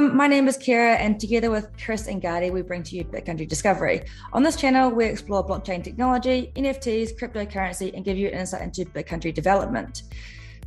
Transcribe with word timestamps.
Everyone, 0.00 0.16
my 0.16 0.28
name 0.28 0.48
is 0.48 0.56
Kira, 0.56 0.96
and 0.98 1.20
together 1.20 1.50
with 1.50 1.68
Chris 1.76 2.06
and 2.06 2.22
Gadi, 2.22 2.48
we 2.50 2.62
bring 2.62 2.82
to 2.84 2.96
you 2.96 3.04
Bitcountry 3.04 3.46
Discovery. 3.46 4.00
On 4.32 4.42
this 4.42 4.56
channel, 4.56 4.90
we 4.90 5.04
explore 5.04 5.46
blockchain 5.46 5.84
technology, 5.84 6.50
NFTs, 6.56 7.18
cryptocurrency, 7.18 7.92
and 7.94 8.02
give 8.02 8.16
you 8.16 8.30
insight 8.30 8.62
into 8.62 8.86
Bitcountry 8.86 9.34
development. 9.34 10.04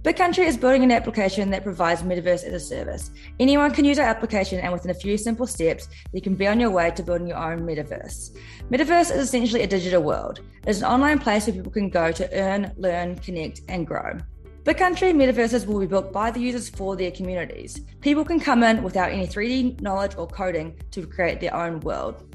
Bitcountry 0.03 0.45
is 0.45 0.55
building 0.55 0.83
an 0.83 0.91
application 0.91 1.49
that 1.49 1.63
provides 1.63 2.03
metaverse 2.03 2.43
as 2.43 2.53
a 2.53 2.59
service. 2.59 3.09
Anyone 3.39 3.71
can 3.71 3.85
use 3.85 3.97
our 3.97 4.05
application, 4.05 4.59
and 4.59 4.71
within 4.71 4.91
a 4.91 4.93
few 4.93 5.17
simple 5.17 5.47
steps, 5.47 5.89
you 6.11 6.21
can 6.21 6.35
be 6.35 6.45
on 6.45 6.59
your 6.59 6.69
way 6.69 6.91
to 6.91 7.01
building 7.01 7.25
your 7.25 7.37
own 7.37 7.61
metaverse. 7.61 8.37
Metaverse 8.69 9.15
is 9.15 9.29
essentially 9.29 9.63
a 9.63 9.67
digital 9.67 10.03
world. 10.03 10.41
It 10.67 10.69
is 10.69 10.83
an 10.83 10.91
online 10.91 11.17
place 11.17 11.47
where 11.47 11.55
people 11.55 11.71
can 11.71 11.89
go 11.89 12.11
to 12.11 12.39
earn, 12.39 12.71
learn, 12.77 13.15
connect, 13.15 13.61
and 13.67 13.87
grow. 13.87 14.19
Bitcountry 14.63 15.13
metaverses 15.13 15.65
will 15.65 15.81
be 15.81 15.85
built 15.85 16.13
by 16.13 16.31
the 16.31 16.39
users 16.39 16.69
for 16.69 16.95
their 16.95 17.11
communities. 17.11 17.81
People 17.99 18.23
can 18.23 18.39
come 18.39 18.63
in 18.63 18.81
without 18.81 19.11
any 19.11 19.27
3D 19.27 19.81
knowledge 19.81 20.15
or 20.15 20.25
coding 20.25 20.73
to 20.91 21.05
create 21.05 21.41
their 21.41 21.53
own 21.53 21.81
world. 21.81 22.33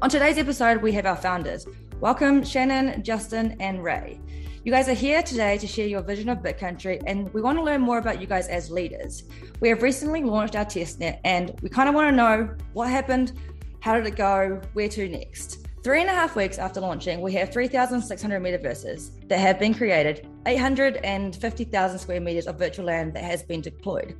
On 0.00 0.08
today's 0.08 0.38
episode, 0.38 0.80
we 0.80 0.92
have 0.92 1.04
our 1.04 1.14
founders. 1.14 1.66
Welcome, 2.00 2.42
Shannon, 2.42 3.02
Justin, 3.02 3.54
and 3.60 3.84
Ray. 3.84 4.18
You 4.64 4.72
guys 4.72 4.88
are 4.88 4.94
here 4.94 5.22
today 5.22 5.58
to 5.58 5.66
share 5.66 5.86
your 5.86 6.00
vision 6.00 6.30
of 6.30 6.38
Bitcountry, 6.38 7.02
and 7.06 7.30
we 7.34 7.42
want 7.42 7.58
to 7.58 7.62
learn 7.62 7.82
more 7.82 7.98
about 7.98 8.18
you 8.18 8.26
guys 8.26 8.48
as 8.48 8.70
leaders. 8.70 9.24
We 9.60 9.68
have 9.68 9.82
recently 9.82 10.24
launched 10.24 10.56
our 10.56 10.64
testnet, 10.64 11.20
and 11.24 11.54
we 11.60 11.68
kind 11.68 11.90
of 11.90 11.94
want 11.94 12.08
to 12.08 12.16
know 12.16 12.48
what 12.72 12.88
happened, 12.88 13.38
how 13.80 13.94
did 13.94 14.06
it 14.06 14.16
go, 14.16 14.58
where 14.72 14.88
to 14.88 15.06
next. 15.06 15.67
Three 15.84 16.00
and 16.00 16.10
a 16.10 16.12
half 16.12 16.34
weeks 16.34 16.58
after 16.58 16.80
launching, 16.80 17.20
we 17.20 17.32
have 17.34 17.52
3,600 17.52 18.42
metaverses 18.42 19.10
that 19.28 19.38
have 19.38 19.60
been 19.60 19.72
created, 19.72 20.28
850,000 20.44 21.98
square 21.98 22.20
meters 22.20 22.48
of 22.48 22.58
virtual 22.58 22.86
land 22.86 23.14
that 23.14 23.22
has 23.22 23.44
been 23.44 23.60
deployed. 23.60 24.16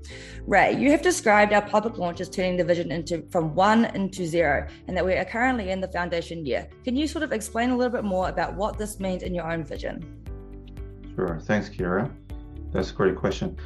Ray, 0.46 0.76
you 0.76 0.90
have 0.92 1.02
described 1.02 1.52
our 1.52 1.62
public 1.62 1.98
launch 1.98 2.20
as 2.20 2.28
turning 2.28 2.56
the 2.56 2.64
vision 2.64 2.92
into 2.92 3.26
from 3.30 3.56
one 3.56 3.86
into 3.86 4.24
zero, 4.24 4.68
and 4.86 4.96
that 4.96 5.04
we 5.04 5.14
are 5.14 5.24
currently 5.24 5.70
in 5.70 5.80
the 5.80 5.88
foundation 5.88 6.46
year. 6.46 6.68
Can 6.84 6.94
you 6.94 7.08
sort 7.08 7.24
of 7.24 7.32
explain 7.32 7.70
a 7.70 7.76
little 7.76 7.92
bit 7.92 8.04
more 8.04 8.28
about 8.28 8.54
what 8.54 8.78
this 8.78 9.00
means 9.00 9.24
in 9.24 9.34
your 9.34 9.50
own 9.50 9.64
vision? 9.64 10.24
Sure. 11.16 11.40
Thanks, 11.42 11.68
Kira. 11.68 12.14
That's 12.70 12.92
a 12.92 12.94
great 12.94 13.16
question. 13.16 13.56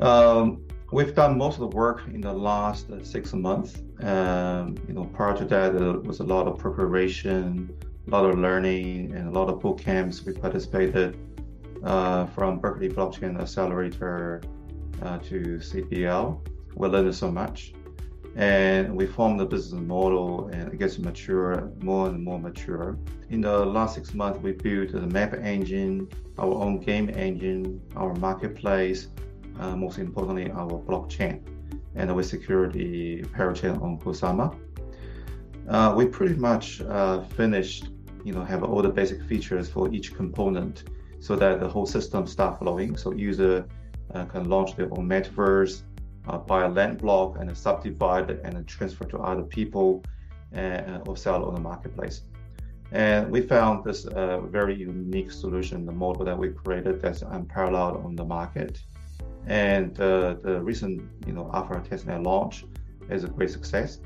Um, 0.00 0.64
We've 0.94 1.12
done 1.12 1.36
most 1.36 1.54
of 1.54 1.60
the 1.68 1.76
work 1.76 2.02
in 2.06 2.20
the 2.20 2.32
last 2.32 2.88
uh, 2.88 3.02
six 3.02 3.32
months. 3.32 3.82
Um, 4.00 4.76
you 4.88 4.94
know, 4.94 5.04
prior 5.04 5.36
to 5.36 5.44
that, 5.46 5.78
there 5.78 5.92
was 5.92 6.20
a 6.20 6.24
lot 6.24 6.46
of 6.46 6.58
preparation, 6.58 7.74
a 8.06 8.10
lot 8.10 8.24
of 8.28 8.38
learning, 8.38 9.14
and 9.14 9.28
a 9.28 9.30
lot 9.30 9.48
of 9.48 9.60
boot 9.60 9.78
camps. 9.78 10.24
We 10.24 10.32
participated 10.32 11.16
uh, 11.82 12.26
from 12.26 12.58
Berkeley 12.58 12.88
Blockchain 12.88 13.40
Accelerator 13.40 14.42
uh, 15.02 15.18
to 15.18 15.58
CPL. 15.58 16.40
We 16.74 16.88
learned 16.88 17.14
so 17.14 17.30
much, 17.30 17.72
and 18.36 18.94
we 18.96 19.06
formed 19.06 19.38
the 19.38 19.46
business 19.46 19.80
model, 19.80 20.48
and 20.48 20.72
it 20.72 20.78
gets 20.78 20.98
mature, 20.98 21.70
more 21.80 22.08
and 22.08 22.22
more 22.22 22.38
mature. 22.38 22.98
In 23.30 23.40
the 23.40 23.64
last 23.64 23.94
six 23.94 24.12
months, 24.12 24.40
we 24.40 24.52
built 24.52 24.92
the 24.92 25.06
map 25.06 25.34
engine, 25.34 26.08
our 26.38 26.52
own 26.54 26.80
game 26.80 27.10
engine, 27.10 27.80
our 27.96 28.14
marketplace 28.14 29.08
uh, 29.58 29.76
most 29.76 29.98
importantly, 29.98 30.50
our 30.50 30.80
blockchain, 30.82 31.40
and 31.94 32.14
we 32.14 32.22
secured 32.22 32.72
the 32.72 33.22
parachain 33.36 33.80
on 33.82 33.98
Kusama. 33.98 34.56
Uh, 35.68 35.94
we 35.96 36.06
pretty 36.06 36.34
much 36.34 36.80
uh, 36.82 37.22
finished, 37.22 37.88
you 38.24 38.32
know, 38.32 38.44
have 38.44 38.62
all 38.62 38.82
the 38.82 38.88
basic 38.88 39.22
features 39.24 39.68
for 39.68 39.92
each 39.92 40.14
component 40.14 40.84
so 41.20 41.36
that 41.36 41.60
the 41.60 41.68
whole 41.68 41.86
system 41.86 42.26
start 42.26 42.58
flowing. 42.58 42.96
So 42.96 43.12
user 43.12 43.66
uh, 44.14 44.24
can 44.26 44.48
launch 44.48 44.76
their 44.76 44.90
own 44.92 45.08
metaverse, 45.08 45.82
uh, 46.28 46.38
buy 46.38 46.64
a 46.64 46.68
land 46.68 46.98
block 46.98 47.36
and 47.38 47.56
subdivide 47.56 48.30
it 48.30 48.40
and 48.44 48.66
transfer 48.66 49.04
to 49.04 49.18
other 49.18 49.42
people 49.42 50.02
and, 50.52 51.06
or 51.08 51.16
sell 51.16 51.44
on 51.44 51.54
the 51.54 51.60
marketplace. 51.60 52.22
And 52.92 53.30
we 53.30 53.40
found 53.40 53.84
this 53.84 54.06
uh, 54.06 54.40
very 54.40 54.74
unique 54.76 55.32
solution, 55.32 55.84
the 55.84 55.92
model 55.92 56.24
that 56.24 56.38
we 56.38 56.50
created 56.50 57.00
that's 57.02 57.22
unparalleled 57.22 58.04
on 58.04 58.14
the 58.14 58.24
market. 58.24 58.80
And 59.46 59.98
uh, 60.00 60.34
the 60.34 60.62
recent, 60.62 61.02
you 61.26 61.32
know, 61.32 61.50
Alpha 61.52 61.74
testnet 61.88 62.24
launch 62.24 62.64
is 63.10 63.24
a 63.24 63.28
great 63.28 63.50
success. 63.50 64.00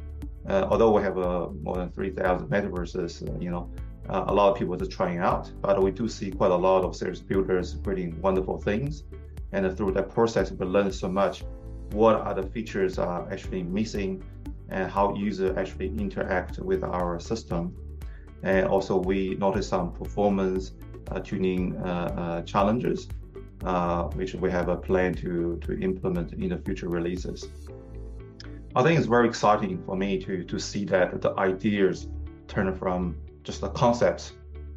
Uh, 0.49 0.67
although 0.71 0.91
we 0.91 1.03
have 1.03 1.19
uh, 1.19 1.49
more 1.63 1.77
than 1.77 1.91
3,000 1.91 2.49
metaverses, 2.49 3.29
uh, 3.29 3.39
you 3.39 3.51
know, 3.51 3.71
uh, 4.09 4.25
a 4.29 4.35
lot 4.35 4.51
of 4.51 4.59
people 4.59 4.75
are 4.75 4.79
just 4.79 4.91
trying 4.91 5.19
out, 5.19 5.53
but 5.61 5.81
we 5.83 5.91
do 5.91 6.09
see 6.09 6.31
quite 6.31 6.51
a 6.51 6.57
lot 6.57 6.83
of 6.85 6.97
serious 6.97 7.21
builders 7.21 7.77
creating 7.85 8.21
wonderful 8.23 8.57
things. 8.57 9.05
And 9.53 9.77
through 9.77 9.93
that 9.93 10.11
process, 10.11 10.51
we 10.51 10.65
learn 10.67 10.91
so 10.91 11.09
much 11.09 11.45
what 11.93 12.17
are 12.17 12.35
the 12.35 12.43
features 12.43 12.99
are 12.99 13.31
actually 13.31 13.63
missing 13.63 14.23
and 14.71 14.91
how 14.91 15.15
users 15.15 15.57
actually 15.57 15.89
interact 15.89 16.59
with 16.59 16.83
our 16.83 17.21
system. 17.21 17.75
And 18.43 18.67
also 18.67 18.97
we 18.97 19.35
notice 19.37 19.69
some 19.69 19.93
performance 19.93 20.73
uh, 21.11 21.21
tuning 21.21 21.75
challenges 22.47 23.09
uh, 23.11 23.18
which 24.15 24.35
we 24.35 24.51
have 24.51 24.69
a 24.69 24.77
plan 24.77 25.15
to, 25.15 25.59
to 25.63 25.79
implement 25.81 26.33
in 26.33 26.51
the 26.51 26.59
future 26.59 26.89
releases. 26.89 27.49
I 28.77 28.83
think 28.83 28.99
it's 28.99 29.09
very 29.09 29.29
exciting 29.29 29.83
for 29.85 29.97
me 29.97 30.19
to, 30.25 30.45
to 30.45 30.59
see 30.59 30.85
that 30.87 31.21
the 31.21 31.35
ideas 31.39 32.09
turn 32.47 32.75
from 32.77 33.17
just 33.43 33.61
the 33.61 33.71
concepts 33.71 34.33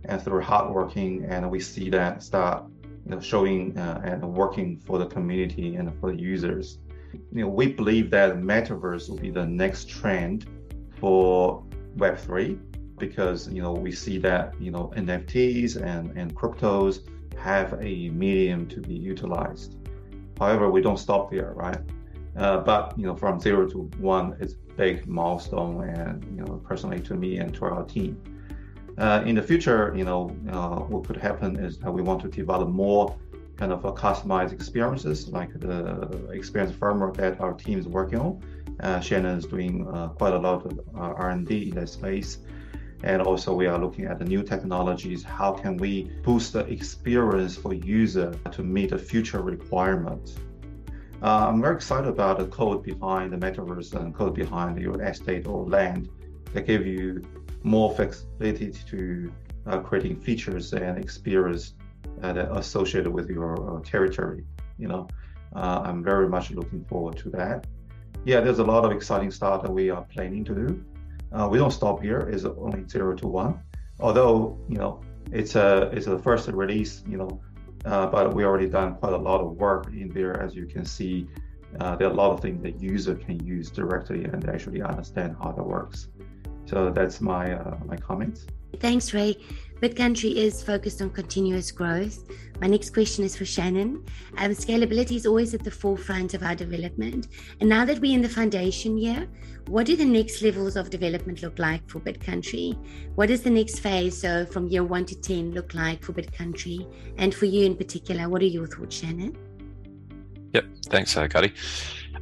and 0.06 0.22
through 0.22 0.42
hard 0.42 0.74
working, 0.74 1.25
and 1.25 1.50
we 1.50 1.59
see 1.59 1.90
that 1.90 2.24
start 2.24 2.64
you 3.06 3.12
know, 3.12 3.19
showing 3.19 3.78
uh, 3.78 4.02
and 4.03 4.22
working 4.24 4.78
for 4.78 4.98
the 4.98 5.06
community 5.06 5.75
and 5.75 5.94
for 6.00 6.12
the 6.12 6.19
users. 6.19 6.80
You 7.13 7.42
know, 7.42 7.50
we 7.50 7.68
believe 7.68 8.09
that 8.12 8.36
metaverse 8.38 9.09
will 9.09 9.18
be 9.18 9.30
the 9.30 9.46
next 9.46 9.90
trend 9.90 10.48
for 11.00 11.63
Web3 11.98 12.59
because 12.98 13.50
you 13.50 13.62
know 13.62 13.74
we 13.74 13.92
see 13.92 14.18
that 14.19 14.53
you 14.59 14.72
know 14.72 14.94
NFTs 14.96 15.75
and, 15.75 16.18
and 16.18 16.34
cryptos 16.36 17.00
have 17.41 17.74
a 17.81 18.09
medium 18.09 18.68
to 18.68 18.79
be 18.81 18.94
utilized. 18.94 19.75
However, 20.40 20.69
we 20.69 20.81
don't 20.81 20.97
stop 20.97 21.31
there, 21.31 21.53
right? 21.56 21.78
Uh, 22.38 22.57
but 22.59 22.97
you 22.97 23.06
know, 23.06 23.16
from 23.16 23.40
zero 23.40 23.68
to 23.69 23.79
one 23.97 24.35
is 24.40 24.53
a 24.53 24.74
big 24.74 25.07
milestone, 25.07 25.84
and 25.90 26.24
you 26.35 26.44
know, 26.44 26.62
personally 26.66 27.00
to 27.01 27.16
me 27.16 27.38
and 27.38 27.53
to 27.56 27.66
our 27.66 27.84
team. 27.84 28.18
Uh, 28.97 29.24
in 29.25 29.35
the 29.35 29.41
future, 29.41 29.94
you 29.96 30.03
know, 30.03 30.35
uh, 30.51 30.80
what 30.91 31.06
could 31.07 31.18
happen 31.18 31.57
is 31.57 31.78
that 31.80 31.91
we 31.91 32.01
want 32.01 32.22
to 32.22 32.28
develop 32.28 32.69
more 32.69 33.16
kind 33.57 33.72
of 33.72 33.81
customized 33.96 34.53
experiences, 34.53 35.30
like 35.30 35.51
the 35.59 36.30
experience 36.31 36.74
framework 36.75 37.16
that 37.18 37.40
our 37.40 37.53
team 37.53 37.78
is 37.80 37.88
working 37.88 38.19
on. 38.19 38.41
Uh, 38.80 39.00
Shannon 39.00 39.38
is 39.38 39.46
doing 39.46 39.88
uh, 39.88 40.09
quite 40.09 40.34
a 40.34 40.40
lot 40.40 40.66
of 40.66 40.80
uh, 40.96 41.28
R&D 41.28 41.69
in 41.69 41.75
that 41.75 41.90
space. 41.90 42.40
And 43.03 43.22
also 43.22 43.53
we 43.53 43.66
are 43.67 43.79
looking 43.79 44.06
at 44.06 44.19
the 44.19 44.25
new 44.25 44.44
technologies. 44.44 45.23
How 45.23 45.51
can 45.51 45.78
we 45.78 46.12
boost 46.23 46.53
the 46.53 46.59
experience 46.67 47.56
for 47.57 47.73
user 47.73 48.34
to 48.51 48.63
meet 48.63 48.91
the 48.91 48.97
future 48.97 49.41
requirements? 49.41 50.35
Uh, 51.22 51.47
I'm 51.47 51.62
very 51.62 51.75
excited 51.75 52.07
about 52.07 52.39
the 52.39 52.47
code 52.47 52.84
behind 52.84 53.31
the 53.31 53.38
metaverse 53.38 53.94
and 53.94 54.13
code 54.13 54.34
behind 54.34 54.79
your 54.79 55.01
estate 55.03 55.47
or 55.47 55.67
land 55.67 56.09
that 56.53 56.66
give 56.66 56.85
you 56.85 57.22
more 57.63 57.94
flexibility 57.95 58.72
to 58.72 59.31
uh, 59.68 59.79
creating 59.79 60.19
features 60.19 60.73
and 60.73 60.97
experience 60.97 61.75
uh, 62.23 62.33
that 62.33 62.51
associated 62.57 63.12
with 63.12 63.29
your 63.29 63.78
uh, 63.78 63.81
territory. 63.83 64.44
You 64.79 64.88
know, 64.88 65.07
uh, 65.56 65.81
I'm 65.83 66.04
very 66.04 66.27
much 66.27 66.51
looking 66.51 66.83
forward 66.86 67.18
to 67.18 67.30
that. 67.31 67.68
Yeah, 68.25 68.42
there's 68.42 68.59
a 68.59 68.63
lot 68.63 68.86
of 68.86 68.92
exciting 68.92 69.31
stuff 69.31 69.62
that 69.63 69.71
we 69.71 69.89
are 69.89 70.04
planning 70.04 70.44
to 70.45 70.56
do. 70.56 70.86
Uh, 71.31 71.48
we 71.50 71.57
don't 71.57 71.72
stop 71.72 72.01
here. 72.01 72.19
It's 72.19 72.45
only 72.45 72.88
zero 72.88 73.16
to 73.16 73.28
one. 73.28 73.60
Although 74.00 74.57
you 74.68 74.78
know 74.78 75.01
it's 75.31 75.56
a 75.56 75.89
it's 75.94 76.07
a 76.07 76.18
first 76.19 76.48
release, 76.50 77.04
you 77.07 77.18
know, 77.18 77.42
uh, 77.86 78.07
but 78.07 78.33
we 78.33 78.44
already 78.44 78.68
done 78.68 78.95
quite 78.95 79.13
a 79.13 79.18
lot 79.18 79.42
of 79.42 79.57
work 79.57 79.88
in 79.88 80.10
there. 80.10 80.42
As 80.42 80.56
you 80.56 80.66
can 80.66 80.86
see, 80.86 81.28
uh, 81.80 81.95
there 81.95 82.07
are 82.07 82.12
a 82.12 82.16
lot 82.16 82.31
of 82.31 82.39
things 82.42 82.62
that 82.63 82.81
user 82.81 83.16
can 83.16 83.44
use 83.45 83.69
directly 83.69 84.25
and 84.25 84.48
actually 84.50 84.81
understand 84.81 85.36
how 85.42 85.51
that 85.51 85.63
works. 85.63 86.10
So 86.66 86.89
that's 86.89 87.22
my 87.22 87.54
uh, 87.54 87.78
my 87.86 87.98
comments. 87.98 88.45
Thanks, 88.80 89.13
Ray. 89.13 89.38
Bitcountry 89.81 90.36
is 90.36 90.62
focused 90.62 91.01
on 91.01 91.10
continuous 91.10 91.72
growth. 91.72 92.30
My 92.60 92.68
next 92.68 92.94
question 92.94 93.25
is 93.25 93.36
for 93.36 93.45
Shannon. 93.45 94.06
Um, 94.38 94.51
scalability 94.51 95.16
is 95.16 95.25
always 95.25 95.56
at 95.56 95.63
the 95.63 95.72
forefront 95.72 96.36
of 96.36 96.44
our 96.44 96.54
development. 96.54 97.30
And 97.60 97.68
now 97.68 97.83
that 97.86 97.98
we're 97.98 98.13
in 98.13 98.22
the 98.22 98.30
foundation 98.30 98.95
year, 98.95 99.28
what 99.66 99.88
do 99.88 99.95
the 99.95 100.06
next 100.06 100.44
levels 100.44 100.75
of 100.75 100.92
development 100.92 101.42
look 101.42 101.57
like 101.57 101.89
for 101.89 102.00
Bitcountry? 102.00 102.78
What 103.16 103.30
does 103.30 103.42
the 103.42 103.50
next 103.50 103.80
phase, 103.80 104.16
so 104.16 104.45
from 104.45 104.68
year 104.68 104.83
one 104.83 105.06
to 105.06 105.19
10, 105.19 105.54
look 105.54 105.74
like 105.74 106.04
for 106.04 106.13
Bitcountry? 106.13 106.88
And 107.18 107.33
for 107.33 107.45
you 107.45 107.66
in 107.66 107.75
particular, 107.75 108.30
what 108.30 108.44
are 108.44 108.45
your 108.45 108.68
thoughts, 108.68 108.98
Shannon? 108.98 109.36
Yep, 110.54 110.66
thanks, 110.89 111.18
uh. 111.18 111.28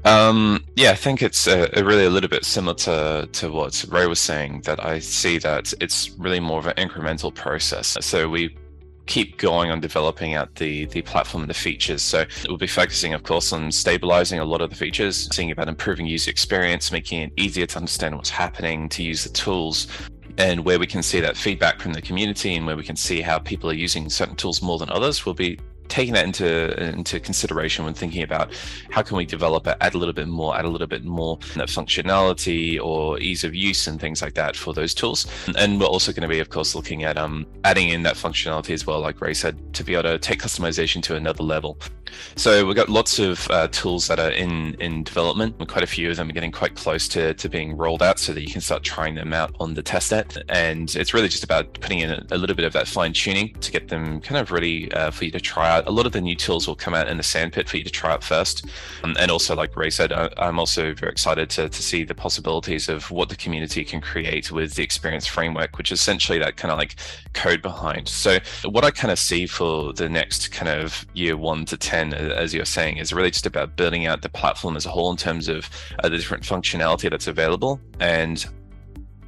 Um, 0.06 0.64
yeah, 0.76 0.92
I 0.92 0.96
think 0.96 1.22
it's 1.22 1.46
really 1.48 2.06
a 2.06 2.10
little 2.10 2.30
bit 2.30 2.46
similar 2.46 2.76
to, 2.76 3.28
to 3.32 3.52
what 3.52 3.86
Ray 3.90 4.08
was 4.08 4.20
saying, 4.20 4.62
that 4.62 4.84
I 4.84 5.00
see 5.00 5.38
that 5.40 5.74
it's 5.82 6.12
really 6.12 6.40
more 6.40 6.60
of 6.60 6.68
an 6.68 6.76
incremental 6.76 7.34
process. 7.34 7.98
So 8.02 8.30
we 8.30 8.56
keep 9.10 9.38
going 9.40 9.72
on 9.72 9.80
developing 9.80 10.36
out 10.36 10.54
the 10.56 10.86
the 10.86 11.02
platform 11.02 11.42
and 11.42 11.50
the 11.50 11.54
features. 11.56 12.02
So 12.02 12.26
we'll 12.48 12.58
be 12.58 12.68
focusing, 12.68 13.14
of 13.14 13.24
course, 13.24 13.52
on 13.52 13.72
stabilizing 13.72 14.40
a 14.40 14.46
lot 14.46 14.62
of 14.62 14.70
the 14.70 14.76
features, 14.76 15.28
seeing 15.34 15.52
about 15.52 15.68
improving 15.68 16.06
user 16.06 16.30
experience, 16.30 16.92
making 16.92 17.24
it 17.24 17.34
easier 17.36 17.66
to 17.66 17.78
understand 17.78 18.16
what's 18.16 18.30
happening, 18.30 18.88
to 18.90 19.04
use 19.04 19.24
the 19.24 19.32
tools, 19.32 19.88
and 20.38 20.64
where 20.64 20.80
we 20.80 20.88
can 20.88 21.04
see 21.04 21.20
that 21.20 21.36
feedback 21.36 21.82
from 21.82 21.94
the 21.94 22.02
community 22.02 22.56
and 22.56 22.66
where 22.66 22.78
we 22.78 22.84
can 22.84 22.96
see 22.96 23.20
how 23.20 23.40
people 23.40 23.70
are 23.70 23.74
using 23.74 24.10
certain 24.10 24.36
tools 24.36 24.62
more 24.62 24.78
than 24.78 24.90
others, 24.92 25.26
we'll 25.26 25.36
be 25.36 25.60
taking 25.90 26.14
that 26.14 26.24
into 26.24 26.82
into 26.84 27.20
consideration 27.20 27.84
when 27.84 27.94
thinking 27.94 28.24
about 28.24 28.54
how 28.92 29.02
can 29.02 29.18
we 29.18 29.26
develop 29.26 29.68
it, 29.68 29.76
add 29.82 29.96
a 29.96 29.98
little 29.98 30.14
bit 30.14 30.28
more, 30.28 30.58
add 30.58 30.66
a 30.66 30.70
little 30.70 30.88
bit 30.88 31.04
more 31.04 31.38
functionality 31.40 32.80
or 32.82 33.20
ease 33.20 33.44
of 33.44 33.54
use 33.54 33.88
and 33.88 34.00
things 34.00 34.22
like 34.22 34.36
that 34.36 34.56
for 34.56 34.74
those 34.74 34.94
tools. 34.94 35.28
And 35.58 35.80
we're 35.80 35.88
also 35.88 36.12
going 36.12 36.22
to 36.22 36.28
be, 36.28 36.40
of 36.40 36.50
course, 36.50 36.76
looking 36.76 37.04
at 37.04 37.18
um, 37.18 37.46
adding 37.64 37.90
in 37.90 38.04
that 38.04 38.16
functionality 38.16 38.74
as 38.74 38.86
well, 38.86 39.00
like 39.00 39.20
Ray 39.20 39.34
said, 39.34 39.74
to 39.74 39.84
be 39.84 39.94
able 39.94 40.04
to 40.04 40.20
take 40.20 40.42
customization 40.42 41.02
to 41.04 41.16
another 41.16 41.44
level. 41.44 41.78
So 42.36 42.66
we've 42.66 42.76
got 42.76 42.90
lots 42.90 43.20
of 43.20 43.50
uh, 43.52 43.68
tools 43.68 44.08
that 44.08 44.20
are 44.20 44.32
in 44.32 44.76
in 44.76 45.04
development. 45.04 45.58
Quite 45.68 45.84
a 45.84 45.88
few 45.88 46.10
of 46.10 46.18
them 46.18 46.30
are 46.30 46.34
getting 46.34 46.52
quite 46.52 46.76
close 46.76 47.08
to, 47.10 47.34
to 47.34 47.50
being 47.50 47.76
rolled 47.76 48.02
out 48.02 48.20
so 48.20 48.34
that 48.34 48.42
you 48.42 48.52
can 48.52 48.62
start 48.62 48.84
trying 48.84 49.16
them 49.16 49.34
out 49.34 49.56
on 49.60 49.74
the 49.74 49.84
test 49.84 50.12
net. 50.12 50.38
And 50.50 50.96
it's 50.96 51.14
really 51.14 51.28
just 51.28 51.44
about 51.44 51.74
putting 51.82 52.00
in 52.00 52.12
a, 52.12 52.26
a 52.32 52.38
little 52.38 52.56
bit 52.56 52.66
of 52.66 52.74
that 52.74 52.88
fine 52.88 53.14
tuning 53.14 53.54
to 53.56 53.72
get 53.72 53.90
them 53.90 54.22
kind 54.22 54.40
of 54.40 54.52
ready 54.52 54.92
uh, 54.94 55.12
for 55.12 55.26
you 55.26 55.32
to 55.32 55.40
try 55.40 55.70
out. 55.70 55.88
A 55.88 55.92
lot 55.92 56.06
of 56.06 56.12
the 56.12 56.22
new 56.22 56.36
tools 56.36 56.68
will 56.68 56.76
come 56.76 56.94
out 56.94 57.08
in 57.08 57.18
the 57.18 57.24
sandpit 57.24 57.68
for 57.68 57.78
you 57.78 57.84
to 57.84 57.90
try 57.90 58.12
out 58.12 58.24
first. 58.24 58.66
Um, 59.04 59.16
and 59.20 59.30
also, 59.32 59.56
like 59.56 59.76
Ray 59.76 59.90
said, 59.90 60.14
I, 60.14 60.30
I'm 60.38 60.60
also 60.60 60.94
very 60.94 61.12
excited 61.12 61.50
to, 61.52 61.70
to 61.70 61.84
see 61.84 62.04
the 62.04 62.16
possibilities 62.16 62.90
of 62.90 63.12
what 63.12 63.30
the 63.30 63.36
community 63.36 63.84
can 63.84 64.02
create 64.02 64.52
with 64.52 64.76
the 64.76 64.84
experience 64.84 65.28
framework, 65.28 65.78
which 65.78 65.92
is 65.92 66.00
essentially 66.00 66.40
that 66.40 66.58
kind 66.58 66.72
of 66.72 66.78
like 66.78 66.96
code 67.34 67.62
behind. 67.62 68.08
So 68.08 68.40
what 68.66 68.86
I 68.86 68.92
kind 68.92 69.12
of 69.12 69.20
see 69.20 69.46
for 69.46 69.94
the 69.94 70.10
next 70.10 70.52
kind 70.52 70.70
of 70.70 71.06
year 71.14 71.36
one 71.38 71.66
to 71.66 71.78
10 71.78 71.99
10, 72.00 72.14
as 72.14 72.54
you're 72.54 72.66
saying, 72.66 72.98
is 72.98 73.12
really 73.12 73.32
just 73.32 73.46
about 73.46 73.76
building 73.76 74.08
out 74.08 74.22
the 74.22 74.30
platform 74.30 74.78
as 74.78 74.86
a 74.86 74.90
whole 74.90 75.12
in 75.12 75.18
terms 75.18 75.50
of 75.50 75.70
uh, 76.00 76.08
the 76.08 76.18
different 76.18 76.44
functionality 76.44 77.10
that's 77.10 77.28
available. 77.28 77.80
And 78.00 78.46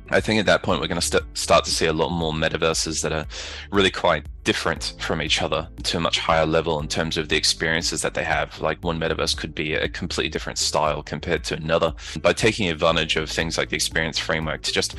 I 0.10 0.22
think 0.22 0.40
at 0.40 0.46
that 0.46 0.64
point, 0.64 0.80
we're 0.80 0.88
going 0.88 1.00
to 1.00 1.06
st- 1.06 1.38
start 1.38 1.66
to 1.66 1.72
see 1.72 1.86
a 1.86 1.94
lot 1.94 2.10
more 2.10 2.32
metaverses 2.32 3.02
that 3.02 3.12
are 3.12 3.26
really 3.72 3.92
quite 3.92 4.26
different 4.44 4.96
from 5.00 5.22
each 5.22 5.42
other 5.42 5.68
to 5.84 5.98
a 5.98 6.00
much 6.00 6.20
higher 6.20 6.46
level 6.46 6.80
in 6.80 6.88
terms 6.88 7.18
of 7.18 7.28
the 7.28 7.36
experiences 7.36 8.02
that 8.04 8.14
they 8.14 8.24
have. 8.24 8.60
Like 8.62 8.82
one 8.84 9.00
metaverse 9.00 9.36
could 9.36 9.54
be 9.54 9.74
a 9.74 9.90
completely 9.90 10.30
different 10.30 10.58
style 10.58 11.04
compared 11.04 11.44
to 11.46 11.56
another. 11.56 11.94
By 12.22 12.34
taking 12.34 12.70
advantage 12.70 13.18
of 13.18 13.30
things 13.30 13.58
like 13.58 13.70
the 13.70 13.76
experience 13.76 14.18
framework 14.18 14.62
to 14.64 14.72
just 14.72 14.96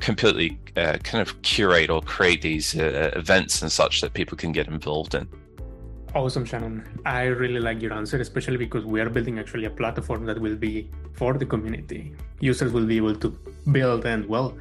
completely 0.00 0.58
uh, 0.76 0.98
kind 1.02 1.22
of 1.22 1.42
curate 1.42 1.90
or 1.90 2.02
create 2.02 2.42
these 2.42 2.76
uh, 2.78 3.10
events 3.16 3.62
and 3.62 3.72
such 3.72 4.00
that 4.00 4.14
people 4.14 4.36
can 4.36 4.52
get 4.52 4.68
involved 4.68 5.14
in. 5.14 5.28
Awesome, 6.14 6.44
Shannon. 6.44 6.82
I 7.04 7.24
really 7.24 7.60
like 7.60 7.82
your 7.82 7.92
answer, 7.92 8.18
especially 8.18 8.56
because 8.56 8.84
we 8.84 9.00
are 9.00 9.10
building 9.10 9.38
actually 9.38 9.66
a 9.66 9.70
platform 9.70 10.24
that 10.26 10.40
will 10.40 10.56
be 10.56 10.88
for 11.12 11.34
the 11.34 11.44
community. 11.44 12.14
Users 12.40 12.72
will 12.72 12.86
be 12.86 12.96
able 12.96 13.16
to 13.16 13.36
build 13.70 14.06
and 14.06 14.26
well, 14.26 14.56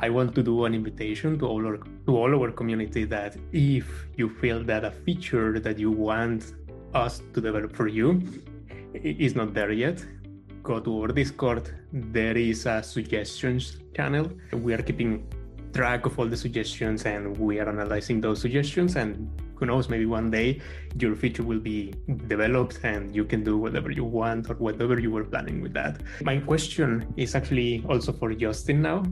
I 0.00 0.10
want 0.10 0.34
to 0.36 0.42
do 0.42 0.64
an 0.64 0.74
invitation 0.74 1.38
to 1.40 1.46
all 1.46 1.66
our 1.66 1.76
to 2.06 2.16
all 2.16 2.34
our 2.34 2.50
community 2.50 3.04
that 3.04 3.36
if 3.52 3.86
you 4.16 4.28
feel 4.28 4.62
that 4.64 4.84
a 4.84 4.90
feature 4.90 5.58
that 5.60 5.78
you 5.78 5.90
want 5.90 6.54
us 6.94 7.22
to 7.34 7.40
develop 7.40 7.74
for 7.76 7.88
you 7.88 8.22
is 8.94 9.34
not 9.34 9.54
there 9.54 9.72
yet, 9.72 10.04
go 10.62 10.80
to 10.80 11.02
our 11.02 11.08
Discord. 11.08 11.70
There 11.92 12.36
is 12.36 12.66
a 12.66 12.82
suggestions 12.82 13.78
channel. 13.94 14.30
We 14.52 14.72
are 14.74 14.82
keeping 14.82 15.26
track 15.74 16.06
of 16.06 16.18
all 16.18 16.26
the 16.26 16.36
suggestions 16.36 17.04
and 17.04 17.36
we 17.36 17.60
are 17.60 17.68
analyzing 17.68 18.20
those 18.20 18.40
suggestions 18.40 18.96
and 18.96 19.28
who 19.58 19.66
knows 19.66 19.88
maybe 19.88 20.06
one 20.06 20.30
day 20.30 20.60
your 20.98 21.14
feature 21.16 21.42
will 21.42 21.58
be 21.58 21.94
developed 22.26 22.78
and 22.84 23.14
you 23.14 23.24
can 23.24 23.42
do 23.42 23.56
whatever 23.56 23.90
you 23.90 24.04
want 24.04 24.48
or 24.50 24.54
whatever 24.54 24.98
you 24.98 25.10
were 25.10 25.24
planning 25.24 25.60
with 25.60 25.72
that. 25.74 26.00
My 26.22 26.38
question 26.38 27.12
is 27.16 27.34
actually 27.34 27.84
also 27.88 28.12
for 28.12 28.32
justin 28.34 28.82
now 28.82 29.02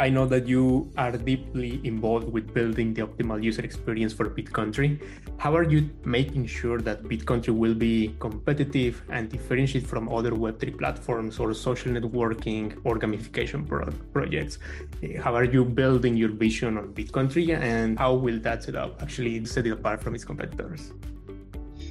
I 0.00 0.08
know 0.08 0.24
that 0.28 0.48
you 0.48 0.90
are 0.96 1.12
deeply 1.12 1.78
involved 1.84 2.32
with 2.32 2.54
building 2.54 2.94
the 2.94 3.02
optimal 3.02 3.42
user 3.44 3.60
experience 3.60 4.14
for 4.14 4.30
BitCountry. 4.30 4.98
How 5.36 5.54
are 5.54 5.62
you 5.62 5.90
making 6.06 6.46
sure 6.46 6.80
that 6.80 7.02
BitCountry 7.02 7.54
will 7.54 7.74
be 7.74 8.16
competitive 8.18 9.02
and 9.10 9.28
differentiate 9.28 9.86
from 9.86 10.08
other 10.08 10.30
Web3 10.30 10.78
platforms 10.78 11.38
or 11.38 11.52
social 11.52 11.92
networking 11.92 12.80
or 12.84 12.98
gamification 12.98 13.68
pro- 13.68 13.92
projects? 14.14 14.58
Eh, 15.02 15.20
how 15.20 15.34
are 15.34 15.44
you 15.44 15.66
building 15.66 16.16
your 16.16 16.30
vision 16.30 16.78
on 16.78 16.94
BitCountry 16.94 17.54
and 17.54 17.98
how 17.98 18.14
will 18.14 18.40
that 18.40 18.64
set 18.64 18.76
up 18.76 19.02
actually 19.02 19.44
set 19.44 19.66
it 19.66 19.72
apart 19.72 20.02
from 20.02 20.14
its 20.14 20.24
competitors? 20.24 20.94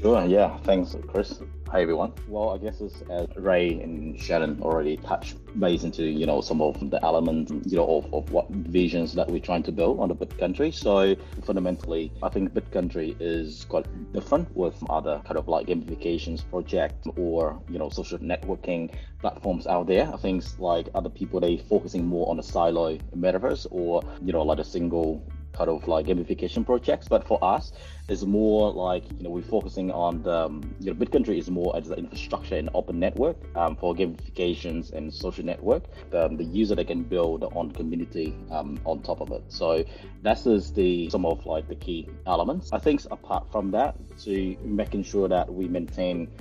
Sure, 0.01 0.25
yeah. 0.25 0.57
Thanks, 0.63 0.95
Chris. 1.07 1.41
Hi, 1.71 1.83
everyone. 1.83 2.13
Well, 2.27 2.50
I 2.50 2.57
guess 2.57 2.81
as, 2.81 3.04
as 3.12 3.27
Ray 3.36 3.80
and 3.80 4.19
Shannon 4.19 4.60
already 4.63 4.98
touched 4.98 5.36
base 5.60 5.83
into, 5.83 6.04
you 6.04 6.25
know, 6.25 6.42
some 6.42 6.63
of 6.63 6.89
the 6.89 7.00
elements, 7.06 7.51
you 7.71 7.77
know, 7.77 8.00
of, 8.00 8.12
of 8.12 8.31
what 8.31 8.50
visions 8.50 9.13
that 9.13 9.30
we're 9.30 9.39
trying 9.39 9.62
to 9.63 9.71
build 9.71 10.00
on 10.00 10.10
the 10.10 10.16
BitCountry. 10.16 10.74
So 10.74 11.16
fundamentally, 11.44 12.12
I 12.24 12.30
think 12.30 12.56
BitCountry 12.56 13.16
is 13.19 13.68
quite 13.69 13.86
different 14.13 14.50
with 14.57 14.74
other 14.89 15.21
kind 15.25 15.38
of 15.38 15.48
like 15.48 15.68
gamifications 15.68 16.42
project 16.50 17.06
or, 17.16 17.62
you 17.69 17.77
know, 17.77 17.89
social 17.89 18.18
networking 18.18 18.92
platforms 19.22 19.68
out 19.68 19.86
there. 19.86 20.12
I 20.12 20.18
think 20.18 20.44
like 20.57 20.88
other 20.95 21.10
people, 21.10 21.39
they 21.39 21.57
focusing 21.57 22.04
more 22.04 22.27
on 22.31 22.39
a 22.39 22.44
silo 22.44 22.98
metaverse 23.15 23.68
or, 23.69 24.01
you 24.25 24.33
know, 24.33 24.42
like 24.42 24.57
a 24.57 24.63
single 24.63 25.24
kind 25.54 25.69
of 25.69 25.88
like 25.88 26.06
gamification 26.07 26.66
projects. 26.66 27.07
But 27.07 27.28
for 27.28 27.44
us, 27.44 27.72
it's 28.07 28.24
more 28.24 28.72
like 28.72 29.04
you 29.18 29.24
know 29.24 29.30
we're 29.30 29.42
focusing 29.42 29.92
on 29.92 30.24
the 30.24 30.46
um, 30.46 30.75
you 30.80 30.94
know 30.94 31.00
BitCountry 31.00 31.38
is 31.38 31.50
more 31.50 31.75
as 31.75 31.88
the 31.88 31.96
infrastructure 31.96 32.56
and 32.56 32.69
open 32.74 33.00
network 33.00 33.38
um, 33.56 33.75
for 33.75 33.94
gamifications 33.94 34.92
and 34.94 35.13
social 35.13 35.46
network. 35.46 35.84
Um, 36.13 36.38
the 36.38 36.44
user 36.44 36.75
that 36.75 36.88
can 36.88 37.04
build 37.04 37.44
on 37.44 37.72
community 37.72 38.36
um, 38.51 38.80
on 38.86 39.01
top 39.01 39.22
of 39.22 39.31
it. 39.31 39.44
So 39.48 39.84
that's 40.22 40.44
the 40.44 41.10
some 41.10 41.25
of 41.25 41.46
like 41.46 41.68
the 41.68 41.75
key 41.75 42.07
elements. 42.25 42.74
I 42.74 42.80
think 42.80 43.01
apart 43.12 43.51
from 43.51 43.72
that, 43.72 43.96
to 44.24 44.57
making 44.63 45.04
sure 45.04 45.28
that 45.28 45.51
we 45.51 45.68
maintain 45.68 46.31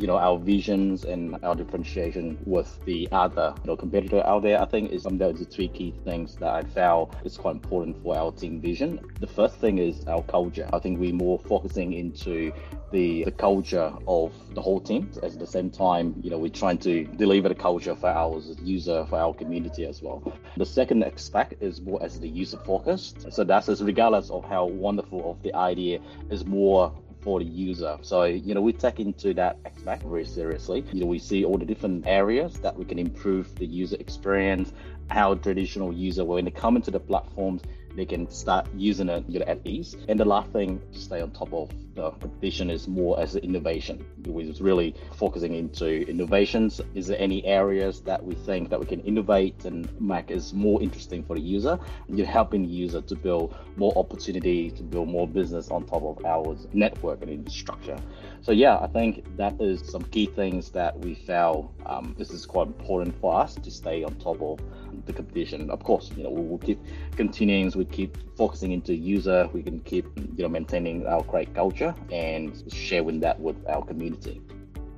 you 0.00 0.06
know 0.06 0.16
our 0.16 0.38
visions 0.38 1.04
and 1.04 1.36
our 1.42 1.54
differentiation 1.54 2.38
with 2.46 2.78
the 2.86 3.08
other 3.12 3.54
you 3.62 3.66
know 3.66 3.76
competitor 3.76 4.22
out 4.26 4.42
there 4.42 4.60
i 4.60 4.64
think 4.64 4.90
is 4.90 5.02
some 5.02 5.20
of 5.20 5.38
the 5.38 5.44
three 5.44 5.68
key 5.68 5.94
things 6.04 6.36
that 6.36 6.48
i 6.48 6.62
found 6.62 7.08
is 7.24 7.36
quite 7.36 7.54
important 7.54 8.02
for 8.02 8.16
our 8.16 8.32
team 8.32 8.60
vision. 8.60 9.00
The 9.20 9.26
first 9.26 9.56
thing 9.56 9.78
is 9.78 10.06
our 10.06 10.22
culture. 10.22 10.68
I 10.72 10.78
think 10.78 10.98
we're 10.98 11.12
more 11.12 11.38
focusing 11.38 11.92
into 11.92 12.52
the, 12.90 13.24
the 13.24 13.30
culture 13.30 13.92
of 14.06 14.32
the 14.54 14.60
whole 14.60 14.80
team. 14.80 15.10
At 15.22 15.38
the 15.38 15.46
same 15.46 15.70
time 15.70 16.14
you 16.22 16.30
know 16.30 16.38
we're 16.38 16.50
trying 16.50 16.78
to 16.78 17.04
deliver 17.04 17.48
the 17.48 17.54
culture 17.54 17.94
for 17.94 18.08
our 18.08 18.40
user 18.62 19.06
for 19.08 19.18
our 19.18 19.34
community 19.34 19.84
as 19.86 20.02
well. 20.02 20.32
The 20.56 20.66
second 20.66 21.04
aspect 21.04 21.62
is 21.62 21.80
more 21.80 22.02
as 22.02 22.18
the 22.18 22.28
user 22.28 22.58
focused. 22.58 23.32
So 23.32 23.44
that's 23.44 23.68
as 23.68 23.82
regardless 23.82 24.30
of 24.30 24.44
how 24.44 24.66
wonderful 24.66 25.30
of 25.30 25.42
the 25.42 25.54
idea 25.54 26.00
is 26.30 26.44
more 26.44 26.92
for 27.22 27.38
the 27.38 27.44
user. 27.44 27.98
So, 28.02 28.24
you 28.24 28.54
know, 28.54 28.60
we 28.60 28.72
take 28.72 29.00
into 29.00 29.34
that 29.34 29.58
aspect 29.64 30.02
very 30.04 30.24
seriously. 30.24 30.84
You 30.92 31.00
know, 31.00 31.06
we 31.06 31.18
see 31.18 31.44
all 31.44 31.58
the 31.58 31.64
different 31.64 32.06
areas 32.06 32.54
that 32.60 32.76
we 32.76 32.84
can 32.84 32.98
improve 32.98 33.54
the 33.56 33.66
user 33.66 33.96
experience, 34.00 34.72
how 35.10 35.34
traditional 35.34 35.92
user, 35.92 36.24
when 36.24 36.44
they 36.44 36.50
come 36.50 36.76
into 36.76 36.90
the 36.90 37.00
platforms, 37.00 37.62
they 37.96 38.04
can 38.04 38.30
start 38.30 38.66
using 38.74 39.08
it 39.08 39.24
you 39.28 39.40
know, 39.40 39.46
at 39.46 39.60
ease. 39.64 39.96
And 40.08 40.18
the 40.18 40.24
last 40.24 40.50
thing 40.52 40.80
to 40.92 40.98
stay 40.98 41.20
on 41.20 41.30
top 41.30 41.52
of 41.52 41.70
the 41.94 42.10
competition 42.12 42.70
is 42.70 42.88
more 42.88 43.20
as 43.20 43.36
innovation. 43.36 44.04
We're 44.24 44.52
really 44.60 44.94
focusing 45.16 45.54
into 45.54 46.08
innovations. 46.08 46.80
Is 46.94 47.08
there 47.08 47.18
any 47.20 47.44
areas 47.44 48.00
that 48.02 48.24
we 48.24 48.34
think 48.34 48.70
that 48.70 48.78
we 48.78 48.86
can 48.86 49.00
innovate 49.00 49.64
and 49.64 49.88
make 50.00 50.30
is 50.30 50.52
more 50.52 50.80
interesting 50.80 51.24
for 51.24 51.34
the 51.36 51.42
user? 51.42 51.78
You're 52.08 52.26
helping 52.26 52.62
the 52.62 52.68
user 52.68 53.00
to 53.02 53.14
build 53.14 53.54
more 53.76 53.92
opportunity, 53.96 54.70
to 54.70 54.82
build 54.82 55.08
more 55.08 55.26
business 55.26 55.70
on 55.70 55.86
top 55.86 56.02
of 56.02 56.24
our 56.24 56.56
network 56.72 57.22
and 57.22 57.30
infrastructure. 57.30 57.98
So 58.42 58.52
yeah, 58.52 58.78
I 58.78 58.86
think 58.86 59.24
that 59.36 59.60
is 59.60 59.82
some 59.90 60.02
key 60.04 60.26
things 60.26 60.70
that 60.70 60.98
we 60.98 61.14
felt 61.14 61.72
um, 61.86 62.14
this 62.18 62.30
is 62.30 62.46
quite 62.46 62.68
important 62.68 63.18
for 63.20 63.34
us 63.34 63.54
to 63.54 63.70
stay 63.70 64.04
on 64.04 64.14
top 64.16 64.40
of 64.40 64.60
the 65.06 65.12
competition. 65.12 65.70
Of 65.70 65.82
course, 65.82 66.10
you 66.16 66.22
know, 66.22 66.30
we 66.30 66.46
will 66.46 66.58
keep 66.58 66.78
continuing, 67.16 67.70
we 67.80 67.86
keep 67.86 68.18
focusing 68.36 68.72
into 68.72 68.94
user, 68.94 69.48
we 69.54 69.62
can 69.62 69.80
keep, 69.80 70.04
you 70.36 70.42
know, 70.42 70.48
maintaining 70.48 71.06
our 71.06 71.22
great 71.22 71.54
culture 71.54 71.94
and 72.12 72.62
sharing 72.70 73.20
that 73.20 73.40
with 73.40 73.56
our 73.66 73.82
community. 73.82 74.38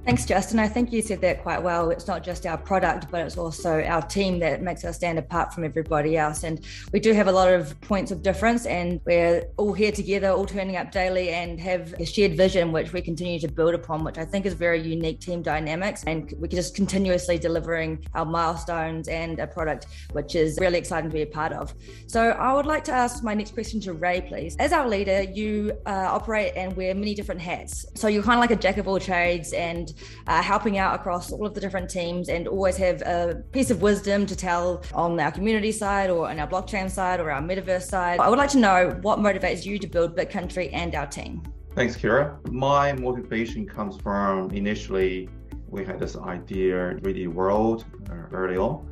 Thanks, 0.04 0.26
Justin. 0.26 0.58
I 0.58 0.66
think 0.66 0.92
you 0.92 1.00
said 1.00 1.20
that 1.20 1.42
quite 1.42 1.62
well. 1.62 1.90
It's 1.90 2.08
not 2.08 2.24
just 2.24 2.44
our 2.44 2.58
product, 2.58 3.06
but 3.08 3.24
it's 3.24 3.38
also 3.38 3.80
our 3.84 4.02
team 4.02 4.40
that 4.40 4.60
makes 4.60 4.84
us 4.84 4.96
stand 4.96 5.16
apart 5.16 5.54
from 5.54 5.62
everybody 5.62 6.16
else. 6.16 6.42
And 6.42 6.60
we 6.92 6.98
do 6.98 7.12
have 7.12 7.28
a 7.28 7.32
lot 7.32 7.52
of 7.52 7.80
points 7.82 8.10
of 8.10 8.20
difference, 8.20 8.66
and 8.66 9.00
we're 9.04 9.44
all 9.58 9.72
here 9.72 9.92
together, 9.92 10.30
all 10.30 10.44
turning 10.44 10.74
up 10.74 10.90
daily, 10.90 11.28
and 11.28 11.60
have 11.60 11.94
a 12.00 12.04
shared 12.04 12.36
vision 12.36 12.72
which 12.72 12.92
we 12.92 13.00
continue 13.00 13.38
to 13.38 13.46
build 13.46 13.74
upon, 13.74 14.02
which 14.02 14.18
I 14.18 14.24
think 14.24 14.44
is 14.44 14.54
very 14.54 14.82
unique 14.82 15.20
team 15.20 15.40
dynamics. 15.40 16.02
And 16.04 16.34
we're 16.36 16.48
just 16.48 16.74
continuously 16.74 17.38
delivering 17.38 18.04
our 18.14 18.24
milestones 18.24 19.06
and 19.06 19.38
a 19.38 19.46
product 19.46 19.86
which 20.14 20.34
is 20.34 20.58
really 20.60 20.78
exciting 20.78 21.10
to 21.10 21.14
be 21.14 21.22
a 21.22 21.26
part 21.26 21.52
of. 21.52 21.74
So 22.08 22.30
I 22.30 22.52
would 22.52 22.66
like 22.66 22.82
to 22.84 22.92
ask 22.92 23.22
my 23.22 23.34
next 23.34 23.54
question 23.54 23.80
to 23.82 23.92
Ray, 23.92 24.20
please. 24.22 24.56
As 24.58 24.72
our 24.72 24.88
leader, 24.88 25.22
you 25.22 25.78
uh, 25.86 26.08
operate 26.10 26.54
and 26.56 26.76
wear 26.76 26.92
many 26.92 27.14
different 27.14 27.40
hats. 27.40 27.86
So 27.94 28.08
you're 28.08 28.24
kind 28.24 28.38
of 28.38 28.40
like 28.40 28.50
a 28.50 28.60
jack 28.60 28.78
of 28.78 28.88
all 28.88 28.98
trades 28.98 29.52
and 29.52 29.91
uh, 30.26 30.42
helping 30.42 30.78
out 30.78 30.94
across 30.94 31.32
all 31.32 31.46
of 31.46 31.54
the 31.54 31.60
different 31.60 31.88
teams 31.88 32.28
and 32.28 32.48
always 32.48 32.76
have 32.76 33.02
a 33.02 33.42
piece 33.52 33.70
of 33.70 33.82
wisdom 33.82 34.26
to 34.26 34.36
tell 34.36 34.82
on 34.94 35.18
our 35.18 35.32
community 35.32 35.72
side 35.72 36.10
or 36.10 36.28
on 36.28 36.38
our 36.38 36.48
blockchain 36.48 36.90
side 36.90 37.20
or 37.20 37.30
our 37.30 37.40
metaverse 37.40 37.82
side. 37.82 38.20
I 38.20 38.28
would 38.28 38.38
like 38.38 38.50
to 38.50 38.58
know 38.58 38.98
what 39.02 39.18
motivates 39.18 39.64
you 39.64 39.78
to 39.78 39.86
build 39.86 40.16
Bitcountry 40.16 40.70
and 40.72 40.94
our 40.94 41.06
team. 41.06 41.42
Thanks, 41.74 41.96
Kira. 41.96 42.36
My 42.50 42.92
motivation 42.92 43.66
comes 43.66 43.96
from 43.96 44.50
initially 44.50 45.28
we 45.72 45.86
had 45.86 45.98
this 45.98 46.16
idea 46.16 46.94
3D 47.00 47.28
world 47.28 47.86
uh, 48.10 48.14
early 48.32 48.58
on, 48.58 48.86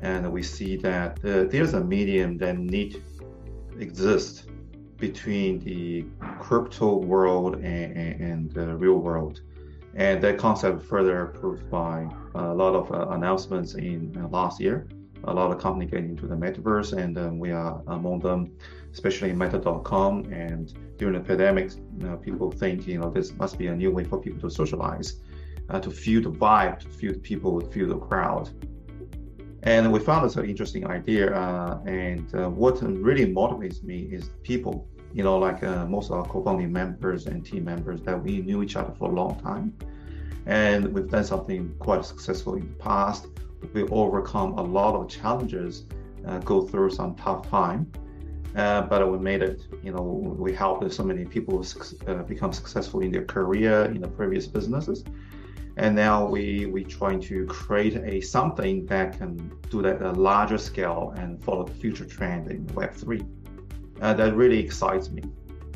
and 0.00 0.30
we 0.30 0.42
see 0.42 0.76
that 0.76 1.18
uh, 1.24 1.44
there's 1.44 1.72
a 1.72 1.80
medium 1.82 2.36
that 2.36 2.58
need 2.58 3.02
exist 3.80 4.50
between 4.98 5.58
the 5.60 6.04
crypto 6.38 6.96
world 6.96 7.54
and, 7.56 7.96
and, 7.96 8.20
and 8.20 8.52
the 8.52 8.76
real 8.76 8.98
world. 8.98 9.40
And 9.98 10.22
that 10.22 10.38
concept 10.38 10.84
further 10.84 11.26
proved 11.26 11.68
by 11.68 12.08
a 12.36 12.54
lot 12.54 12.72
of 12.72 12.92
uh, 12.92 13.08
announcements 13.10 13.74
in 13.74 14.16
uh, 14.16 14.28
last 14.28 14.60
year. 14.60 14.86
A 15.24 15.34
lot 15.34 15.50
of 15.50 15.58
companies 15.58 15.90
getting 15.90 16.10
into 16.10 16.28
the 16.28 16.36
metaverse, 16.36 16.96
and 16.96 17.18
um, 17.18 17.40
we 17.40 17.50
are 17.50 17.82
among 17.88 18.20
them, 18.20 18.56
especially 18.92 19.32
Meta.com. 19.32 20.32
And 20.32 20.72
during 20.98 21.14
the 21.14 21.20
pandemic, 21.20 21.72
you 21.72 22.06
know, 22.06 22.16
people 22.16 22.52
think 22.52 22.86
you 22.86 23.00
know 23.00 23.10
this 23.10 23.34
must 23.34 23.58
be 23.58 23.66
a 23.66 23.74
new 23.74 23.90
way 23.90 24.04
for 24.04 24.20
people 24.20 24.40
to 24.48 24.54
socialize, 24.54 25.20
uh, 25.68 25.80
to 25.80 25.90
feel 25.90 26.22
the 26.22 26.30
vibe, 26.30 26.78
to 26.78 26.88
feel 26.88 27.12
the 27.14 27.18
people, 27.18 27.60
to 27.60 27.68
feel 27.68 27.88
the 27.88 27.98
crowd. 27.98 28.48
And 29.64 29.92
we 29.92 29.98
found 29.98 30.24
this 30.24 30.36
an 30.36 30.48
interesting 30.48 30.86
idea. 30.86 31.34
Uh, 31.34 31.80
and 31.86 32.32
uh, 32.36 32.48
what 32.48 32.80
really 32.82 33.26
motivates 33.26 33.82
me 33.82 34.02
is 34.12 34.30
people 34.44 34.88
you 35.12 35.22
know, 35.22 35.38
like 35.38 35.62
uh, 35.62 35.86
most 35.86 36.10
of 36.10 36.18
our 36.18 36.24
co-founding 36.26 36.72
members 36.72 37.26
and 37.26 37.44
team 37.44 37.64
members 37.64 38.02
that 38.02 38.22
we 38.22 38.42
knew 38.42 38.62
each 38.62 38.76
other 38.76 38.92
for 38.98 39.10
a 39.10 39.14
long 39.14 39.38
time. 39.40 39.74
And 40.46 40.92
we've 40.94 41.08
done 41.08 41.24
something 41.24 41.74
quite 41.78 42.04
successful 42.04 42.54
in 42.54 42.68
the 42.68 42.74
past. 42.76 43.26
We 43.72 43.82
overcome 43.84 44.52
a 44.58 44.62
lot 44.62 44.94
of 44.94 45.08
challenges, 45.08 45.84
uh, 46.26 46.38
go 46.38 46.62
through 46.62 46.90
some 46.90 47.14
tough 47.16 47.48
time, 47.48 47.90
uh, 48.56 48.82
but 48.82 49.10
we 49.10 49.18
made 49.18 49.42
it. 49.42 49.66
You 49.82 49.92
know, 49.92 50.02
we 50.02 50.52
helped 50.52 50.90
so 50.92 51.02
many 51.02 51.24
people 51.24 51.64
uh, 52.06 52.14
become 52.22 52.52
successful 52.52 53.00
in 53.00 53.10
their 53.12 53.24
career, 53.24 53.84
in 53.86 54.00
the 54.00 54.08
previous 54.08 54.46
businesses. 54.46 55.04
And 55.78 55.94
now 55.94 56.26
we, 56.26 56.66
we're 56.66 56.84
trying 56.84 57.20
to 57.22 57.46
create 57.46 57.96
a 57.96 58.20
something 58.20 58.84
that 58.86 59.16
can 59.16 59.52
do 59.70 59.80
that 59.82 60.02
at 60.02 60.02
a 60.02 60.12
larger 60.12 60.58
scale 60.58 61.14
and 61.16 61.40
follow 61.44 61.64
the 61.64 61.74
future 61.74 62.04
trend 62.04 62.50
in 62.50 62.66
Web3 62.68 63.24
and 64.00 64.18
that 64.18 64.34
really 64.34 64.58
excites 64.58 65.10
me. 65.10 65.22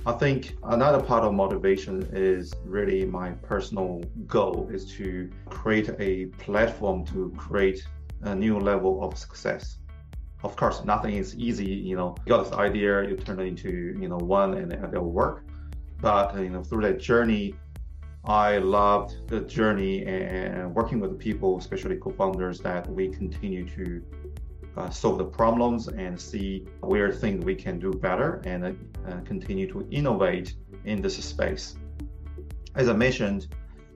I 0.05 0.13
think 0.13 0.57
another 0.65 1.01
part 1.01 1.23
of 1.23 1.33
motivation 1.33 2.09
is 2.13 2.53
really 2.65 3.05
my 3.05 3.31
personal 3.31 4.03
goal 4.27 4.69
is 4.73 4.85
to 4.97 5.31
create 5.47 5.91
a 6.01 6.27
platform 6.45 7.05
to 7.07 7.33
create 7.37 7.87
a 8.23 8.35
new 8.35 8.59
level 8.59 9.03
of 9.05 9.17
success. 9.17 9.79
Of 10.43 10.57
course, 10.57 10.85
nothing 10.85 11.15
is 11.15 11.37
easy. 11.37 11.67
You 11.67 11.95
know, 11.95 12.17
you 12.27 12.31
got 12.31 12.45
this 12.45 12.53
idea, 12.53 13.09
you 13.09 13.17
turn 13.17 13.39
it 13.39 13.47
into 13.47 13.97
you 14.01 14.09
know 14.09 14.17
one, 14.17 14.55
and 14.55 14.73
it'll 14.73 15.13
work. 15.13 15.45
But 16.01 16.37
you 16.37 16.51
know, 16.51 16.65
through 16.65 16.83
that 16.83 16.99
journey, 16.99 17.55
I 18.25 18.59
loved 18.59 19.29
the 19.29 19.41
journey 19.43 20.05
and 20.05 20.75
working 20.75 20.99
with 20.99 21.11
the 21.11 21.17
people, 21.17 21.59
especially 21.59 21.97
co-founders, 21.97 22.59
that 22.61 22.89
we 22.91 23.09
continue 23.09 23.69
to 23.71 24.03
uh, 24.77 24.91
solve 24.91 25.19
the 25.19 25.25
problems 25.25 25.89
and 25.89 26.19
see 26.21 26.67
where 26.81 27.13
things 27.13 27.45
we 27.45 27.55
can 27.55 27.79
do 27.79 27.93
better 27.93 28.41
and 28.45 28.65
uh, 28.65 29.21
continue 29.25 29.71
to 29.71 29.87
innovate 29.91 30.55
in 30.85 31.03
this 31.03 31.23
space. 31.23 31.77
As 32.75 32.89
I 32.89 32.95
mentioned, 32.95 33.49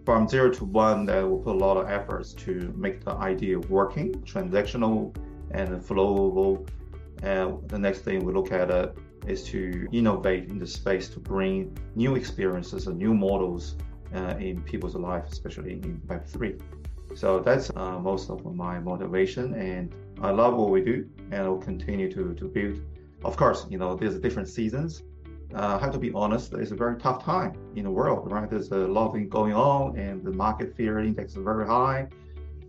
from 0.04 0.28
zero 0.28 0.50
to 0.50 0.64
one, 0.64 1.06
that 1.06 1.28
will 1.28 1.38
put 1.38 1.56
a 1.56 1.58
lot 1.58 1.76
of 1.76 1.88
efforts 1.88 2.32
to 2.34 2.72
make 2.76 3.04
the 3.04 3.12
idea 3.12 3.58
working, 3.58 4.12
transactional 4.22 5.16
and 5.50 5.68
flowable. 5.82 6.68
And 7.22 7.68
the 7.68 7.78
next 7.78 8.00
thing 8.00 8.24
we 8.24 8.32
look 8.32 8.52
at 8.52 8.70
uh, 8.70 8.90
is 9.26 9.42
to 9.44 9.88
innovate 9.92 10.48
in 10.48 10.58
the 10.58 10.66
space 10.66 11.08
to 11.08 11.18
bring 11.18 11.76
new 11.96 12.14
experiences 12.14 12.86
and 12.86 12.98
new 12.98 13.14
models 13.14 13.76
uh, 14.14 14.36
in 14.38 14.62
people's 14.62 14.94
life, 14.94 15.24
especially 15.30 15.72
in 15.72 16.00
Web3. 16.06 16.60
So 17.16 17.40
that's 17.40 17.70
uh, 17.74 17.98
most 17.98 18.30
of 18.30 18.44
my 18.54 18.78
motivation, 18.78 19.54
and 19.54 19.92
I 20.20 20.30
love 20.30 20.54
what 20.56 20.70
we 20.70 20.82
do, 20.82 21.08
and 21.30 21.42
I'll 21.42 21.58
continue 21.58 22.10
to 22.12 22.34
to 22.34 22.48
build. 22.48 22.80
Of 23.24 23.36
course, 23.36 23.66
you 23.70 23.78
know 23.78 23.94
there's 23.94 24.18
different 24.18 24.48
seasons. 24.48 25.02
Uh, 25.54 25.78
I 25.80 25.84
have 25.84 25.92
to 25.92 25.98
be 25.98 26.12
honest, 26.12 26.52
it's 26.54 26.72
a 26.72 26.74
very 26.74 26.96
tough 26.98 27.24
time 27.24 27.52
in 27.76 27.84
the 27.84 27.90
world, 27.90 28.30
right? 28.30 28.48
There's 28.50 28.70
a 28.72 28.78
lot 28.78 29.06
of 29.08 29.12
things 29.14 29.30
going 29.30 29.54
on, 29.54 29.96
and 29.96 30.24
the 30.24 30.32
market 30.32 30.76
fear 30.76 30.98
index 30.98 31.36
is 31.36 31.42
very 31.42 31.66
high. 31.66 32.08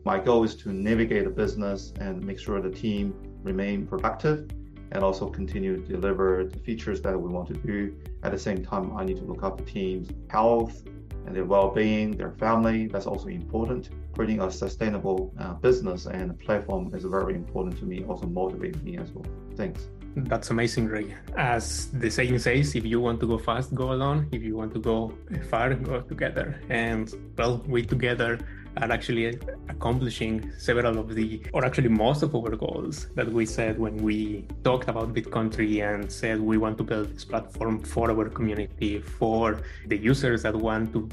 My 0.05 0.19
goal 0.19 0.43
is 0.43 0.55
to 0.57 0.71
navigate 0.71 1.25
the 1.25 1.29
business 1.29 1.93
and 1.99 2.23
make 2.23 2.39
sure 2.39 2.61
the 2.61 2.69
team 2.69 3.13
remain 3.43 3.85
productive 3.85 4.49
and 4.91 5.03
also 5.03 5.27
continue 5.27 5.75
to 5.77 5.93
deliver 5.93 6.45
the 6.45 6.59
features 6.59 7.01
that 7.01 7.19
we 7.19 7.29
want 7.29 7.47
to 7.49 7.55
do. 7.55 7.95
At 8.23 8.31
the 8.31 8.39
same 8.39 8.63
time, 8.63 8.95
I 8.95 9.03
need 9.03 9.17
to 9.17 9.23
look 9.23 9.41
the 9.57 9.63
team's 9.63 10.09
health 10.29 10.83
and 11.25 11.35
their 11.35 11.45
well-being, 11.45 12.11
their 12.11 12.31
family. 12.31 12.87
That's 12.87 13.05
also 13.05 13.27
important. 13.27 13.89
Creating 14.17 14.41
a 14.41 14.50
sustainable 14.51 15.31
uh, 15.39 15.53
business 15.53 16.07
and 16.07 16.38
platform 16.39 16.83
is 16.95 17.03
very 17.03 17.36
important 17.36 17.77
to 17.77 17.86
me. 17.86 18.03
Also 18.09 18.25
motivate 18.25 18.81
me 18.83 18.97
as 18.97 19.12
well. 19.12 19.27
Thanks. 19.55 19.89
That's 20.15 20.50
amazing, 20.50 20.88
Ray. 20.88 21.13
As 21.38 21.91
the 21.91 22.09
saying 22.09 22.39
says, 22.39 22.75
if 22.75 22.83
you 22.83 23.00
want 23.00 23.19
to 23.19 23.27
go 23.27 23.38
fast, 23.38 23.75
go 23.75 23.91
alone. 23.91 24.27
If 24.31 24.41
you 24.41 24.55
want 24.57 24.74
to 24.74 24.79
go 24.79 25.13
far, 25.51 25.75
go 25.75 26.01
together. 26.01 26.59
And 26.69 27.13
well, 27.38 27.63
we 27.67 27.83
together 27.83 28.39
are 28.81 28.91
actually 28.91 29.39
accomplishing 29.69 30.51
several 30.57 30.97
of 30.97 31.13
the, 31.15 31.41
or 31.53 31.65
actually 31.65 31.89
most 31.89 32.24
of 32.24 32.33
our 32.36 32.55
goals 32.55 33.07
that 33.15 33.31
we 33.31 33.45
said 33.45 33.77
when 33.77 33.97
we 33.97 34.45
talked 34.63 34.88
about 34.89 35.13
BitCountry 35.13 35.81
and 35.88 36.12
said 36.12 36.39
we 36.39 36.57
want 36.57 36.77
to 36.77 36.83
build 36.83 37.13
this 37.13 37.25
platform 37.25 37.79
for 37.83 38.09
our 38.12 38.29
community, 38.29 39.00
for 39.00 39.62
the 39.88 39.97
users 39.97 40.43
that 40.43 40.55
want 40.55 40.93
to 40.93 41.07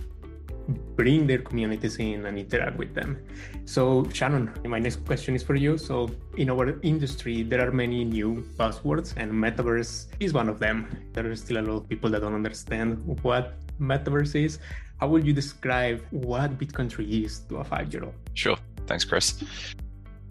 bring 0.96 1.26
their 1.26 1.38
communities 1.38 1.96
in 1.96 2.26
and 2.26 2.38
interact 2.38 2.76
with 2.76 2.94
them. 2.94 3.18
So, 3.64 4.08
Shannon, 4.12 4.50
my 4.64 4.78
next 4.78 5.04
question 5.04 5.34
is 5.34 5.42
for 5.42 5.54
you. 5.54 5.78
So, 5.78 6.10
in 6.36 6.50
our 6.50 6.80
industry, 6.82 7.42
there 7.42 7.66
are 7.66 7.72
many 7.72 8.04
new 8.04 8.44
buzzwords, 8.58 9.14
and 9.16 9.32
metaverse 9.32 10.06
is 10.20 10.32
one 10.32 10.48
of 10.48 10.58
them. 10.58 10.88
There 11.12 11.30
are 11.30 11.36
still 11.36 11.58
a 11.58 11.62
lot 11.62 11.76
of 11.76 11.88
people 11.88 12.10
that 12.10 12.20
don't 12.20 12.34
understand 12.34 13.04
what 13.22 13.54
metaverse 13.80 14.34
is. 14.44 14.58
How 15.00 15.08
would 15.08 15.26
you 15.26 15.32
describe 15.32 16.04
what 16.10 16.58
BitCountry 16.58 17.24
is 17.24 17.40
to 17.48 17.56
a 17.56 17.64
five 17.64 17.92
year 17.92 18.04
old? 18.04 18.14
Sure. 18.34 18.56
Thanks, 18.86 19.04
Chris. 19.04 19.42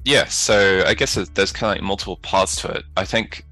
Yeah, 0.06 0.26
so 0.26 0.84
I 0.86 0.94
guess 0.94 1.16
there's 1.16 1.52
kind 1.52 1.72
of 1.72 1.78
like 1.78 1.82
multiple 1.82 2.18
parts 2.18 2.62
to 2.62 2.68
it. 2.70 2.84
I 2.98 3.06
think 3.06 3.46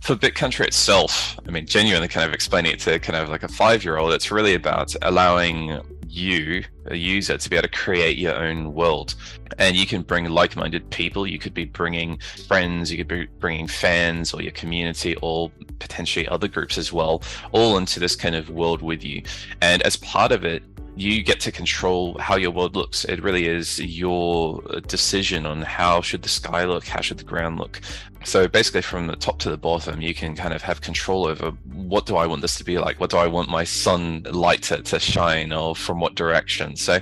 for 0.00 0.16
BitCountry 0.16 0.66
itself, 0.66 1.38
I 1.46 1.50
mean, 1.50 1.66
genuinely 1.66 2.08
kind 2.08 2.26
of 2.26 2.32
explaining 2.32 2.72
it 2.72 2.80
to 2.80 2.98
kind 3.00 3.16
of 3.16 3.28
like 3.28 3.42
a 3.42 3.48
five 3.48 3.84
year 3.84 3.98
old, 3.98 4.12
it's 4.12 4.30
really 4.30 4.54
about 4.54 4.94
allowing 5.02 5.80
you, 6.10 6.64
a 6.86 6.96
user, 6.96 7.36
to 7.36 7.50
be 7.50 7.56
able 7.56 7.68
to 7.68 7.74
create 7.74 8.18
your 8.18 8.34
own 8.34 8.74
world. 8.74 9.14
And 9.58 9.76
you 9.76 9.86
can 9.86 10.02
bring 10.02 10.26
like 10.26 10.56
minded 10.56 10.88
people, 10.90 11.26
you 11.26 11.38
could 11.38 11.54
be 11.54 11.64
bringing 11.64 12.18
friends, 12.46 12.90
you 12.90 12.98
could 12.98 13.08
be 13.08 13.26
bringing 13.38 13.66
fans 13.66 14.32
or 14.32 14.42
your 14.42 14.52
community, 14.52 15.16
or 15.22 15.50
potentially 15.78 16.26
other 16.28 16.48
groups 16.48 16.78
as 16.78 16.92
well, 16.92 17.22
all 17.52 17.76
into 17.76 18.00
this 18.00 18.16
kind 18.16 18.34
of 18.34 18.50
world 18.50 18.82
with 18.82 19.04
you. 19.04 19.22
And 19.60 19.82
as 19.82 19.96
part 19.96 20.32
of 20.32 20.44
it, 20.44 20.62
you 20.96 21.22
get 21.22 21.40
to 21.40 21.52
control 21.52 22.18
how 22.18 22.36
your 22.36 22.50
world 22.50 22.76
looks. 22.76 23.04
It 23.04 23.22
really 23.22 23.46
is 23.46 23.78
your 23.78 24.60
decision 24.86 25.46
on 25.46 25.62
how 25.62 26.02
should 26.02 26.22
the 26.22 26.28
sky 26.28 26.64
look, 26.64 26.86
how 26.86 27.00
should 27.00 27.18
the 27.18 27.24
ground 27.24 27.58
look. 27.58 27.80
So 28.24 28.46
basically, 28.46 28.82
from 28.82 29.06
the 29.06 29.16
top 29.16 29.38
to 29.40 29.50
the 29.50 29.56
bottom, 29.56 30.02
you 30.02 30.14
can 30.14 30.36
kind 30.36 30.52
of 30.52 30.60
have 30.62 30.82
control 30.82 31.26
over 31.26 31.52
what 31.72 32.04
do 32.04 32.16
I 32.16 32.26
want 32.26 32.42
this 32.42 32.56
to 32.56 32.64
be 32.64 32.78
like? 32.78 33.00
What 33.00 33.10
do 33.10 33.16
I 33.16 33.26
want 33.26 33.48
my 33.48 33.64
sunlight 33.64 34.62
to, 34.64 34.82
to 34.82 35.00
shine 35.00 35.52
or 35.52 35.74
from 35.74 36.00
what 36.00 36.16
direction? 36.16 36.69
So 36.76 37.00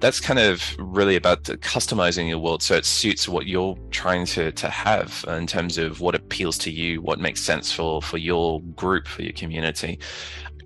that's 0.00 0.20
kind 0.20 0.38
of 0.38 0.62
really 0.78 1.16
about 1.16 1.44
customizing 1.44 2.28
your 2.28 2.38
world. 2.38 2.62
So 2.62 2.74
it 2.74 2.84
suits 2.84 3.28
what 3.28 3.46
you're 3.46 3.76
trying 3.90 4.26
to, 4.26 4.52
to 4.52 4.68
have 4.68 5.24
in 5.28 5.46
terms 5.46 5.78
of 5.78 6.00
what 6.00 6.14
appeals 6.14 6.58
to 6.58 6.70
you, 6.70 7.00
what 7.02 7.18
makes 7.18 7.40
sense 7.40 7.72
for, 7.72 8.02
for 8.02 8.18
your 8.18 8.60
group, 8.76 9.06
for 9.06 9.22
your 9.22 9.32
community. 9.32 9.98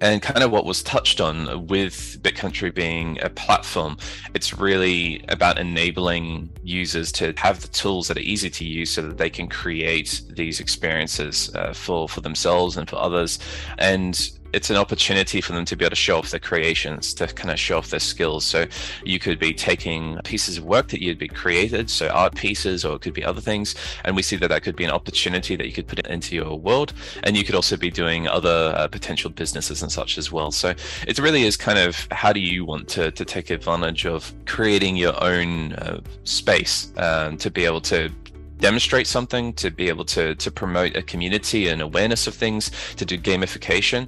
And 0.00 0.20
kind 0.20 0.42
of 0.42 0.50
what 0.50 0.64
was 0.64 0.82
touched 0.82 1.20
on 1.20 1.68
with 1.68 2.20
BitCountry 2.22 2.74
being 2.74 3.20
a 3.22 3.30
platform, 3.30 3.96
it's 4.34 4.52
really 4.52 5.24
about 5.28 5.58
enabling 5.58 6.50
users 6.64 7.12
to 7.12 7.32
have 7.36 7.60
the 7.62 7.68
tools 7.68 8.08
that 8.08 8.16
are 8.16 8.20
easy 8.20 8.50
to 8.50 8.64
use 8.64 8.90
so 8.90 9.02
that 9.02 9.18
they 9.18 9.30
can 9.30 9.46
create 9.46 10.22
these 10.28 10.58
experiences 10.58 11.54
uh, 11.54 11.72
for 11.72 12.08
for 12.08 12.20
themselves 12.20 12.76
and 12.76 12.90
for 12.90 12.96
others. 12.96 13.38
And 13.78 14.20
it's 14.52 14.70
an 14.70 14.76
opportunity 14.76 15.40
for 15.40 15.52
them 15.52 15.64
to 15.64 15.76
be 15.76 15.84
able 15.84 15.90
to 15.90 15.96
show 15.96 16.18
off 16.18 16.30
their 16.30 16.40
creations, 16.40 17.14
to 17.14 17.26
kind 17.26 17.50
of 17.50 17.58
show 17.58 17.78
off 17.78 17.90
their 17.90 18.00
skills. 18.00 18.44
So 18.44 18.66
you 19.04 19.18
could 19.18 19.38
be 19.38 19.54
taking 19.54 20.18
pieces 20.24 20.58
of 20.58 20.64
work 20.64 20.88
that 20.88 21.02
you'd 21.02 21.18
be 21.18 21.28
created, 21.28 21.90
so 21.90 22.08
art 22.08 22.34
pieces, 22.34 22.84
or 22.84 22.96
it 22.96 23.02
could 23.02 23.14
be 23.14 23.24
other 23.24 23.40
things. 23.40 23.74
And 24.04 24.14
we 24.14 24.22
see 24.22 24.36
that 24.36 24.48
that 24.48 24.62
could 24.62 24.76
be 24.76 24.84
an 24.84 24.90
opportunity 24.90 25.56
that 25.56 25.66
you 25.66 25.72
could 25.72 25.86
put 25.86 26.06
into 26.06 26.34
your 26.34 26.58
world. 26.58 26.92
And 27.24 27.36
you 27.36 27.44
could 27.44 27.54
also 27.54 27.76
be 27.76 27.90
doing 27.90 28.28
other 28.28 28.74
uh, 28.76 28.88
potential 28.88 29.30
businesses 29.30 29.82
and 29.82 29.90
such 29.90 30.18
as 30.18 30.30
well. 30.30 30.50
So 30.50 30.74
it 31.06 31.18
really 31.18 31.42
is 31.44 31.56
kind 31.56 31.78
of 31.78 32.06
how 32.10 32.32
do 32.32 32.40
you 32.40 32.64
want 32.64 32.88
to, 32.90 33.10
to 33.10 33.24
take 33.24 33.50
advantage 33.50 34.06
of 34.06 34.32
creating 34.46 34.96
your 34.96 35.22
own 35.22 35.72
uh, 35.74 36.00
space 36.24 36.92
um, 36.98 37.36
to 37.38 37.50
be 37.50 37.64
able 37.64 37.80
to 37.82 38.10
demonstrate 38.58 39.08
something, 39.08 39.52
to 39.54 39.70
be 39.70 39.88
able 39.88 40.04
to 40.04 40.36
to 40.36 40.50
promote 40.50 40.94
a 40.96 41.02
community 41.02 41.66
and 41.66 41.82
awareness 41.82 42.28
of 42.28 42.34
things, 42.34 42.70
to 42.94 43.04
do 43.04 43.18
gamification 43.18 44.06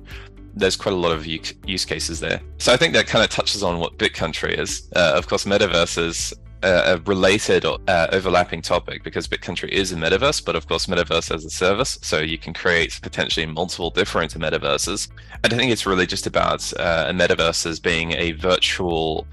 there's 0.54 0.76
quite 0.76 0.92
a 0.92 0.99
lot 0.99 1.12
of 1.12 1.26
use 1.26 1.84
cases 1.84 2.20
there. 2.20 2.40
So 2.58 2.73
I 2.73 2.76
think 2.76 2.94
that 2.94 3.06
kind 3.06 3.25
of 3.25 3.30
touches 3.30 3.62
on 3.62 3.78
what 3.78 3.99
BitCountry 3.99 4.58
is. 4.58 4.88
Uh, 4.94 5.12
of 5.16 5.26
course, 5.26 5.44
metaverse 5.44 5.99
is 5.99 6.32
a, 6.62 7.00
related 7.06 7.64
or 7.64 7.78
uh, 7.88 8.08
overlapping 8.12 8.62
topic 8.62 9.02
because 9.02 9.28
BitCountry 9.28 9.68
is 9.68 9.92
a 9.92 9.96
metaverse, 9.96 10.44
but 10.44 10.56
of 10.56 10.66
course, 10.66 10.87
metaverse 10.87 11.34
as 11.34 11.44
a 11.44 11.50
service. 11.50 11.99
So 12.02 12.20
you 12.20 12.38
can 12.38 12.54
create 12.54 12.99
potentially 13.02 13.46
multiple 13.46 13.90
different 13.90 14.34
metaverses. 14.34 15.08
And 15.42 15.52
I 15.52 15.56
think 15.56 15.73
it's 15.73 15.87
really 15.87 16.06
just 16.06 16.26
about 16.26 16.73
uh, 16.78 17.06
a 17.08 17.12
metaverse 17.12 17.66
as 17.66 17.80
being 17.80 18.12
a 18.12 18.32
virtual 18.32 19.26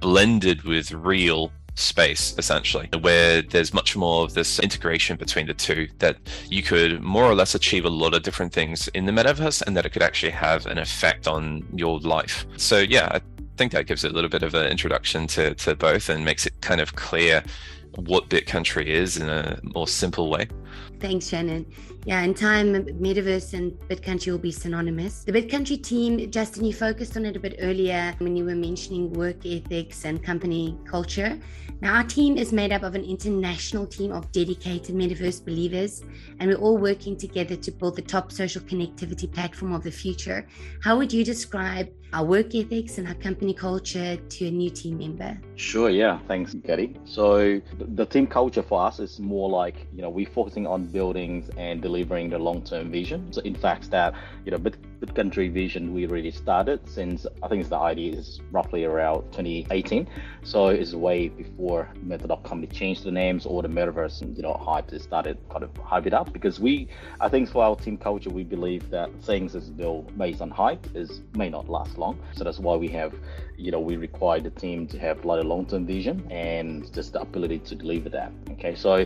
blended 0.00 0.62
with 0.62 0.92
real 0.92 1.52
space 1.78 2.34
essentially 2.38 2.88
where 3.00 3.42
there's 3.42 3.72
much 3.72 3.96
more 3.96 4.24
of 4.24 4.34
this 4.34 4.58
integration 4.58 5.16
between 5.16 5.46
the 5.46 5.54
two 5.54 5.88
that 5.98 6.16
you 6.48 6.62
could 6.62 7.00
more 7.00 7.24
or 7.24 7.34
less 7.34 7.54
achieve 7.54 7.84
a 7.84 7.88
lot 7.88 8.14
of 8.14 8.22
different 8.22 8.52
things 8.52 8.88
in 8.88 9.06
the 9.06 9.12
metaverse 9.12 9.62
and 9.62 9.76
that 9.76 9.86
it 9.86 9.90
could 9.90 10.02
actually 10.02 10.32
have 10.32 10.66
an 10.66 10.78
effect 10.78 11.28
on 11.28 11.64
your 11.74 12.00
life 12.00 12.46
so 12.56 12.78
yeah 12.78 13.08
i 13.12 13.20
think 13.56 13.72
that 13.72 13.86
gives 13.86 14.04
a 14.04 14.08
little 14.08 14.30
bit 14.30 14.42
of 14.42 14.54
an 14.54 14.66
introduction 14.66 15.26
to, 15.26 15.54
to 15.54 15.74
both 15.74 16.08
and 16.08 16.24
makes 16.24 16.46
it 16.46 16.60
kind 16.60 16.80
of 16.80 16.94
clear 16.94 17.42
what 17.96 18.28
Bit 18.28 18.46
Country 18.46 18.90
is 18.90 19.16
in 19.16 19.28
a 19.28 19.58
more 19.62 19.88
simple 19.88 20.30
way. 20.30 20.46
Thanks, 21.00 21.28
Shannon. 21.28 21.66
Yeah, 22.08 22.22
in 22.22 22.32
time, 22.32 22.72
Metaverse 22.74 23.52
and 23.52 23.72
BitCountry 23.80 24.32
will 24.32 24.38
be 24.38 24.50
synonymous. 24.50 25.24
The 25.24 25.32
BitCountry 25.32 25.82
team, 25.82 26.30
Justin, 26.30 26.64
you 26.64 26.72
focused 26.72 27.18
on 27.18 27.26
it 27.26 27.36
a 27.36 27.38
bit 27.38 27.56
earlier 27.60 28.14
when 28.16 28.34
you 28.34 28.46
were 28.46 28.54
mentioning 28.54 29.12
work 29.12 29.44
ethics 29.44 30.06
and 30.06 30.24
company 30.24 30.74
culture. 30.86 31.38
Now, 31.82 31.96
our 31.96 32.04
team 32.04 32.38
is 32.38 32.50
made 32.50 32.72
up 32.72 32.82
of 32.82 32.94
an 32.94 33.04
international 33.04 33.86
team 33.86 34.10
of 34.10 34.32
dedicated 34.32 34.94
Metaverse 34.94 35.44
believers, 35.44 36.02
and 36.40 36.48
we're 36.48 36.56
all 36.56 36.78
working 36.78 37.14
together 37.14 37.56
to 37.56 37.70
build 37.70 37.96
the 37.96 38.02
top 38.02 38.32
social 38.32 38.62
connectivity 38.62 39.30
platform 39.30 39.74
of 39.74 39.82
the 39.82 39.92
future. 39.92 40.48
How 40.82 40.96
would 40.96 41.12
you 41.12 41.22
describe 41.24 41.90
our 42.14 42.24
work 42.24 42.54
ethics 42.54 42.96
and 42.96 43.06
our 43.06 43.14
company 43.14 43.52
culture 43.52 44.16
to 44.16 44.46
a 44.46 44.50
new 44.50 44.70
team 44.70 44.96
member? 44.96 45.38
Sure, 45.56 45.90
yeah. 45.90 46.18
Thanks, 46.26 46.54
Gary. 46.54 46.96
So, 47.04 47.60
the 47.78 48.06
team 48.06 48.26
culture 48.26 48.62
for 48.62 48.82
us 48.82 48.98
is 48.98 49.20
more 49.20 49.50
like, 49.50 49.86
you 49.94 50.00
know, 50.00 50.08
we're 50.08 50.30
focusing 50.30 50.66
on 50.66 50.86
buildings 50.86 51.50
and 51.58 51.82
delivering 51.82 51.97
the 52.04 52.38
long 52.38 52.62
term 52.62 52.90
vision. 52.90 53.32
So, 53.32 53.40
in 53.42 53.54
fact, 53.54 53.90
that, 53.90 54.14
you 54.44 54.50
know, 54.50 54.58
Bit 54.58 55.14
Country 55.14 55.48
vision 55.48 55.94
we 55.94 56.06
really 56.06 56.32
started 56.32 56.88
since 56.88 57.26
I 57.42 57.48
think 57.48 57.68
the 57.68 57.76
idea 57.76 58.14
is 58.14 58.40
roughly 58.50 58.84
around 58.84 59.22
2018. 59.32 60.08
So, 60.42 60.68
it's 60.68 60.92
way 60.92 61.28
before 61.28 61.88
Meta.com 62.02 62.42
company 62.42 62.66
changed 62.66 63.04
the 63.04 63.10
names 63.10 63.46
or 63.46 63.62
the 63.62 63.68
metaverse, 63.68 64.22
and 64.22 64.36
you 64.36 64.42
know, 64.42 64.54
hype 64.54 64.92
it 64.92 65.02
started 65.02 65.38
kind 65.50 65.62
of 65.62 65.76
hype 65.76 66.06
it 66.06 66.14
up 66.14 66.32
because 66.32 66.58
we, 66.58 66.88
I 67.20 67.28
think 67.28 67.48
for 67.48 67.62
our 67.62 67.76
team 67.76 67.96
culture, 67.96 68.30
we 68.30 68.44
believe 68.44 68.90
that 68.90 69.10
things 69.22 69.54
is 69.54 69.70
built 69.70 70.16
based 70.18 70.40
on 70.40 70.50
hype 70.50 70.84
is 70.94 71.20
may 71.34 71.48
not 71.48 71.68
last 71.68 71.98
long. 71.98 72.18
So 72.34 72.44
that's 72.44 72.58
why 72.58 72.76
we 72.76 72.88
have, 72.88 73.14
you 73.56 73.70
know, 73.70 73.80
we 73.80 73.96
require 73.96 74.40
the 74.40 74.50
team 74.50 74.86
to 74.88 74.98
have 74.98 75.24
like 75.24 75.42
a 75.42 75.46
long-term 75.46 75.86
vision 75.86 76.26
and 76.30 76.92
just 76.92 77.12
the 77.12 77.20
ability 77.20 77.60
to 77.60 77.74
deliver 77.74 78.08
that. 78.10 78.32
Okay, 78.52 78.74
so 78.74 79.04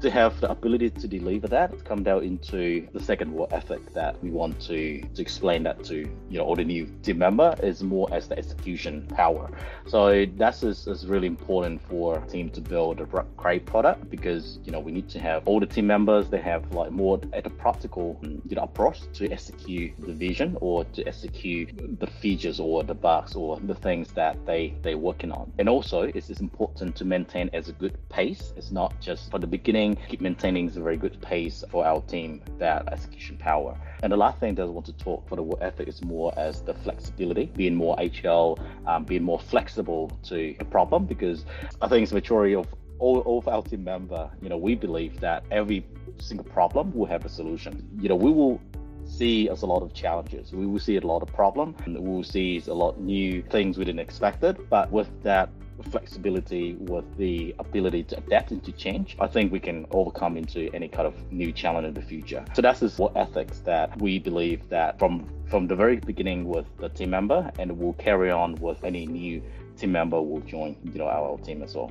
to 0.00 0.10
have 0.10 0.38
the 0.40 0.50
ability 0.50 0.90
to 0.90 1.08
deliver 1.08 1.48
that 1.48 1.84
come 1.84 2.02
down 2.02 2.22
into 2.22 2.86
the 2.92 3.00
second 3.00 3.32
work 3.32 3.52
ethic 3.52 3.92
that 3.94 4.22
we 4.22 4.30
want 4.30 4.60
to, 4.60 5.00
to 5.14 5.22
explain 5.22 5.62
that 5.62 5.82
to 5.84 5.96
you 6.28 6.38
know 6.38 6.44
all 6.44 6.56
the 6.56 6.64
new 6.64 6.86
team 7.02 7.18
member 7.18 7.54
is 7.62 7.82
more 7.82 8.08
as 8.12 8.28
the 8.28 8.38
execution 8.38 9.06
power. 9.08 9.50
So 9.86 10.26
that's 10.36 10.62
is, 10.62 10.86
is 10.86 11.06
really 11.06 11.26
important 11.26 11.80
for 11.88 12.18
a 12.18 12.26
team 12.26 12.50
to 12.50 12.60
build 12.60 13.00
a 13.00 13.06
great 13.36 13.66
product 13.66 14.10
because 14.10 14.58
you 14.64 14.72
know 14.72 14.80
we 14.80 14.92
need 14.92 15.08
to 15.10 15.18
have 15.18 15.46
all 15.46 15.60
the 15.60 15.66
team 15.66 15.86
members 15.86 16.28
they 16.28 16.40
have 16.40 16.70
like 16.72 16.90
more 16.90 17.20
at 17.32 17.46
a 17.46 17.50
practical 17.50 18.18
you 18.22 18.56
know 18.56 18.62
approach 18.62 19.00
to 19.14 19.30
execute 19.30 19.92
the 19.98 20.12
vision 20.12 20.56
or 20.60 20.84
to 20.96 21.06
execute 21.06 21.68
the 22.00 22.06
features 22.06 22.58
or 22.60 22.82
the 22.82 22.94
bugs 22.94 23.34
or 23.34 23.60
the 23.60 23.74
things 23.74 24.12
that 24.12 24.34
they 24.46 24.74
they're 24.82 24.98
working 24.98 25.32
on. 25.32 25.52
And 25.58 25.68
also 25.68 26.02
it's 26.02 26.30
important 26.40 26.96
to 26.96 27.04
maintain 27.04 27.50
as 27.52 27.68
a 27.68 27.72
good 27.72 27.96
pace. 28.08 28.52
It's 28.56 28.70
not 28.70 28.90
just 29.00 29.30
for 29.30 29.38
the 29.38 29.46
beginning 29.46 29.83
keep 29.92 30.20
maintaining 30.20 30.68
a 30.68 30.80
very 30.80 30.96
good 30.96 31.20
pace 31.20 31.62
for 31.70 31.84
our 31.84 32.00
team, 32.02 32.42
that 32.58 32.88
execution 32.90 33.36
power. 33.36 33.76
And 34.02 34.10
the 34.12 34.16
last 34.16 34.38
thing 34.40 34.54
that 34.54 34.62
I 34.62 34.66
want 34.66 34.86
to 34.86 34.92
talk 34.94 35.28
for 35.28 35.36
the 35.36 35.42
work 35.42 35.60
ethic 35.60 35.88
is 35.88 36.02
more 36.02 36.32
as 36.38 36.62
the 36.62 36.74
flexibility, 36.74 37.46
being 37.46 37.74
more 37.74 37.94
agile, 38.00 38.58
um, 38.86 39.04
being 39.04 39.22
more 39.22 39.38
flexible 39.38 40.10
to 40.24 40.54
a 40.60 40.64
problem, 40.64 41.04
because 41.04 41.44
I 41.82 41.88
think 41.88 42.02
it's 42.02 42.10
the 42.10 42.16
majority 42.16 42.54
of 42.54 42.66
all, 42.98 43.20
all 43.20 43.38
of 43.38 43.48
our 43.48 43.62
team 43.62 43.84
member, 43.84 44.30
you 44.40 44.48
know, 44.48 44.56
we 44.56 44.74
believe 44.74 45.20
that 45.20 45.44
every 45.50 45.84
single 46.18 46.46
problem 46.46 46.92
will 46.94 47.06
have 47.06 47.24
a 47.24 47.28
solution. 47.28 47.86
You 48.00 48.08
know, 48.08 48.16
we 48.16 48.30
will 48.30 48.60
see 49.06 49.48
as 49.48 49.62
a 49.62 49.66
lot 49.66 49.82
of 49.82 49.92
challenges. 49.92 50.52
We 50.52 50.66
will 50.66 50.78
see 50.78 50.96
a 50.96 51.06
lot 51.06 51.22
of 51.22 51.28
problem 51.28 51.76
and 51.84 51.98
we 51.98 52.08
will 52.08 52.24
see 52.24 52.62
a 52.66 52.74
lot 52.74 53.00
new 53.00 53.42
things 53.42 53.78
we 53.78 53.84
didn't 53.84 54.00
expect 54.00 54.42
it. 54.44 54.68
But 54.70 54.90
with 54.90 55.08
that 55.22 55.50
flexibility 55.82 56.74
with 56.74 57.04
the 57.16 57.54
ability 57.58 58.04
to 58.04 58.18
adapt 58.18 58.50
and 58.50 58.62
to 58.64 58.72
change, 58.72 59.16
I 59.20 59.26
think 59.26 59.52
we 59.52 59.60
can 59.60 59.86
overcome 59.90 60.36
into 60.36 60.70
any 60.72 60.88
kind 60.88 61.06
of 61.06 61.14
new 61.32 61.52
challenge 61.52 61.86
in 61.86 61.94
the 61.94 62.02
future. 62.02 62.44
So 62.54 62.62
that's 62.62 62.80
just 62.80 62.98
what 62.98 63.16
ethics 63.16 63.60
that 63.60 64.00
we 64.00 64.18
believe 64.18 64.68
that 64.68 64.98
from 64.98 65.26
from 65.46 65.66
the 65.66 65.76
very 65.76 65.96
beginning 65.96 66.48
with 66.48 66.66
the 66.78 66.88
team 66.88 67.10
member 67.10 67.50
and 67.58 67.70
we'll 67.78 67.92
carry 67.94 68.30
on 68.30 68.54
with 68.56 68.82
any 68.82 69.06
new 69.06 69.42
team 69.76 69.92
member 69.92 70.20
will 70.20 70.40
join 70.40 70.76
you 70.84 70.98
know 70.98 71.08
our 71.08 71.38
team 71.38 71.62
as 71.62 71.74
well. 71.74 71.90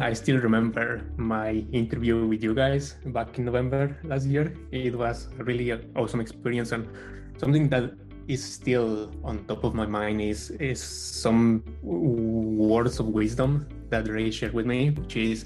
I 0.00 0.12
still 0.14 0.38
remember 0.38 1.02
my 1.16 1.64
interview 1.72 2.26
with 2.26 2.42
you 2.42 2.54
guys 2.54 2.96
back 3.06 3.38
in 3.38 3.44
November 3.44 3.96
last 4.04 4.26
year. 4.26 4.54
It 4.70 4.96
was 4.96 5.28
really 5.38 5.70
an 5.70 5.92
awesome 5.96 6.20
experience 6.20 6.72
and 6.72 6.88
something 7.36 7.68
that 7.68 8.01
is 8.28 8.42
still 8.42 9.10
on 9.24 9.44
top 9.46 9.64
of 9.64 9.74
my 9.74 9.86
mind 9.86 10.20
is 10.20 10.50
is 10.50 10.82
some 10.82 11.62
words 11.82 13.00
of 13.00 13.06
wisdom 13.08 13.66
that 13.90 14.08
Ray 14.08 14.30
shared 14.30 14.52
with 14.52 14.66
me, 14.66 14.90
which 14.90 15.16
is 15.16 15.44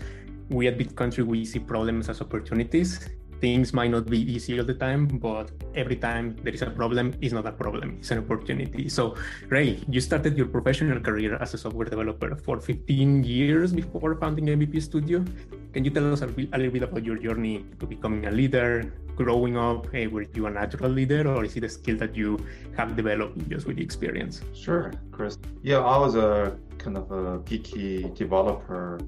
we 0.48 0.68
at 0.68 0.78
BitCountry 0.78 1.24
we 1.24 1.44
see 1.44 1.58
problems 1.58 2.08
as 2.08 2.20
opportunities. 2.20 3.08
Things 3.40 3.72
might 3.72 3.90
not 3.90 4.06
be 4.06 4.20
easy 4.20 4.58
all 4.58 4.64
the 4.64 4.74
time, 4.74 5.06
but 5.06 5.50
every 5.74 5.96
time 5.96 6.36
there 6.42 6.54
is 6.54 6.62
a 6.62 6.70
problem, 6.70 7.14
it's 7.20 7.32
not 7.32 7.46
a 7.46 7.52
problem, 7.52 7.96
it's 8.00 8.10
an 8.10 8.18
opportunity. 8.18 8.88
So, 8.88 9.14
Ray, 9.48 9.80
you 9.88 10.00
started 10.00 10.36
your 10.36 10.46
professional 10.46 11.00
career 11.00 11.36
as 11.36 11.52
a 11.54 11.58
software 11.58 11.86
developer 11.86 12.34
for 12.36 12.60
15 12.60 13.24
years 13.24 13.72
before 13.72 14.16
founding 14.16 14.46
MVP 14.46 14.80
Studio. 14.80 15.24
Can 15.72 15.84
you 15.84 15.90
tell 15.90 16.12
us 16.12 16.22
a, 16.22 16.28
a 16.28 16.56
little 16.56 16.72
bit 16.72 16.82
about 16.82 17.04
your 17.04 17.18
journey 17.18 17.66
to 17.78 17.86
becoming 17.86 18.26
a 18.26 18.30
leader, 18.30 18.92
growing 19.16 19.56
up, 19.56 19.90
hey, 19.90 20.06
were 20.06 20.26
you 20.34 20.46
a 20.46 20.50
natural 20.50 20.90
leader 20.90 21.26
or 21.26 21.44
is 21.44 21.56
it 21.56 21.64
a 21.64 21.68
skill 21.68 21.96
that 21.96 22.14
you 22.14 22.38
have 22.76 22.94
developed 22.94 23.48
just 23.48 23.66
with 23.66 23.76
the 23.76 23.82
experience? 23.82 24.42
Sure, 24.54 24.92
Chris. 25.10 25.38
Yeah, 25.62 25.78
I 25.78 25.96
was 25.96 26.14
a 26.14 26.56
kind 26.78 26.96
of 26.96 27.10
a 27.10 27.38
geeky 27.40 28.14
developer 28.14 29.00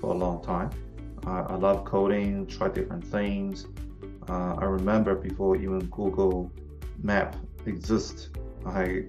for 0.00 0.14
a 0.14 0.16
long 0.16 0.42
time. 0.42 0.70
I, 1.26 1.40
I 1.40 1.56
love 1.56 1.84
coding, 1.84 2.46
try 2.46 2.68
different 2.68 3.04
things. 3.04 3.66
Uh, 4.28 4.54
I 4.58 4.64
remember 4.64 5.14
before 5.14 5.56
even 5.56 5.80
Google 5.86 6.50
Map 7.02 7.36
exists, 7.66 8.30
I 8.64 9.04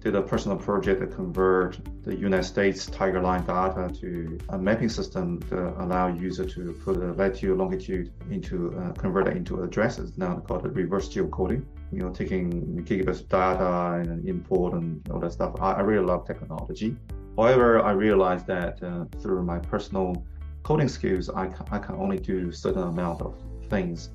did 0.00 0.16
a 0.16 0.22
personal 0.22 0.56
project 0.56 1.00
to 1.00 1.06
convert 1.06 1.78
the 2.02 2.14
United 2.14 2.44
States 2.44 2.86
TIGER/Line 2.86 3.44
data 3.44 3.88
to 4.00 4.38
a 4.48 4.58
mapping 4.58 4.88
system 4.88 5.40
to 5.42 5.68
allow 5.80 6.08
user 6.08 6.44
to 6.44 6.72
put 6.84 6.96
a 6.96 7.12
latitude, 7.12 7.56
longitude 7.56 8.12
into 8.30 8.76
uh, 8.80 8.92
convert 8.92 9.28
it 9.28 9.36
into 9.36 9.62
addresses. 9.62 10.18
Now 10.18 10.38
called 10.40 10.64
reverse 10.76 11.08
geocoding. 11.08 11.64
You 11.92 12.00
know, 12.00 12.10
taking 12.10 12.84
gigabits 12.84 13.20
of 13.20 13.28
data 13.28 14.10
and 14.10 14.28
import 14.28 14.72
and 14.74 15.08
all 15.10 15.20
that 15.20 15.32
stuff. 15.32 15.54
I, 15.60 15.72
I 15.74 15.80
really 15.82 16.04
love 16.04 16.26
technology. 16.26 16.96
However, 17.36 17.80
I 17.82 17.92
realized 17.92 18.46
that 18.48 18.82
uh, 18.82 19.04
through 19.20 19.42
my 19.44 19.58
personal 19.58 20.26
coding 20.62 20.88
skills, 20.88 21.28
I, 21.30 21.50
I 21.70 21.78
can 21.78 21.96
only 21.96 22.18
do 22.18 22.52
certain 22.52 22.82
amount 22.82 23.20
of 23.22 23.34
things 23.68 24.10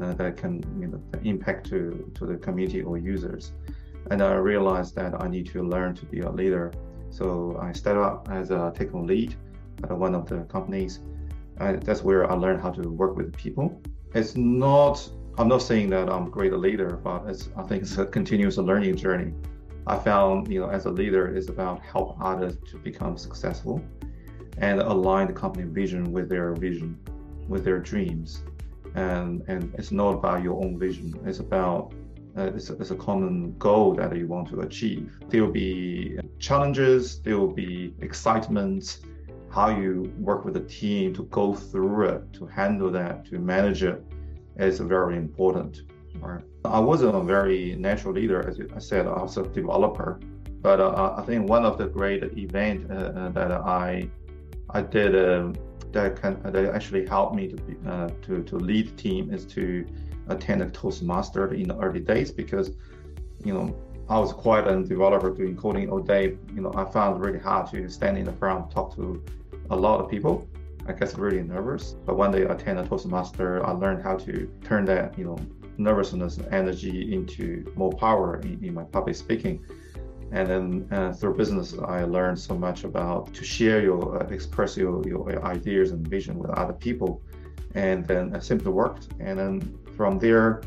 uh, 0.00 0.12
that 0.14 0.36
can 0.36 0.62
you 0.80 0.88
know 0.88 1.00
impact 1.22 1.68
to 1.70 2.10
to 2.14 2.26
the 2.26 2.36
community 2.36 2.82
or 2.82 2.98
users 2.98 3.52
and 4.10 4.22
I 4.22 4.34
realized 4.34 4.94
that 4.96 5.20
I 5.20 5.28
need 5.28 5.46
to 5.50 5.62
learn 5.62 5.94
to 5.96 6.06
be 6.06 6.20
a 6.20 6.30
leader. 6.30 6.72
So 7.10 7.58
I 7.60 7.72
started 7.72 8.02
up 8.02 8.28
as 8.30 8.50
a 8.50 8.72
technical 8.74 9.04
lead 9.04 9.34
at 9.84 9.96
one 9.96 10.14
of 10.14 10.28
the 10.28 10.40
companies. 10.44 11.00
that's 11.56 12.02
where 12.02 12.30
I 12.30 12.34
learned 12.34 12.60
how 12.60 12.70
to 12.70 12.82
work 12.90 13.16
with 13.16 13.32
people. 13.36 13.80
It's 14.14 14.36
not, 14.36 15.08
I'm 15.38 15.48
not 15.48 15.62
saying 15.62 15.90
that 15.90 16.08
I'm 16.10 16.26
a 16.26 16.30
great 16.30 16.52
leader, 16.52 16.96
but 16.96 17.24
it's, 17.28 17.48
I 17.56 17.62
think 17.62 17.82
it's 17.82 17.98
a 17.98 18.06
continuous 18.06 18.56
learning 18.56 18.96
journey. 18.96 19.32
I 19.86 19.98
found, 19.98 20.52
you 20.52 20.60
know, 20.60 20.68
as 20.68 20.86
a 20.86 20.90
leader, 20.90 21.34
it's 21.34 21.48
about 21.48 21.80
help 21.80 22.16
others 22.20 22.56
to 22.70 22.78
become 22.78 23.16
successful 23.16 23.82
and 24.62 24.80
align 24.80 25.26
the 25.26 25.32
company 25.32 25.66
vision 25.68 26.12
with 26.12 26.28
their 26.28 26.54
vision, 26.54 26.98
with 27.48 27.64
their 27.64 27.80
dreams. 27.80 28.44
And, 28.94 29.42
and 29.48 29.74
it's 29.76 29.90
not 29.90 30.10
about 30.14 30.42
your 30.42 30.62
own 30.62 30.78
vision. 30.78 31.18
It's 31.26 31.40
about 31.40 31.92
uh, 32.34 32.50
it's, 32.54 32.70
a, 32.70 32.74
it's, 32.76 32.90
a, 32.90 32.94
common 32.94 33.54
goal 33.58 33.94
that 33.94 34.16
you 34.16 34.26
want 34.26 34.48
to 34.48 34.60
achieve. 34.60 35.18
There 35.28 35.44
will 35.44 35.52
be 35.52 36.18
challenges, 36.38 37.20
there 37.20 37.38
will 37.38 37.52
be 37.52 37.92
excitement, 38.00 39.00
how 39.50 39.68
you 39.68 40.10
work 40.18 40.46
with 40.46 40.54
the 40.54 40.60
team 40.60 41.12
to 41.14 41.24
go 41.24 41.52
through 41.52 42.08
it, 42.08 42.32
to 42.34 42.46
handle 42.46 42.90
that, 42.92 43.26
to 43.26 43.38
manage 43.38 43.82
it 43.82 44.02
is 44.56 44.80
very 44.80 45.18
important. 45.18 45.82
Right? 46.20 46.42
I 46.64 46.80
wasn't 46.80 47.16
a 47.16 47.22
very 47.22 47.76
natural 47.76 48.14
leader, 48.14 48.48
as 48.48 48.58
I 48.74 48.78
said, 48.78 49.06
I 49.06 49.20
was 49.20 49.36
a 49.36 49.42
developer. 49.42 50.18
But 50.62 50.80
uh, 50.80 51.14
I 51.18 51.22
think 51.22 51.50
one 51.50 51.66
of 51.66 51.76
the 51.76 51.86
great 51.86 52.22
events 52.38 52.90
uh, 52.90 52.94
uh, 52.94 53.28
that 53.30 53.50
I 53.50 54.08
I 54.72 54.82
did 54.82 55.14
uh, 55.14 55.52
that 55.92 56.20
can 56.20 56.42
that 56.42 56.74
actually 56.74 57.06
helped 57.06 57.34
me 57.34 57.48
to 57.48 57.56
be, 57.56 57.76
uh, 57.86 58.08
to 58.22 58.42
to 58.42 58.56
lead 58.56 58.96
team 58.96 59.32
is 59.32 59.44
to 59.46 59.86
attend 60.28 60.62
a 60.62 60.70
Toastmaster 60.70 61.52
in 61.54 61.68
the 61.68 61.78
early 61.78 62.00
days 62.00 62.30
because, 62.30 62.70
you 63.44 63.52
know, 63.52 63.76
I 64.08 64.18
was 64.18 64.32
quite 64.32 64.66
a 64.66 64.82
developer 64.82 65.30
doing 65.30 65.56
coding 65.56 65.90
all 65.90 66.00
day. 66.00 66.36
You 66.54 66.62
know, 66.62 66.72
I 66.74 66.84
found 66.84 67.16
it 67.16 67.26
really 67.26 67.38
hard 67.38 67.70
to 67.72 67.88
stand 67.88 68.16
in 68.18 68.24
the 68.24 68.32
front, 68.32 68.70
talk 68.70 68.94
to 68.96 69.22
a 69.70 69.76
lot 69.76 70.00
of 70.00 70.10
people. 70.10 70.46
I 70.86 70.92
guess 70.92 71.14
really 71.14 71.42
nervous. 71.42 71.94
But 72.04 72.16
when 72.16 72.32
they 72.32 72.42
attend 72.42 72.78
a 72.80 72.84
Toastmaster, 72.86 73.64
I 73.64 73.70
learned 73.70 74.02
how 74.02 74.16
to 74.16 74.50
turn 74.64 74.84
that, 74.86 75.16
you 75.16 75.24
know, 75.24 75.38
nervousness 75.78 76.38
and 76.38 76.52
energy 76.52 77.14
into 77.14 77.72
more 77.76 77.92
power 77.92 78.40
in, 78.40 78.62
in 78.64 78.74
my 78.74 78.84
public 78.84 79.14
speaking. 79.14 79.64
And 80.32 80.48
then 80.48 80.88
uh, 80.90 81.12
through 81.12 81.36
business, 81.36 81.74
I 81.78 82.04
learned 82.04 82.38
so 82.38 82.56
much 82.56 82.84
about 82.84 83.34
to 83.34 83.44
share 83.44 83.82
your, 83.82 84.22
uh, 84.22 84.26
express 84.28 84.78
your, 84.78 85.06
your 85.06 85.44
ideas 85.44 85.90
and 85.90 86.08
vision 86.08 86.38
with 86.38 86.50
other 86.52 86.72
people. 86.72 87.22
And 87.74 88.06
then 88.06 88.34
it 88.34 88.42
simply 88.42 88.72
worked. 88.72 89.08
And 89.20 89.38
then 89.38 89.78
from 89.94 90.18
there, 90.18 90.62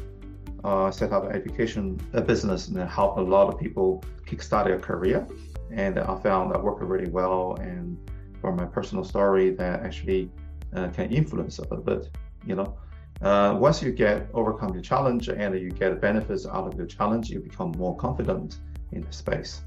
uh, 0.64 0.92
set 0.92 1.12
up 1.12 1.26
an 1.26 1.32
education 1.32 2.00
a 2.14 2.22
business 2.22 2.68
and 2.68 2.78
help 2.90 3.18
a 3.18 3.22
lot 3.22 3.52
of 3.52 3.60
people 3.60 4.04
kickstart 4.28 4.66
their 4.66 4.80
career. 4.80 5.28
And 5.72 5.98
I 6.00 6.16
found 6.20 6.52
that 6.52 6.64
worked 6.64 6.82
really 6.84 7.10
well. 7.10 7.56
And 7.60 7.98
from 8.40 8.58
my 8.58 8.66
personal 8.66 9.04
story, 9.04 9.50
that 9.52 9.82
actually 9.82 10.30
uh, 10.76 10.90
can 10.90 11.12
influence 11.12 11.58
a 11.58 11.64
little 11.64 11.84
bit. 11.84 12.16
You 12.46 12.56
know, 12.56 12.78
uh, 13.22 13.58
once 13.60 13.82
you 13.82 13.92
get 13.92 14.28
overcome 14.36 14.74
the 14.74 14.82
challenge 14.82 15.28
and 15.28 15.60
you 15.60 15.72
get 15.72 16.00
benefits 16.00 16.46
out 16.46 16.68
of 16.68 16.78
the 16.78 16.86
challenge, 16.86 17.32
you 17.32 17.40
become 17.40 17.72
more 17.78 17.96
confident 17.98 18.60
in 18.92 19.02
the 19.02 19.12
space. 19.12 19.62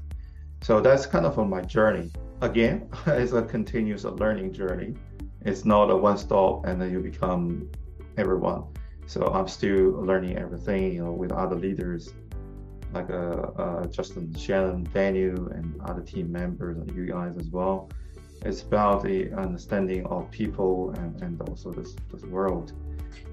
So 0.61 0.81
that's 0.81 1.05
kind 1.05 1.25
of 1.25 1.37
my 1.47 1.61
journey. 1.61 2.11
Again, 2.41 2.89
it's 3.07 3.33
a 3.33 3.41
continuous 3.41 4.03
learning 4.03 4.53
journey. 4.53 4.95
It's 5.41 5.65
not 5.65 5.89
a 5.89 5.95
one 5.95 6.17
stop 6.17 6.65
and 6.65 6.81
then 6.81 6.91
you 6.91 6.99
become 6.99 7.69
everyone. 8.17 8.63
So 9.07 9.27
I'm 9.27 9.47
still 9.47 9.91
learning 10.03 10.37
everything, 10.37 10.93
you 10.93 11.03
know, 11.03 11.11
with 11.11 11.31
other 11.31 11.55
leaders 11.55 12.13
like 12.93 13.09
uh, 13.09 13.51
uh, 13.57 13.85
Justin, 13.87 14.33
Shannon, 14.35 14.87
Daniel, 14.93 15.47
and 15.49 15.79
other 15.81 16.01
team 16.01 16.31
members, 16.31 16.77
and 16.77 16.91
you 16.95 17.05
guys 17.05 17.37
as 17.37 17.47
well. 17.49 17.89
It's 18.43 18.61
about 18.61 19.03
the 19.03 19.31
understanding 19.33 20.05
of 20.07 20.31
people 20.31 20.91
and, 20.97 21.21
and 21.21 21.41
also 21.41 21.71
this, 21.71 21.95
this 22.11 22.23
world. 22.23 22.73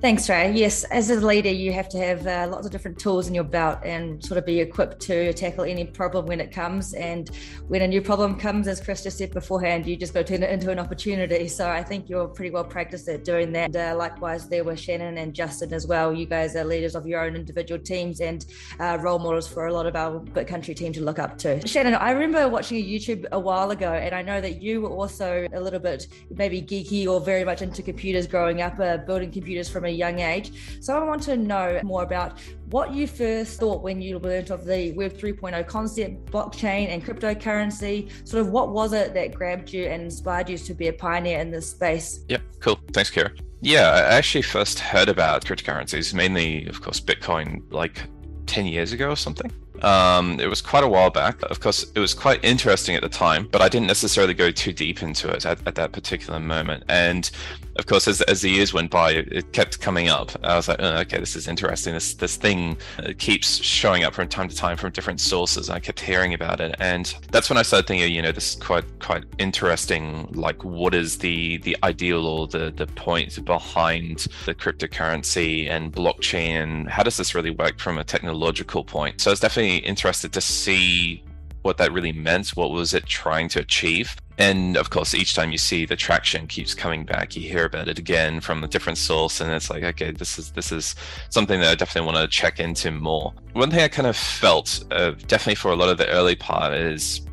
Thanks, 0.02 0.28
Ray. 0.28 0.52
Yes, 0.52 0.84
as 0.84 1.08
a 1.08 1.14
leader, 1.14 1.50
you 1.50 1.72
have 1.72 1.88
to 1.88 1.98
have 1.98 2.26
uh, 2.26 2.46
lots 2.50 2.66
of 2.66 2.70
different 2.70 2.98
tools 2.98 3.28
in 3.28 3.34
your 3.34 3.44
belt 3.44 3.78
and 3.82 4.22
sort 4.22 4.36
of 4.36 4.44
be 4.44 4.60
equipped 4.60 5.00
to 5.00 5.32
tackle 5.32 5.64
any 5.64 5.84
problem 5.84 6.26
when 6.26 6.38
it 6.38 6.52
comes. 6.52 6.92
And 6.94 7.30
when 7.68 7.82
a 7.82 7.88
new 7.88 8.02
problem 8.02 8.38
comes, 8.38 8.68
as 8.68 8.80
Chris 8.80 9.02
just 9.02 9.16
said 9.16 9.32
beforehand, 9.32 9.86
you 9.86 9.96
just 9.96 10.12
go 10.12 10.22
turn 10.22 10.42
it 10.42 10.50
into 10.50 10.70
an 10.70 10.78
opportunity. 10.78 11.48
So 11.48 11.68
I 11.68 11.82
think 11.82 12.10
you're 12.10 12.28
pretty 12.28 12.50
well 12.50 12.64
practiced 12.64 13.08
at 13.08 13.24
doing 13.24 13.52
that. 13.52 13.74
And, 13.74 13.76
uh, 13.76 13.96
likewise, 13.96 14.48
there 14.48 14.64
were 14.64 14.76
Shannon 14.76 15.16
and 15.16 15.34
Justin 15.34 15.72
as 15.72 15.86
well. 15.86 16.12
You 16.12 16.26
guys 16.26 16.54
are 16.56 16.64
leaders 16.64 16.94
of 16.94 17.06
your 17.06 17.24
own 17.24 17.34
individual 17.34 17.80
teams 17.80 18.20
and 18.20 18.44
uh, 18.78 18.98
role 19.00 19.18
models 19.18 19.48
for 19.48 19.66
a 19.66 19.72
lot 19.72 19.86
of 19.86 19.96
our 19.96 20.20
BitCountry 20.20 20.76
team 20.76 20.92
to 20.92 21.02
look 21.02 21.18
up 21.18 21.38
to. 21.38 21.66
Shannon, 21.66 21.94
I 21.94 22.10
remember 22.10 22.48
watching 22.48 22.76
a 22.76 22.86
YouTube 22.86 23.26
a 23.32 23.40
while 23.40 23.70
ago, 23.70 23.94
and 23.94 24.14
I 24.14 24.20
know 24.20 24.42
that 24.42 24.60
you 24.60 24.82
were 24.82 24.90
also 24.90 25.48
a 25.52 25.60
little 25.60 25.80
bit 25.80 26.06
maybe 26.30 26.60
geeky 26.60 27.06
or 27.06 27.18
very 27.18 27.44
much 27.44 27.62
into 27.62 27.82
computers 27.82 28.26
growing 28.26 28.60
up, 28.60 28.78
uh, 28.78 28.98
building 28.98 29.30
computers 29.30 29.68
from 29.76 29.84
a 29.84 29.90
young 29.90 30.20
age. 30.20 30.52
So 30.80 30.96
I 30.96 31.04
want 31.04 31.22
to 31.24 31.36
know 31.36 31.80
more 31.84 32.02
about 32.02 32.38
what 32.70 32.94
you 32.94 33.06
first 33.06 33.60
thought 33.60 33.82
when 33.82 34.00
you 34.00 34.18
learned 34.18 34.50
of 34.50 34.64
the 34.64 34.92
Web 34.92 35.12
3.0 35.12 35.66
concept, 35.66 36.24
blockchain, 36.32 36.88
and 36.88 37.04
cryptocurrency. 37.04 38.10
Sort 38.26 38.40
of 38.40 38.48
what 38.48 38.70
was 38.70 38.94
it 38.94 39.12
that 39.12 39.34
grabbed 39.34 39.70
you 39.70 39.84
and 39.84 40.02
inspired 40.04 40.48
you 40.48 40.56
to 40.56 40.72
be 40.72 40.88
a 40.88 40.94
pioneer 40.94 41.40
in 41.40 41.50
this 41.50 41.70
space? 41.70 42.20
Yep, 42.28 42.40
cool. 42.60 42.78
Thanks, 42.94 43.10
Kira. 43.10 43.38
Yeah, 43.60 43.90
I 43.90 44.14
actually 44.14 44.42
first 44.42 44.78
heard 44.78 45.10
about 45.10 45.44
cryptocurrencies, 45.44 46.14
mainly, 46.14 46.66
of 46.68 46.80
course, 46.80 46.98
Bitcoin, 46.98 47.60
like 47.70 48.02
10 48.46 48.64
years 48.64 48.92
ago 48.92 49.10
or 49.10 49.16
something. 49.16 49.52
Um, 49.82 50.40
it 50.40 50.46
was 50.46 50.62
quite 50.62 50.84
a 50.84 50.88
while 50.88 51.10
back. 51.10 51.42
Of 51.42 51.60
course, 51.60 51.84
it 51.94 51.98
was 51.98 52.14
quite 52.14 52.42
interesting 52.42 52.96
at 52.96 53.02
the 53.02 53.10
time, 53.10 53.46
but 53.52 53.60
I 53.60 53.68
didn't 53.68 53.88
necessarily 53.88 54.32
go 54.32 54.50
too 54.50 54.72
deep 54.72 55.02
into 55.02 55.28
it 55.28 55.44
at, 55.44 55.66
at 55.66 55.74
that 55.74 55.92
particular 55.92 56.40
moment. 56.40 56.84
And 56.88 57.30
of 57.78 57.86
course, 57.86 58.08
as, 58.08 58.20
as 58.22 58.40
the 58.42 58.50
years 58.50 58.72
went 58.72 58.90
by, 58.90 59.12
it, 59.12 59.52
kept 59.52 59.80
coming 59.80 60.08
up. 60.08 60.30
I 60.42 60.56
was 60.56 60.68
like, 60.68 60.78
oh, 60.80 60.98
okay, 60.98 61.18
this 61.18 61.36
is 61.36 61.48
interesting. 61.48 61.94
This 61.94 62.14
this 62.14 62.36
thing 62.36 62.76
uh, 62.98 63.12
keeps 63.18 63.62
showing 63.62 64.04
up 64.04 64.14
from 64.14 64.28
time 64.28 64.48
to 64.48 64.56
time 64.56 64.76
from 64.76 64.92
different 64.92 65.20
sources. 65.20 65.70
I 65.70 65.80
kept 65.80 66.00
hearing 66.00 66.34
about 66.34 66.60
it, 66.60 66.74
and 66.80 67.14
that's 67.30 67.48
when 67.48 67.58
I 67.58 67.62
started 67.62 67.86
thinking, 67.86 68.12
you 68.12 68.22
know, 68.22 68.32
this 68.32 68.54
is 68.54 68.56
quite 68.56 68.84
quite 69.00 69.24
interesting. 69.38 70.28
Like, 70.32 70.64
what 70.64 70.94
is 70.94 71.18
the 71.18 71.58
the 71.58 71.76
ideal 71.82 72.26
or 72.26 72.46
the 72.46 72.72
the 72.74 72.86
point 72.86 73.44
behind 73.44 74.26
the 74.44 74.54
cryptocurrency 74.54 75.68
and 75.68 75.92
blockchain? 75.92 76.88
How 76.88 77.02
does 77.02 77.16
this 77.16 77.34
really 77.34 77.50
work 77.50 77.78
from 77.78 77.98
a 77.98 78.04
technological 78.04 78.84
point? 78.84 79.20
So 79.20 79.30
I 79.30 79.32
was 79.32 79.40
definitely 79.40 79.78
interested 79.78 80.32
to 80.32 80.40
see 80.40 81.22
what 81.66 81.76
that 81.78 81.92
really 81.92 82.12
meant. 82.12 82.50
What 82.50 82.70
was 82.70 82.94
it 82.94 83.04
trying 83.06 83.48
to 83.50 83.60
achieve? 83.60 84.16
and 84.38 84.76
of 84.76 84.90
course 84.90 85.14
each 85.14 85.34
time 85.34 85.50
you 85.50 85.58
see 85.58 85.86
the 85.86 85.96
traction 85.96 86.46
keeps 86.46 86.74
coming 86.74 87.04
back 87.04 87.34
you 87.34 87.42
hear 87.42 87.64
about 87.64 87.88
it 87.88 87.98
again 87.98 88.40
from 88.40 88.62
a 88.62 88.68
different 88.68 88.98
source 88.98 89.40
and 89.40 89.50
it's 89.50 89.70
like 89.70 89.82
okay 89.82 90.10
this 90.10 90.38
is 90.38 90.50
this 90.52 90.70
is 90.70 90.94
something 91.30 91.60
that 91.60 91.70
i 91.70 91.74
definitely 91.74 92.06
want 92.06 92.18
to 92.18 92.28
check 92.28 92.60
into 92.60 92.90
more 92.90 93.32
one 93.54 93.70
thing 93.70 93.80
i 93.80 93.88
kind 93.88 94.06
of 94.06 94.16
felt 94.16 94.84
uh, 94.90 95.12
definitely 95.26 95.54
for 95.54 95.70
a 95.70 95.76
lot 95.76 95.88
of 95.88 95.96
the 95.96 96.08
early 96.08 96.36
part 96.36 96.74
is 96.74 97.25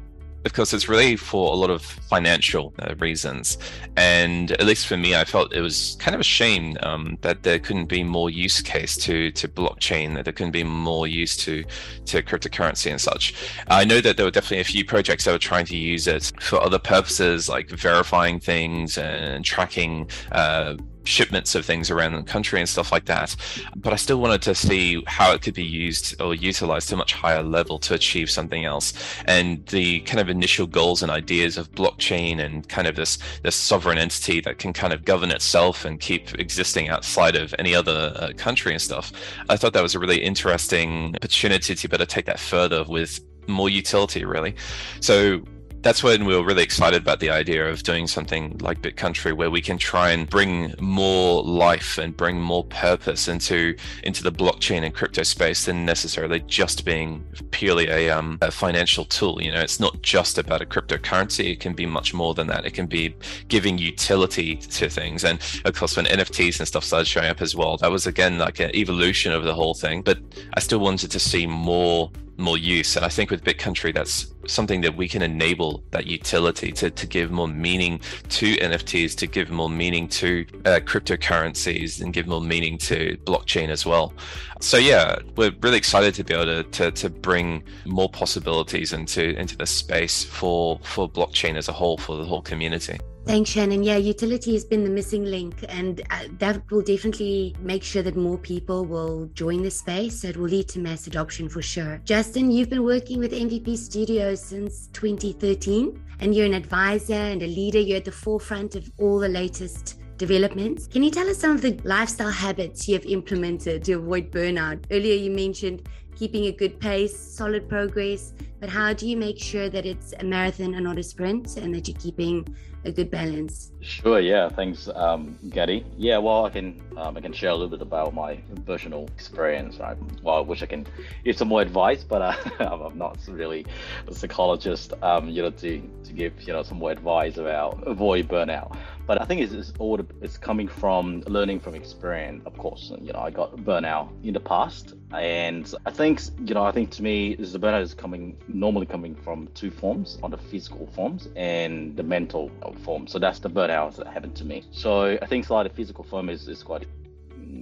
because 0.43 0.73
it's 0.73 0.89
really 0.89 1.15
for 1.15 1.51
a 1.53 1.55
lot 1.55 1.69
of 1.69 1.81
financial 1.81 2.73
uh, 2.79 2.95
reasons. 2.99 3.57
And 3.95 4.51
at 4.51 4.65
least 4.65 4.87
for 4.87 4.97
me, 4.97 5.15
I 5.15 5.23
felt 5.23 5.53
it 5.53 5.61
was 5.61 5.95
kind 5.99 6.13
of 6.13 6.21
a 6.21 6.23
shame 6.23 6.77
um, 6.83 7.17
that 7.21 7.43
there 7.43 7.59
couldn't 7.59 7.85
be 7.85 8.03
more 8.03 8.29
use 8.29 8.61
case 8.61 8.97
to 8.97 9.31
to 9.31 9.47
blockchain, 9.47 10.15
that 10.15 10.25
there 10.25 10.33
couldn't 10.33 10.51
be 10.51 10.63
more 10.63 11.07
use 11.07 11.35
to 11.37 11.63
to 12.05 12.21
cryptocurrency 12.21 12.91
and 12.91 12.99
such. 12.99 13.33
I 13.67 13.85
know 13.85 14.01
that 14.01 14.17
there 14.17 14.25
were 14.25 14.31
definitely 14.31 14.59
a 14.59 14.65
few 14.65 14.85
projects 14.85 15.25
that 15.25 15.31
were 15.31 15.37
trying 15.37 15.65
to 15.67 15.77
use 15.77 16.07
it 16.07 16.31
for 16.39 16.61
other 16.61 16.79
purposes, 16.79 17.49
like 17.49 17.69
verifying 17.69 18.39
things 18.39 18.97
and 18.97 19.43
tracking 19.45 20.09
uh, 20.31 20.75
shipments 21.03 21.55
of 21.55 21.65
things 21.65 21.89
around 21.89 22.13
the 22.13 22.23
country 22.23 22.59
and 22.59 22.67
stuff 22.67 22.91
like 22.91 23.05
that. 23.05 23.35
But 23.75 23.93
I 23.93 23.95
still 23.97 24.19
wanted 24.19 24.41
to 24.43 24.55
see 24.55 25.03
how 25.07 25.33
it 25.33 25.41
could 25.41 25.53
be 25.53 25.63
used 25.63 26.19
or 26.21 26.33
utilized 26.33 26.89
to 26.89 26.95
a 26.95 26.97
much 26.97 27.13
higher 27.13 27.43
level 27.43 27.79
to 27.79 27.93
achieve 27.93 28.29
something 28.29 28.65
else. 28.65 28.93
And 29.25 29.65
the 29.67 30.01
kind 30.01 30.19
of 30.19 30.29
initial 30.29 30.67
goals 30.67 31.03
and 31.03 31.11
ideas 31.11 31.57
of 31.57 31.71
blockchain 31.71 32.39
and 32.39 32.67
kind 32.69 32.87
of 32.87 32.95
this 32.95 33.17
this 33.43 33.55
sovereign 33.55 33.97
entity 33.97 34.41
that 34.41 34.57
can 34.57 34.73
kind 34.73 34.93
of 34.93 35.05
govern 35.05 35.31
itself 35.31 35.85
and 35.85 35.99
keep 35.99 36.37
existing 36.39 36.89
outside 36.89 37.35
of 37.35 37.53
any 37.59 37.75
other 37.75 38.13
uh, 38.15 38.31
country 38.37 38.71
and 38.71 38.81
stuff. 38.81 39.11
I 39.49 39.57
thought 39.57 39.73
that 39.73 39.83
was 39.83 39.95
a 39.95 39.99
really 39.99 40.21
interesting 40.23 41.15
opportunity 41.15 41.75
to 41.75 41.89
better 41.89 42.05
take 42.05 42.25
that 42.25 42.39
further 42.39 42.83
with 42.83 43.19
more 43.47 43.69
utility 43.69 44.23
really. 44.25 44.55
So 45.01 45.43
that's 45.83 46.01
when 46.01 46.25
we 46.25 46.35
were 46.35 46.43
really 46.43 46.63
excited 46.63 47.01
about 47.01 47.19
the 47.19 47.29
idea 47.29 47.69
of 47.69 47.83
doing 47.83 48.07
something 48.07 48.57
like 48.59 48.81
BitCountry, 48.81 49.33
where 49.33 49.51
we 49.51 49.61
can 49.61 49.77
try 49.77 50.11
and 50.11 50.29
bring 50.29 50.73
more 50.79 51.43
life 51.43 51.97
and 51.97 52.15
bring 52.15 52.39
more 52.39 52.63
purpose 52.63 53.27
into 53.27 53.75
into 54.03 54.23
the 54.23 54.31
blockchain 54.31 54.83
and 54.83 54.93
crypto 54.93 55.23
space 55.23 55.65
than 55.65 55.85
necessarily 55.85 56.39
just 56.47 56.85
being 56.85 57.23
purely 57.51 57.89
a, 57.89 58.09
um, 58.09 58.37
a 58.41 58.49
financial 58.49 59.03
tool. 59.03 59.41
You 59.41 59.51
know, 59.51 59.59
it's 59.59 59.79
not 59.79 60.01
just 60.01 60.37
about 60.37 60.61
a 60.61 60.65
cryptocurrency; 60.65 61.51
it 61.51 61.59
can 61.59 61.73
be 61.73 61.85
much 61.85 62.13
more 62.13 62.33
than 62.33 62.47
that. 62.47 62.65
It 62.65 62.73
can 62.73 62.87
be 62.87 63.13
giving 63.49 63.77
utility 63.77 64.55
to 64.55 64.89
things, 64.89 65.25
and 65.25 65.39
of 65.65 65.75
course, 65.75 65.97
when 65.97 66.05
NFTs 66.05 66.59
and 66.59 66.67
stuff 66.67 66.85
started 66.85 67.07
showing 67.07 67.29
up 67.29 67.41
as 67.41 67.55
well, 67.55 67.75
that 67.77 67.91
was 67.91 68.07
again 68.07 68.37
like 68.37 68.61
an 68.61 68.73
evolution 68.73 69.33
of 69.33 69.43
the 69.43 69.53
whole 69.53 69.73
thing. 69.73 70.01
But 70.01 70.19
I 70.53 70.61
still 70.61 70.79
wanted 70.79 71.11
to 71.11 71.19
see 71.19 71.45
more 71.45 72.09
more 72.37 72.57
use. 72.57 72.95
And 72.95 73.05
I 73.05 73.09
think 73.09 73.29
with 73.29 73.43
BitCountry, 73.43 73.93
that's 73.93 74.33
something 74.47 74.81
that 74.81 74.95
we 74.95 75.07
can 75.07 75.21
enable 75.21 75.83
that 75.91 76.07
utility 76.07 76.71
to, 76.73 76.89
to 76.89 77.07
give 77.07 77.31
more 77.31 77.47
meaning 77.47 77.99
to 78.29 78.55
NFTs, 78.55 79.15
to 79.17 79.27
give 79.27 79.49
more 79.49 79.69
meaning 79.69 80.07
to 80.09 80.45
uh, 80.65 80.79
cryptocurrencies, 80.83 82.01
and 82.01 82.13
give 82.13 82.27
more 82.27 82.41
meaning 82.41 82.77
to 82.79 83.17
blockchain 83.25 83.69
as 83.69 83.85
well. 83.85 84.13
So 84.59 84.77
yeah, 84.77 85.17
we're 85.35 85.53
really 85.61 85.77
excited 85.77 86.13
to 86.15 86.23
be 86.23 86.33
able 86.33 86.45
to, 86.45 86.63
to, 86.63 86.91
to 86.91 87.09
bring 87.09 87.63
more 87.85 88.09
possibilities 88.09 88.93
into 88.93 89.37
into 89.37 89.57
the 89.57 89.65
space 89.65 90.23
for 90.23 90.79
for 90.83 91.09
blockchain 91.09 91.55
as 91.55 91.67
a 91.67 91.73
whole, 91.73 91.97
for 91.97 92.17
the 92.17 92.25
whole 92.25 92.41
community. 92.41 92.99
Thanks, 93.25 93.51
Shannon. 93.51 93.83
Yeah, 93.83 93.95
utility 93.95 94.51
has 94.53 94.65
been 94.65 94.83
the 94.83 94.89
missing 94.89 95.23
link, 95.23 95.63
and 95.69 96.01
uh, 96.11 96.25
that 96.39 96.69
will 96.69 96.81
definitely 96.81 97.55
make 97.61 97.81
sure 97.81 98.03
that 98.03 98.17
more 98.17 98.37
people 98.37 98.83
will 98.83 99.27
join 99.33 99.63
the 99.63 99.71
space. 99.71 100.21
So 100.21 100.27
it 100.27 100.35
will 100.35 100.49
lead 100.49 100.67
to 100.69 100.79
mass 100.79 101.07
adoption 101.07 101.47
for 101.47 101.61
sure. 101.61 102.01
Justin, 102.03 102.51
you've 102.51 102.69
been 102.69 102.83
working 102.83 103.19
with 103.19 103.31
MVP 103.31 103.77
Studios 103.77 104.43
since 104.43 104.87
2013, 104.87 106.03
and 106.19 106.35
you're 106.35 106.45
an 106.45 106.53
advisor 106.53 107.13
and 107.13 107.41
a 107.41 107.47
leader. 107.47 107.79
You're 107.79 107.97
at 107.97 108.05
the 108.05 108.11
forefront 108.11 108.75
of 108.75 108.91
all 108.97 109.19
the 109.19 109.29
latest 109.29 110.01
developments. 110.17 110.87
Can 110.87 111.01
you 111.01 111.09
tell 111.09 111.29
us 111.29 111.37
some 111.37 111.51
of 111.51 111.61
the 111.61 111.79
lifestyle 111.85 112.29
habits 112.29 112.89
you 112.89 112.95
have 112.95 113.05
implemented 113.05 113.85
to 113.85 113.93
avoid 113.93 114.31
burnout? 114.31 114.83
Earlier, 114.91 115.15
you 115.15 115.31
mentioned 115.31 115.87
keeping 116.15 116.45
a 116.45 116.51
good 116.51 116.77
pace, 116.79 117.17
solid 117.17 117.69
progress, 117.69 118.33
but 118.59 118.69
how 118.69 118.93
do 118.93 119.07
you 119.07 119.15
make 119.17 119.39
sure 119.39 119.69
that 119.69 119.85
it's 119.85 120.13
a 120.19 120.23
marathon 120.23 120.73
and 120.75 120.83
not 120.83 120.97
a 120.97 121.03
sprint 121.03 121.57
and 121.57 121.73
that 121.73 121.87
you're 121.87 121.97
keeping 121.97 122.45
a 122.85 122.91
good 122.91 123.11
balance? 123.11 123.72
Sure, 123.83 124.17
yeah, 124.21 124.47
thanks, 124.47 124.87
um, 124.95 125.37
Gadi. 125.49 125.85
Yeah, 125.97 126.17
well, 126.19 126.45
I 126.45 126.49
can 126.51 126.81
um, 126.95 127.17
I 127.17 127.21
can 127.21 127.33
share 127.33 127.49
a 127.49 127.53
little 127.53 127.67
bit 127.67 127.81
about 127.81 128.13
my 128.13 128.35
personal 128.65 129.03
experience, 129.07 129.77
right? 129.77 129.97
Well, 130.21 130.37
I 130.37 130.39
wish 130.39 130.63
I 130.63 130.67
can 130.67 130.87
give 131.25 131.37
some 131.37 131.49
more 131.49 131.61
advice, 131.61 132.03
but 132.03 132.21
uh, 132.21 132.35
I'm 132.59 132.97
not 132.97 133.17
really 133.27 133.65
a 134.07 134.13
psychologist, 134.13 134.93
um, 135.01 135.27
you 135.27 135.41
know, 135.41 135.49
to, 135.49 135.81
to 136.05 136.13
give 136.13 136.41
you 136.43 136.53
know 136.53 136.63
some 136.63 136.77
more 136.77 136.91
advice 136.91 137.35
about 137.37 137.83
avoid 137.85 138.29
burnout. 138.29 138.77
But 139.05 139.21
I 139.21 139.25
think 139.25 139.41
it's, 139.41 139.51
it's 139.51 139.73
all 139.79 139.99
it's 140.21 140.37
coming 140.37 140.69
from 140.69 141.21
learning 141.27 141.59
from 141.59 141.75
experience. 141.75 142.43
Of 142.45 142.57
course, 142.57 142.93
you 143.01 143.11
know, 143.11 143.19
I 143.19 143.31
got 143.31 143.57
burnout 143.57 144.07
in 144.23 144.33
the 144.33 144.39
past, 144.39 144.93
and 145.11 145.73
I 145.85 145.91
think 145.91 146.21
you 146.45 146.53
know, 146.53 146.63
I 146.63 146.71
think 146.71 146.91
to 146.91 147.03
me, 147.03 147.35
the 147.35 147.59
burnout 147.59 147.81
is 147.81 147.93
coming 147.93 148.37
normally 148.47 148.85
coming 148.85 149.13
from 149.13 149.49
two 149.55 149.71
forms, 149.71 150.19
on 150.23 150.31
the 150.31 150.37
physical 150.37 150.87
forms 150.95 151.27
and 151.35 151.97
the 151.97 152.03
mental 152.03 152.49
form. 152.83 153.07
So 153.07 153.19
that's 153.19 153.39
the 153.39 153.49
burnout 153.49 153.72
that 153.73 154.07
happened 154.07 154.35
to 154.35 154.45
me. 154.45 154.63
So 154.71 155.17
I 155.21 155.25
think 155.25 155.47
the 155.47 155.71
physical 155.73 156.03
form 156.03 156.29
is, 156.29 156.47
is 156.47 156.63
quite 156.63 156.87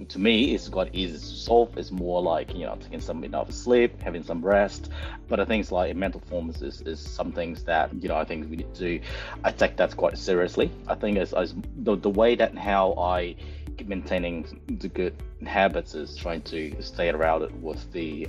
to 0.08 0.18
me 0.18 0.54
it's 0.54 0.68
quite 0.68 0.94
easy 0.94 1.18
to 1.18 1.18
solve. 1.18 1.76
It's 1.76 1.90
more 1.90 2.22
like 2.22 2.54
you 2.54 2.66
know 2.66 2.76
taking 2.80 3.00
some 3.00 3.24
enough 3.24 3.52
sleep 3.52 4.00
having 4.02 4.22
some 4.22 4.44
rest. 4.44 4.90
But 5.28 5.40
i 5.40 5.44
think 5.44 5.62
it's 5.62 5.72
like 5.72 5.96
mental 5.96 6.20
forms 6.20 6.62
is, 6.62 6.80
is 6.82 7.00
some 7.00 7.32
things 7.32 7.64
that 7.64 7.92
you 8.02 8.08
know 8.08 8.16
i 8.16 8.24
think 8.24 8.50
we 8.50 8.56
need 8.56 8.74
to 8.74 9.00
i 9.44 9.50
take 9.50 9.76
that 9.76 9.96
quite 9.96 10.18
seriously. 10.18 10.70
I 10.88 10.94
think 10.94 11.18
as, 11.18 11.32
as 11.32 11.54
the, 11.76 11.96
the 11.96 12.10
way 12.10 12.34
that 12.36 12.56
how 12.56 12.94
i 12.94 13.34
keep 13.76 13.88
maintaining 13.88 14.36
the 14.80 14.88
good 14.88 15.14
habits 15.46 15.94
is 15.94 16.16
trying 16.16 16.42
to 16.42 16.80
stay 16.82 17.08
around 17.08 17.42
it 17.42 17.52
with 17.56 17.90
the 17.92 18.28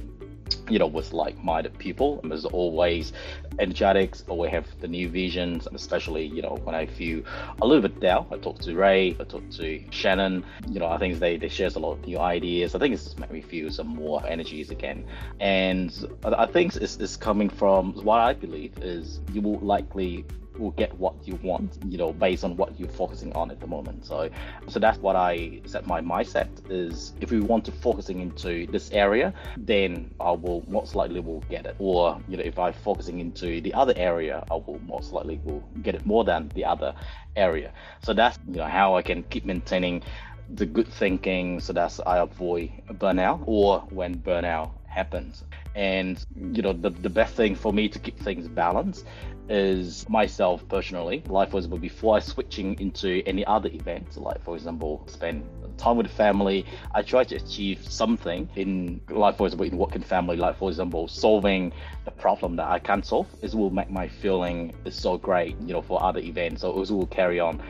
you 0.69 0.79
know, 0.79 0.87
with 0.87 1.13
like-minded 1.13 1.77
people. 1.77 2.19
And 2.21 2.31
there's 2.31 2.45
always 2.45 3.13
energetics, 3.59 4.23
always 4.27 4.51
have 4.51 4.65
the 4.79 4.87
new 4.87 5.09
visions, 5.09 5.67
especially, 5.73 6.25
you 6.25 6.41
know, 6.41 6.57
when 6.63 6.75
I 6.75 6.85
feel 6.85 7.23
a 7.61 7.67
little 7.67 7.81
bit 7.81 7.99
down. 7.99 8.27
I 8.31 8.37
talk 8.37 8.59
to 8.59 8.75
Ray, 8.75 9.15
I 9.19 9.23
talk 9.23 9.49
to 9.51 9.83
Shannon, 9.91 10.43
you 10.69 10.79
know, 10.79 10.87
I 10.87 10.97
think 10.97 11.19
they, 11.19 11.37
they 11.37 11.49
share 11.49 11.69
a 11.75 11.79
lot 11.79 11.93
of 11.93 12.05
new 12.05 12.19
ideas. 12.19 12.75
I 12.75 12.79
think 12.79 12.93
it's 12.93 13.17
made 13.17 13.31
me 13.31 13.41
feel 13.41 13.71
some 13.71 13.87
more 13.87 14.25
energies 14.25 14.69
again. 14.69 15.05
And 15.39 15.91
I 16.23 16.45
think 16.45 16.75
it's, 16.75 16.97
it's 16.97 17.17
coming 17.17 17.49
from 17.49 17.93
what 18.03 18.19
I 18.19 18.33
believe 18.33 18.77
is 18.79 19.19
you 19.31 19.41
will 19.41 19.59
likely 19.59 20.25
will 20.57 20.71
get 20.71 20.93
what 20.97 21.15
you 21.27 21.39
want, 21.43 21.77
you 21.87 21.97
know, 21.97 22.13
based 22.13 22.43
on 22.43 22.55
what 22.55 22.79
you're 22.79 22.89
focusing 22.89 23.33
on 23.33 23.51
at 23.51 23.59
the 23.59 23.67
moment. 23.67 24.05
So, 24.05 24.29
so 24.67 24.79
that's 24.79 24.97
what 24.99 25.15
I 25.15 25.61
set 25.65 25.87
my 25.87 26.01
mindset 26.01 26.47
is. 26.69 27.13
If 27.21 27.31
we 27.31 27.39
want 27.39 27.65
to 27.65 27.71
focusing 27.71 28.19
into 28.19 28.67
this 28.67 28.91
area, 28.91 29.33
then 29.57 30.13
I 30.19 30.31
will 30.31 30.63
most 30.67 30.95
likely 30.95 31.19
will 31.19 31.43
get 31.49 31.65
it. 31.65 31.75
Or 31.79 32.21
you 32.27 32.37
know, 32.37 32.43
if 32.43 32.57
I'm 32.59 32.73
focusing 32.73 33.19
into 33.19 33.61
the 33.61 33.73
other 33.73 33.93
area, 33.95 34.43
I 34.49 34.55
will 34.55 34.79
most 34.87 35.11
likely 35.11 35.39
will 35.43 35.63
get 35.81 35.95
it 35.95 36.05
more 36.05 36.23
than 36.23 36.51
the 36.55 36.65
other 36.65 36.95
area. 37.35 37.73
So 38.03 38.13
that's 38.13 38.37
you 38.47 38.57
know 38.57 38.65
how 38.65 38.95
I 38.95 39.01
can 39.01 39.23
keep 39.23 39.45
maintaining 39.45 40.03
the 40.49 40.65
good 40.65 40.87
thinking 40.87 41.59
so 41.59 41.73
that's 41.73 41.99
I 42.05 42.17
avoid 42.17 42.69
burnout 42.89 43.43
or 43.45 43.79
when 43.89 44.15
burnout 44.15 44.71
happens. 44.93 45.43
And 45.75 46.23
you 46.53 46.61
know, 46.61 46.73
the, 46.73 46.91
the 46.91 47.09
best 47.09 47.33
thing 47.35 47.55
for 47.55 47.73
me 47.73 47.89
to 47.89 47.99
keep 47.99 48.19
things 48.19 48.47
balanced 48.47 49.05
is 49.49 50.07
myself 50.07 50.65
personally. 50.69 51.23
Life 51.27 51.53
example, 51.53 51.79
before 51.79 52.15
I 52.15 52.19
switching 52.19 52.79
into 52.79 53.21
any 53.25 53.45
other 53.45 53.69
event, 53.73 54.15
like 54.17 54.41
for 54.43 54.55
example, 54.55 55.03
spend 55.07 55.43
time 55.77 55.97
with 55.97 56.07
the 56.07 56.13
family, 56.13 56.65
I 56.93 57.01
try 57.01 57.23
to 57.25 57.35
achieve 57.35 57.85
something 57.89 58.47
in 58.55 59.01
life, 59.09 59.37
for 59.37 59.47
example 59.47 59.65
in 59.65 59.77
work 59.77 59.95
family, 60.03 60.37
like 60.37 60.57
for 60.57 60.69
example, 60.69 61.07
solving 61.07 61.73
the 62.05 62.11
problem 62.11 62.55
that 62.57 62.67
I 62.67 62.79
can't 62.79 63.05
solve. 63.05 63.27
This 63.41 63.53
will 63.55 63.71
make 63.71 63.89
my 63.89 64.07
feeling 64.07 64.73
is 64.85 64.95
so 64.95 65.17
great, 65.17 65.59
you 65.61 65.73
know, 65.73 65.81
for 65.81 66.01
other 66.03 66.19
events. 66.19 66.61
So 66.61 66.69
it 66.81 66.89
will 66.89 67.07
carry 67.07 67.39
on, 67.39 67.61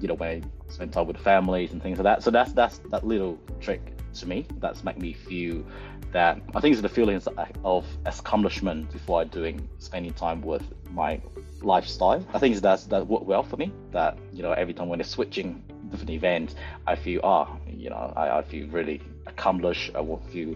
you 0.00 0.08
know, 0.08 0.14
when 0.14 0.42
I 0.42 0.72
spend 0.72 0.92
time 0.92 1.06
with 1.06 1.18
families 1.18 1.72
and 1.72 1.82
things 1.82 1.98
like 1.98 2.04
that. 2.04 2.22
So 2.22 2.30
that's 2.30 2.52
that's 2.52 2.78
that 2.90 3.06
little 3.06 3.38
trick 3.60 3.91
to 4.20 4.28
me 4.28 4.46
that's 4.58 4.84
make 4.84 4.98
me 4.98 5.12
feel 5.12 5.64
that 6.12 6.40
I 6.54 6.60
think 6.60 6.72
it's 6.72 6.82
the 6.82 6.88
feelings 6.88 7.26
of 7.64 7.86
accomplishment 8.04 8.92
before 8.92 9.22
I 9.22 9.24
doing 9.24 9.68
spending 9.78 10.12
time 10.12 10.42
with 10.42 10.62
my 10.90 11.20
lifestyle. 11.62 12.24
I 12.34 12.38
think 12.38 12.56
that's 12.56 12.84
that 12.86 13.06
worked 13.06 13.26
well 13.26 13.42
for 13.42 13.56
me. 13.56 13.72
That 13.92 14.18
you 14.32 14.42
know 14.42 14.52
every 14.52 14.74
time 14.74 14.88
when 14.88 15.00
it's 15.00 15.08
switching 15.08 15.62
different 15.90 16.10
events, 16.10 16.54
I 16.86 16.96
feel 16.96 17.20
ah 17.24 17.56
you 17.66 17.90
know 17.90 18.12
I, 18.16 18.38
I 18.38 18.42
feel 18.42 18.68
really 18.68 19.00
accomplished. 19.26 19.92
I 19.94 20.00
will 20.00 20.22
feel 20.32 20.54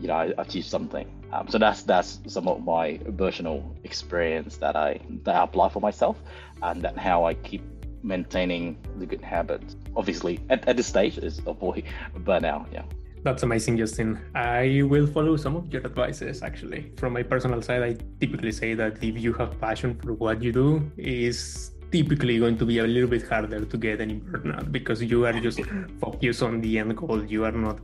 you 0.00 0.08
know 0.08 0.14
I 0.14 0.32
achieved 0.38 0.66
something. 0.66 1.06
Um, 1.32 1.48
so 1.48 1.58
that's 1.58 1.82
that's 1.82 2.20
some 2.26 2.48
of 2.48 2.64
my 2.64 2.98
personal 3.18 3.74
experience 3.84 4.56
that 4.58 4.76
I 4.76 5.00
that 5.24 5.34
I 5.34 5.44
apply 5.44 5.68
for 5.68 5.80
myself, 5.80 6.16
and 6.62 6.82
that 6.82 6.96
how 6.96 7.24
I 7.24 7.34
keep 7.34 7.62
maintaining 8.04 8.76
the 8.98 9.06
good 9.06 9.22
habits. 9.22 9.76
Obviously, 9.96 10.40
at, 10.50 10.68
at 10.68 10.76
this 10.76 10.86
stage 10.86 11.18
is 11.18 11.40
avoid 11.46 11.84
burnout. 12.18 12.72
Yeah. 12.72 12.84
That's 13.24 13.42
amazing, 13.42 13.78
Justin. 13.78 14.20
I 14.34 14.82
will 14.84 15.06
follow 15.06 15.36
some 15.38 15.56
of 15.56 15.72
your 15.72 15.82
advices 15.86 16.42
actually. 16.42 16.92
From 16.98 17.14
my 17.14 17.22
personal 17.22 17.62
side, 17.62 17.82
I 17.82 17.96
typically 18.20 18.52
say 18.52 18.74
that 18.74 19.02
if 19.02 19.18
you 19.18 19.32
have 19.32 19.58
passion 19.58 19.94
for 19.94 20.12
what 20.12 20.42
you 20.42 20.52
do, 20.52 20.92
is 20.98 21.70
typically 21.94 22.38
going 22.40 22.58
to 22.58 22.66
be 22.66 22.78
a 22.78 22.86
little 22.94 23.08
bit 23.08 23.24
harder 23.28 23.64
to 23.64 23.76
get 23.76 24.00
any 24.00 24.16
burnout 24.16 24.72
because 24.72 25.00
you 25.02 25.24
are 25.26 25.32
just 25.46 25.60
focused 26.00 26.42
on 26.42 26.60
the 26.60 26.78
end 26.80 26.96
goal. 26.96 27.24
You 27.24 27.44
are 27.44 27.52
not 27.66 27.78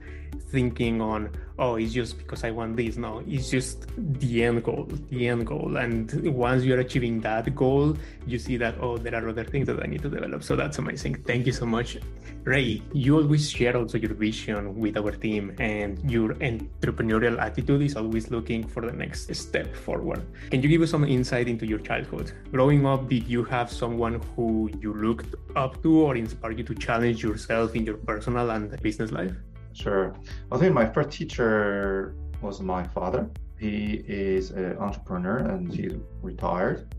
thinking 0.50 1.00
on 1.00 1.30
oh 1.58 1.76
it's 1.76 1.92
just 1.92 2.18
because 2.18 2.42
i 2.44 2.50
want 2.50 2.76
this. 2.76 2.96
No 2.96 3.22
it's 3.26 3.50
just 3.50 3.86
the 4.20 4.44
end 4.44 4.64
goal 4.64 4.88
the 5.10 5.28
end 5.28 5.46
goal. 5.46 5.76
And 5.76 6.10
once 6.34 6.64
you're 6.64 6.80
achieving 6.80 7.20
that 7.20 7.54
goal 7.54 7.96
you 8.26 8.38
see 8.38 8.56
that 8.56 8.74
oh 8.80 8.96
there 8.98 9.14
are 9.14 9.28
other 9.28 9.44
things 9.44 9.66
that 9.68 9.80
i 9.82 9.86
need 9.86 10.02
to 10.02 10.10
develop. 10.10 10.42
So 10.42 10.56
that's 10.56 10.78
amazing. 10.78 11.22
Thank 11.22 11.46
you 11.46 11.52
so 11.52 11.66
much. 11.66 11.98
Ray 12.44 12.82
you 12.92 13.16
always 13.16 13.50
share 13.50 13.76
also 13.76 13.98
your 13.98 14.14
vision 14.14 14.76
with 14.76 14.96
our 14.96 15.12
team 15.12 15.54
and 15.58 15.98
your 16.10 16.34
entrepreneurial 16.34 17.38
attitude 17.38 17.82
is 17.82 17.96
always 17.96 18.30
looking 18.30 18.66
for 18.66 18.82
the 18.82 18.92
next 18.92 19.32
step 19.34 19.74
forward. 19.74 20.22
Can 20.50 20.62
you 20.62 20.68
give 20.68 20.82
us 20.82 20.90
some 20.90 21.04
insight 21.04 21.48
into 21.48 21.66
your 21.66 21.78
childhood? 21.78 22.32
Growing 22.50 22.86
up 22.86 23.08
did 23.08 23.28
you 23.28 23.44
have 23.44 23.70
someone 24.00 24.22
who 24.34 24.70
you 24.80 24.94
looked 24.94 25.34
up 25.56 25.82
to 25.82 26.00
or 26.06 26.16
inspired 26.16 26.56
you 26.58 26.64
to 26.64 26.74
challenge 26.74 27.22
yourself 27.22 27.74
in 27.74 27.84
your 27.84 27.98
personal 27.98 28.50
and 28.50 28.64
business 28.82 29.12
life 29.12 29.36
Sure. 29.72 30.14
I 30.50 30.58
think 30.58 30.74
my 30.74 30.86
first 30.86 31.10
teacher 31.10 32.14
was 32.42 32.60
my 32.60 32.82
father. 32.82 33.30
He 33.58 34.02
is 34.08 34.50
an 34.50 34.78
entrepreneur 34.78 35.38
and 35.52 35.72
he 35.72 35.84
retired 36.22 36.92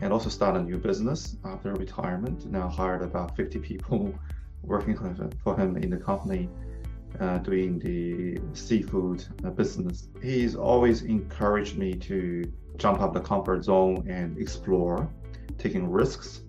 and 0.00 0.12
also 0.12 0.30
started 0.30 0.60
a 0.60 0.64
new 0.64 0.78
business 0.78 1.36
after 1.44 1.74
retirement. 1.74 2.46
Now 2.46 2.68
hired 2.68 3.02
about 3.02 3.36
50 3.36 3.58
people 3.58 4.14
working 4.62 4.96
for 5.42 5.52
him 5.60 5.76
in 5.76 5.90
the 5.90 5.98
company. 6.10 6.48
uh, 7.18 7.38
doing 7.38 7.78
the 7.78 8.38
seafood 8.54 9.18
uh, 9.44 9.50
business. 9.50 10.08
He's 10.22 10.54
always 10.54 11.02
encouraged 11.02 11.76
me 11.76 11.90
to 12.10 12.44
jump 12.76 13.00
out 13.02 13.12
the 13.12 13.20
comfort 13.20 13.64
zone 13.64 14.06
and 14.08 14.38
explore, 14.38 15.08
taking 15.60 15.88
risks. 15.90 16.42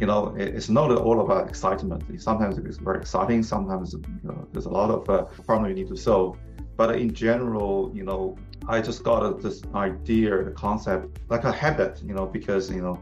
You 0.00 0.06
know, 0.06 0.34
it's 0.36 0.68
not 0.68 0.90
all 0.90 1.20
about 1.20 1.48
excitement. 1.48 2.02
Sometimes 2.20 2.58
it's 2.58 2.78
very 2.78 2.98
exciting. 2.98 3.42
Sometimes 3.42 3.94
you 3.94 4.02
know, 4.22 4.46
there's 4.52 4.66
a 4.66 4.70
lot 4.80 4.90
of 4.90 5.08
uh, 5.08 5.24
problem 5.44 5.70
you 5.70 5.74
need 5.74 5.88
to 5.88 5.96
solve. 5.96 6.38
But 6.76 6.98
in 6.98 7.14
general, 7.14 7.90
you 7.94 8.04
know, 8.04 8.36
I 8.68 8.82
just 8.82 9.02
got 9.04 9.40
this 9.40 9.62
idea, 9.74 10.44
the 10.44 10.50
concept, 10.50 11.18
like 11.30 11.44
a 11.44 11.52
habit, 11.52 12.02
you 12.04 12.14
know, 12.14 12.26
because 12.26 12.70
you 12.70 12.82
know, 12.82 13.00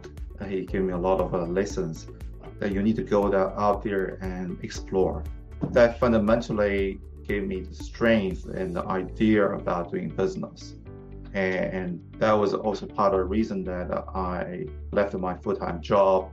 he 0.49 0.65
gave 0.65 0.83
me 0.83 0.93
a 0.93 0.99
lot 0.99 1.21
of 1.21 1.35
uh, 1.35 1.47
lessons 1.47 2.07
that 2.61 2.73
you 2.73 2.83
need 2.83 2.97
to 2.97 3.03
go 3.03 3.35
out 3.35 3.83
there 3.83 4.19
and 4.21 4.63
explore. 4.63 5.25
That 5.73 5.99
fundamentally 5.99 7.01
gave 7.27 7.45
me 7.47 7.63
the 7.63 7.75
strength 7.75 8.45
and 8.45 8.77
the 8.77 8.85
idea 8.85 9.49
about 9.51 9.91
doing 9.91 10.11
business. 10.11 10.75
And, 11.35 12.01
that 12.19 12.33
was 12.33 12.55
also 12.55 12.87
part 12.87 13.13
of 13.13 13.19
the 13.19 13.25
reason 13.25 13.65
that 13.65 13.91
I 14.15 14.67
left 14.93 15.15
my 15.15 15.35
full-time 15.35 15.83
job, 15.83 16.31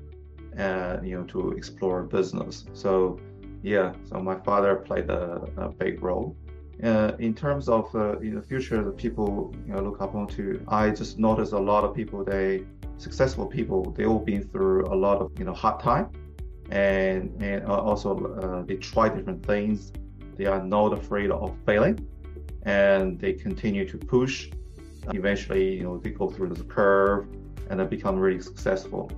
uh, 0.58 0.98
you 1.04 1.18
know, 1.18 1.24
to 1.26 1.52
explore 1.54 2.04
business. 2.04 2.66
So, 2.74 3.20
yeah, 3.64 3.94
so 4.08 4.20
my 4.20 4.36
father 4.36 4.76
played 4.76 5.10
a, 5.10 5.42
a 5.58 5.70
big 5.70 6.04
role. 6.04 6.38
Uh, 6.84 7.14
in 7.20 7.34
terms 7.34 7.68
of 7.68 7.94
uh, 7.96 8.18
in 8.20 8.36
the 8.36 8.42
future, 8.42 8.84
the 8.84 8.92
people 8.92 9.54
you 9.68 9.74
know, 9.74 9.82
look 9.82 10.02
up 10.02 10.16
onto, 10.16 10.64
I 10.68 10.92
just 10.92 11.20
noticed 11.20 11.54
a 11.54 11.60
lot 11.60 11.84
of 11.84 11.96
people, 11.96 12.24
they 12.24 12.64
successful 12.98 13.46
people, 13.46 13.92
they 13.92 14.06
all 14.06 14.20
been 14.20 14.44
through 14.44 14.86
a 14.86 14.96
lot 14.96 15.20
of 15.22 15.32
you 15.38 15.46
know 15.46 15.54
hard 15.54 15.80
time, 15.80 16.10
and 16.70 17.36
and 17.42 17.66
also 17.66 18.10
uh, 18.42 18.64
they 18.66 18.76
try 18.76 19.10
different 19.10 19.46
things. 19.46 19.92
They 20.38 20.46
are 20.46 20.64
not 20.64 20.94
afraid 20.94 21.30
of 21.32 21.56
failing, 21.66 22.08
and 22.64 23.20
they 23.20 23.34
continue 23.34 23.88
to 23.88 23.98
push. 23.98 24.50
Eventually, 25.14 25.76
you 25.76 25.84
know, 25.84 25.98
they 25.98 26.12
go 26.12 26.30
through 26.30 26.50
this 26.50 26.64
curve 26.68 27.28
and 27.70 27.80
they 27.80 27.86
become 27.86 28.18
really 28.18 28.42
successful. 28.42 29.12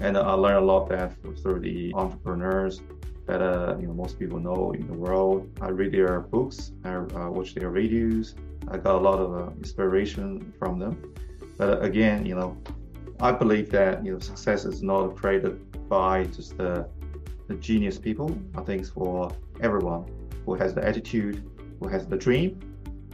And 0.00 0.16
I 0.16 0.32
learned 0.32 0.58
a 0.58 0.66
lot 0.66 0.88
that 0.90 1.14
through 1.42 1.60
the 1.60 1.92
entrepreneurs 1.94 2.80
that 3.28 3.42
uh, 3.42 3.76
you 3.78 3.86
know 3.86 3.92
most 3.92 4.18
people 4.18 4.40
know 4.40 4.72
in 4.72 4.86
the 4.86 4.94
world. 4.94 5.48
I 5.60 5.68
read 5.68 5.92
their 5.92 6.20
books, 6.20 6.72
I 6.84 6.94
uh, 6.94 7.30
watch 7.30 7.54
their 7.54 7.70
videos. 7.70 8.34
I 8.68 8.78
got 8.78 8.96
a 8.96 9.02
lot 9.08 9.18
of 9.20 9.30
uh, 9.34 9.50
inspiration 9.58 10.52
from 10.58 10.78
them. 10.78 11.14
But 11.58 11.84
again, 11.84 12.24
you 12.24 12.34
know, 12.34 12.56
I 13.20 13.32
believe 13.32 13.70
that 13.70 14.04
you 14.04 14.12
know 14.12 14.18
success 14.18 14.64
is 14.64 14.82
not 14.82 15.16
created 15.16 15.54
by 15.88 16.24
just 16.24 16.56
the, 16.56 16.88
the 17.48 17.54
genius 17.56 17.98
people. 17.98 18.36
I 18.56 18.62
think 18.62 18.80
it's 18.82 18.90
for 18.90 19.30
everyone 19.60 20.06
who 20.44 20.54
has 20.54 20.74
the 20.74 20.84
attitude, 20.84 21.44
who 21.80 21.88
has 21.88 22.06
the 22.06 22.16
dream, 22.16 22.50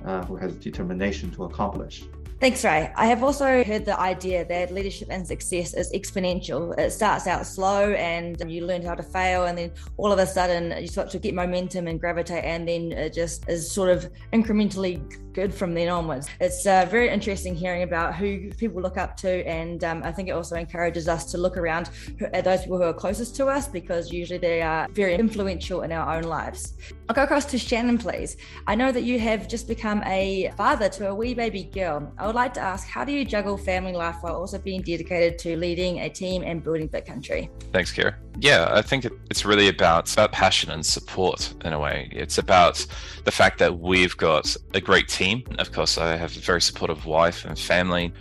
uh, 0.04 0.24
who 0.26 0.36
has 0.36 0.54
determination 0.54 1.30
to 1.32 1.44
accomplish. 1.44 2.04
Thanks, 2.40 2.62
Ray. 2.62 2.92
I 2.94 3.06
have 3.06 3.22
also 3.22 3.64
heard 3.64 3.86
the 3.86 3.98
idea 3.98 4.44
that 4.44 4.70
leadership 4.70 5.08
and 5.10 5.26
success 5.26 5.72
is 5.72 5.90
exponential. 5.92 6.76
It 6.78 6.90
starts 6.90 7.26
out 7.26 7.46
slow 7.46 7.92
and 7.92 8.36
you 8.50 8.66
learn 8.66 8.82
how 8.82 8.94
to 8.94 9.02
fail, 9.02 9.44
and 9.44 9.56
then 9.56 9.70
all 9.96 10.12
of 10.12 10.18
a 10.18 10.26
sudden 10.26 10.78
you 10.78 10.88
start 10.88 11.08
to 11.10 11.18
get 11.18 11.32
momentum 11.32 11.86
and 11.86 11.98
gravitate, 11.98 12.44
and 12.44 12.68
then 12.68 12.92
it 12.92 13.14
just 13.14 13.48
is 13.48 13.70
sort 13.70 13.88
of 13.88 14.10
incrementally 14.32 15.00
good 15.34 15.52
from 15.52 15.74
then 15.74 15.88
onwards. 15.88 16.28
It's 16.40 16.66
uh, 16.66 16.86
very 16.90 17.10
interesting 17.10 17.54
hearing 17.54 17.82
about 17.82 18.14
who 18.14 18.50
people 18.52 18.80
look 18.80 18.96
up 18.96 19.16
to, 19.18 19.46
and 19.46 19.82
um, 19.84 20.02
I 20.04 20.12
think 20.12 20.28
it 20.28 20.32
also 20.32 20.56
encourages 20.56 21.08
us 21.08 21.30
to 21.32 21.38
look 21.38 21.56
around 21.56 21.90
at 22.32 22.44
those 22.44 22.62
people 22.62 22.78
who 22.78 22.84
are 22.84 22.94
closest 22.94 23.36
to 23.36 23.46
us 23.46 23.68
because 23.68 24.12
usually 24.12 24.38
they 24.38 24.62
are 24.62 24.86
very 24.92 25.14
influential 25.14 25.82
in 25.82 25.92
our 25.92 26.16
own 26.16 26.22
lives. 26.22 26.74
I'll 27.08 27.14
go 27.14 27.24
across 27.24 27.44
to 27.46 27.58
Shannon, 27.58 27.98
please. 27.98 28.36
I 28.66 28.74
know 28.74 28.92
that 28.92 29.02
you 29.02 29.18
have 29.18 29.48
just 29.48 29.68
become 29.68 30.02
a 30.04 30.52
father 30.56 30.88
to 30.90 31.08
a 31.08 31.14
wee 31.14 31.34
baby 31.34 31.64
girl. 31.64 32.12
I 32.18 32.26
would 32.26 32.34
like 32.36 32.54
to 32.54 32.60
ask, 32.60 32.86
how 32.86 33.04
do 33.04 33.12
you 33.12 33.24
juggle 33.24 33.56
family 33.56 33.92
life 33.92 34.16
while 34.20 34.36
also 34.36 34.58
being 34.58 34.82
dedicated 34.82 35.38
to 35.40 35.56
leading 35.56 36.00
a 36.00 36.08
team 36.08 36.42
and 36.42 36.62
building 36.62 36.88
BitCountry? 36.88 37.50
Thanks, 37.72 37.92
Kira. 37.92 38.14
Yeah, 38.38 38.68
I 38.70 38.82
think 38.82 39.06
it's 39.30 39.44
really 39.44 39.68
about, 39.68 40.12
about 40.12 40.32
passion 40.32 40.70
and 40.70 40.84
support 40.84 41.54
in 41.64 41.72
a 41.72 41.78
way. 41.78 42.08
It's 42.12 42.38
about 42.38 42.84
the 43.24 43.30
fact 43.30 43.58
that 43.60 43.78
we've 43.78 44.16
got 44.16 44.56
a 44.74 44.80
great 44.80 45.08
team. 45.08 45.44
Of 45.58 45.72
course, 45.72 45.98
I 45.98 46.16
have 46.16 46.36
a 46.36 46.40
very 46.40 46.60
supportive 46.60 47.06
wife 47.06 47.44
and 47.44 47.58
family. 47.58 48.12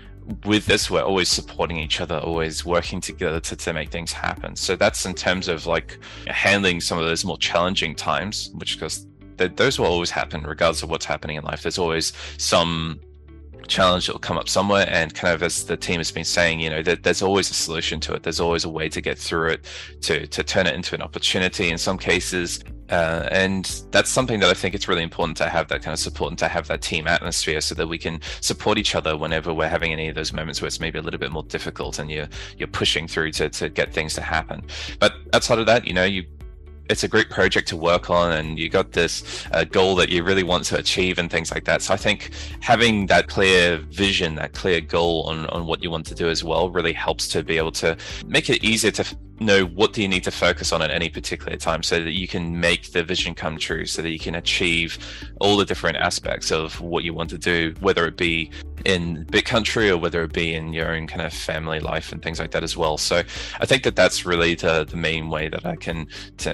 With 0.46 0.66
this, 0.68 0.90
we're 0.90 1.02
always 1.02 1.30
supporting 1.30 1.78
each 1.78 2.00
other, 2.00 2.18
always 2.18 2.64
working 2.64 3.02
together 3.02 3.40
to, 3.42 3.56
to 3.56 3.74
make 3.74 3.90
things 3.90 4.14
happen. 4.14 4.56
So 4.56 4.76
that's 4.76 5.06
in 5.06 5.14
terms 5.14 5.48
of 5.48 5.66
like 5.66 6.00
handling 6.28 6.80
some 6.80 6.98
of 6.98 7.06
those 7.06 7.26
more 7.26 7.38
challenging 7.38 7.96
times, 7.96 8.52
which 8.54 8.76
because 8.76 9.08
those 9.38 9.80
will 9.80 9.88
always 9.88 10.12
happen 10.12 10.44
regardless 10.44 10.84
of 10.84 10.90
what's 10.90 11.06
happening 11.06 11.38
in 11.38 11.44
life. 11.44 11.64
There's 11.64 11.80
always 11.80 12.14
some 12.38 13.02
challenge 13.68 14.08
that 14.08 14.14
will 14.14 14.20
come 14.20 14.38
up 14.38 14.50
somewhere 14.50 14.86
and 14.90 15.14
kind 15.14 15.34
of 15.34 15.44
as 15.44 15.66
the 15.66 15.78
team 15.78 15.98
has 16.00 16.12
been 16.12 16.24
saying 16.24 16.60
you 16.60 16.70
know 16.70 16.82
that 16.82 17.04
there's 17.04 17.22
always 17.22 17.50
a 17.50 17.54
solution 17.54 18.00
to 18.00 18.14
it 18.14 18.24
there's 18.24 18.40
always 18.40 18.64
a 18.64 18.70
way 18.70 18.90
to 18.90 19.02
get 19.02 19.18
through 19.18 19.50
it 19.50 19.66
to 20.02 20.28
to 20.28 20.44
turn 20.44 20.68
it 20.68 20.76
into 20.76 20.96
an 20.96 21.02
opportunity 21.02 21.70
in 21.70 21.78
some 21.78 21.98
cases 21.98 22.64
uh, 22.90 23.28
and 23.32 23.82
that's 23.92 24.10
something 24.10 24.40
that 24.40 24.50
I 24.50 24.54
think 24.54 24.76
it's 24.76 24.88
really 24.88 25.04
important 25.04 25.38
to 25.38 25.50
have 25.50 25.68
that 25.70 25.82
kind 25.82 25.94
of 25.94 26.00
support 26.00 26.32
and 26.32 26.38
to 26.40 26.48
have 26.48 26.68
that 26.68 26.82
team 26.82 27.08
atmosphere 27.08 27.62
so 27.62 27.74
that 27.76 27.88
we 27.88 27.98
can 27.98 28.20
support 28.42 28.78
each 28.78 28.94
other 28.94 29.18
whenever 29.18 29.54
we're 29.54 29.70
having 29.70 29.92
any 29.92 30.10
of 30.10 30.16
those 30.16 30.34
moments 30.34 30.62
where 30.62 30.68
it's 30.68 30.80
maybe 30.80 31.00
a 31.00 31.02
little 31.02 31.20
bit 31.20 31.32
more 31.32 31.44
difficult 31.44 31.98
and 31.98 32.12
you're 32.12 32.28
you're 32.58 32.68
pushing 32.68 33.08
through 33.08 33.32
to 33.32 33.50
to 33.50 33.70
get 33.70 33.94
things 33.94 34.14
to 34.16 34.22
happen. 34.22 34.64
But 35.00 35.14
outside 35.34 35.60
of 35.60 35.66
that, 35.66 35.88
you 35.88 35.94
know, 35.94 36.04
you 36.04 36.26
it's 36.90 37.04
a 37.04 37.08
great 37.08 37.30
project 37.30 37.68
to 37.70 37.78
work 37.78 38.10
on 38.10 38.32
and 38.32 38.60
you 38.60 38.70
got 38.70 38.92
this 38.92 39.46
uh, 39.52 39.64
goal 39.64 39.96
that 39.96 40.10
you 40.10 40.24
really 40.24 40.44
want 40.44 40.66
to 40.66 40.78
achieve 40.78 41.18
and 41.18 41.32
things 41.32 41.52
like 41.52 41.66
that. 41.66 41.82
So 41.82 41.94
i 41.94 41.98
think 41.98 42.32
having 42.60 43.08
that 43.08 43.28
clear 43.28 43.78
vision 43.78 44.36
that 44.36 44.54
clear 44.54 44.82
goal 44.82 45.24
on, 45.24 45.46
on 45.48 45.66
what 45.66 45.84
you 45.84 45.90
want 45.90 46.06
to 46.08 46.16
do 46.16 46.30
as 46.30 46.44
well 46.44 46.70
really 46.70 46.94
helps 46.94 47.28
to 47.30 47.44
be 47.44 47.58
able 47.58 47.72
to 47.74 47.98
make 48.26 48.50
it 48.50 48.64
easier 48.64 48.92
to 48.92 49.04
know 49.40 49.66
what 49.66 49.94
do 49.94 50.02
you 50.02 50.08
need 50.08 50.24
to 50.24 50.32
focus 50.32 50.72
on 50.72 50.82
at 50.82 50.92
any 50.92 51.10
particular 51.10 51.58
time 51.58 51.84
so 51.84 52.04
that 52.04 52.14
you 52.14 52.28
can 52.28 52.60
make 52.60 52.92
the 52.92 53.04
vision 53.04 53.34
come 53.34 53.58
true 53.58 53.86
so 53.86 54.02
that 54.02 54.12
you 54.12 54.20
can 54.20 54.36
achieve 54.36 54.98
all 55.40 55.58
the 55.58 55.66
different 55.66 55.98
aspects 55.98 56.52
of 56.52 56.80
what 56.82 57.04
you 57.04 57.14
want 57.14 57.30
to 57.30 57.38
do 57.38 57.74
whether 57.80 58.06
it 58.06 58.18
be 58.18 58.50
in 58.86 59.26
BitCountry 59.26 59.90
or 59.90 59.98
whether 59.98 60.24
it 60.24 60.34
be 60.34 60.54
in 60.54 60.74
your 60.74 60.94
own 60.94 61.08
kind 61.08 61.22
of 61.22 61.34
family 61.34 61.80
life 61.80 62.12
and 62.12 62.22
things 62.22 62.40
like 62.40 62.52
that 62.52 62.64
as 62.64 62.76
well. 62.76 62.98
So 62.98 63.24
i 63.60 63.66
think 63.66 63.84
that 63.84 63.96
that's 63.96 64.26
really 64.26 64.56
the, 64.56 64.86
the 64.86 64.98
main 64.98 65.30
way 65.30 65.48
that 65.48 65.66
i 65.66 65.76
can 65.76 66.08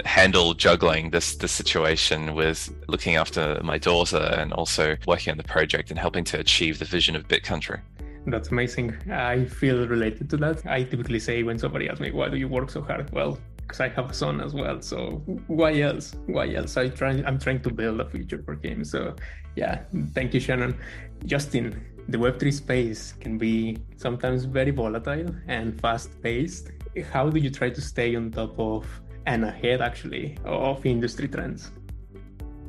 handle 0.04 0.54
juggling 0.54 1.10
this 1.10 1.36
this 1.36 1.52
situation 1.52 2.34
with 2.34 2.72
looking 2.88 3.16
after 3.16 3.60
my 3.62 3.78
daughter 3.78 4.34
and 4.38 4.52
also 4.52 4.96
working 5.06 5.30
on 5.30 5.36
the 5.36 5.44
project 5.44 5.90
and 5.90 5.98
helping 5.98 6.24
to 6.24 6.38
achieve 6.38 6.78
the 6.78 6.84
vision 6.84 7.16
of 7.16 7.28
BitCountry 7.28 7.80
that's 8.26 8.50
amazing. 8.50 8.96
I 9.10 9.44
feel 9.44 9.86
related 9.86 10.28
to 10.30 10.36
that. 10.38 10.66
I 10.66 10.84
typically 10.84 11.18
say 11.20 11.42
when 11.42 11.58
somebody 11.58 11.88
asks 11.88 12.00
me, 12.00 12.10
why 12.10 12.28
do 12.28 12.36
you 12.36 12.48
work 12.48 12.70
so 12.70 12.82
hard? 12.82 13.10
Well, 13.12 13.38
because 13.56 13.80
I 13.80 13.88
have 13.88 14.10
a 14.10 14.14
son 14.14 14.40
as 14.40 14.52
well. 14.52 14.82
So 14.82 15.22
why 15.46 15.80
else? 15.80 16.16
Why 16.26 16.52
else? 16.54 16.76
I 16.76 16.88
try. 16.88 17.22
I'm 17.24 17.38
trying 17.38 17.62
to 17.62 17.70
build 17.70 18.00
a 18.00 18.08
future 18.08 18.42
for 18.44 18.54
him. 18.54 18.84
So 18.84 19.14
yeah, 19.56 19.82
thank 20.12 20.34
you, 20.34 20.40
Shannon. 20.40 20.76
Justin, 21.24 21.80
the 22.08 22.18
Web3 22.18 22.52
space 22.52 23.14
can 23.20 23.38
be 23.38 23.78
sometimes 23.96 24.44
very 24.44 24.72
volatile 24.72 25.34
and 25.46 25.80
fast-paced. 25.80 26.70
How 27.12 27.30
do 27.30 27.38
you 27.38 27.50
try 27.50 27.70
to 27.70 27.80
stay 27.80 28.16
on 28.16 28.32
top 28.32 28.58
of 28.58 28.84
and 29.26 29.44
ahead 29.44 29.80
actually 29.80 30.36
of 30.44 30.84
industry 30.84 31.28
trends? 31.28 31.70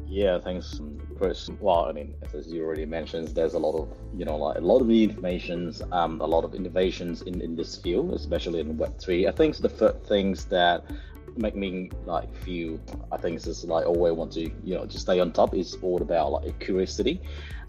Yeah, 0.05 0.39
thanks, 0.39 0.79
Well, 1.59 1.85
I 1.85 1.91
mean, 1.91 2.15
as 2.33 2.51
you 2.51 2.65
already 2.65 2.85
mentioned, 2.85 3.29
there's 3.29 3.53
a 3.53 3.59
lot 3.59 3.75
of, 3.79 3.89
you 4.17 4.25
know, 4.25 4.37
like 4.37 4.57
a 4.57 4.61
lot 4.61 4.81
of 4.81 4.87
new 4.87 5.03
informations, 5.03 5.81
um, 5.91 6.19
a 6.19 6.25
lot 6.25 6.43
of 6.43 6.55
innovations 6.55 7.21
in, 7.21 7.41
in 7.41 7.55
this 7.55 7.77
field, 7.77 8.13
especially 8.13 8.59
in 8.59 8.75
Web3. 8.75 9.27
I 9.27 9.31
think 9.31 9.57
the 9.57 9.69
things 10.07 10.45
that 10.45 10.83
make 11.37 11.55
me 11.55 11.91
like 12.05 12.35
feel, 12.35 12.79
I 13.11 13.17
think 13.17 13.35
it's 13.35 13.45
just 13.45 13.63
like 13.65 13.85
always 13.85 14.13
want 14.13 14.31
to, 14.33 14.41
you 14.41 14.75
know, 14.75 14.85
just 14.85 15.03
stay 15.03 15.19
on 15.19 15.31
top 15.31 15.55
is 15.55 15.77
all 15.83 16.01
about 16.01 16.31
like 16.31 16.59
curiosity 16.59 17.21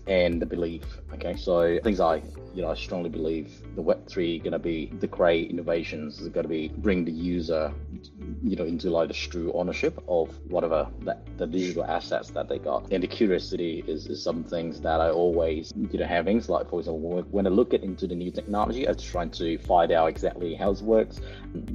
and 0.07 0.43
the 0.43 0.47
belief. 0.47 0.83
Okay, 1.15 1.37
so 1.37 1.79
things 1.85 2.01
I, 2.01 2.23
you 2.55 2.63
know, 2.63 2.71
I 2.71 2.75
strongly 2.75 3.09
believe 3.09 3.63
the 3.77 3.83
Web 3.83 4.07
three 4.09 4.39
going 4.39 4.53
to 4.53 4.59
be 4.59 4.87
the 4.87 5.07
great 5.07 5.51
innovations 5.51 6.21
is 6.21 6.29
going 6.29 6.45
to 6.45 6.49
be 6.49 6.69
bring 6.69 7.05
the 7.05 7.13
user, 7.13 7.73
you 8.43 8.57
know, 8.57 8.65
into 8.65 8.91
like 8.91 9.09
the 9.09 9.15
true 9.15 9.53
ownership 9.53 10.03
of 10.09 10.29
whatever 10.51 10.89
that 11.01 11.25
the 11.39 11.47
digital 11.47 11.85
assets 11.85 12.31
that 12.31 12.49
they 12.49 12.59
got. 12.59 12.91
And 12.91 13.03
the 13.03 13.07
curiosity 13.07 13.85
is, 13.87 14.07
is 14.07 14.23
some 14.23 14.43
things 14.43 14.81
that 14.81 15.01
I 15.01 15.11
always, 15.11 15.73
you 15.77 15.99
know, 15.99 16.07
having. 16.07 16.41
So 16.41 16.55
like 16.55 16.69
for 16.69 16.81
example, 16.81 17.25
when 17.31 17.47
I 17.47 17.51
look 17.51 17.73
at 17.73 17.83
into 17.83 18.07
the 18.07 18.15
new 18.15 18.31
technology, 18.31 18.89
I'm 18.89 18.97
trying 18.97 19.31
to 19.33 19.59
find 19.59 19.93
out 19.93 20.09
exactly 20.09 20.55
how 20.55 20.73
it 20.73 20.81
works, 20.83 21.21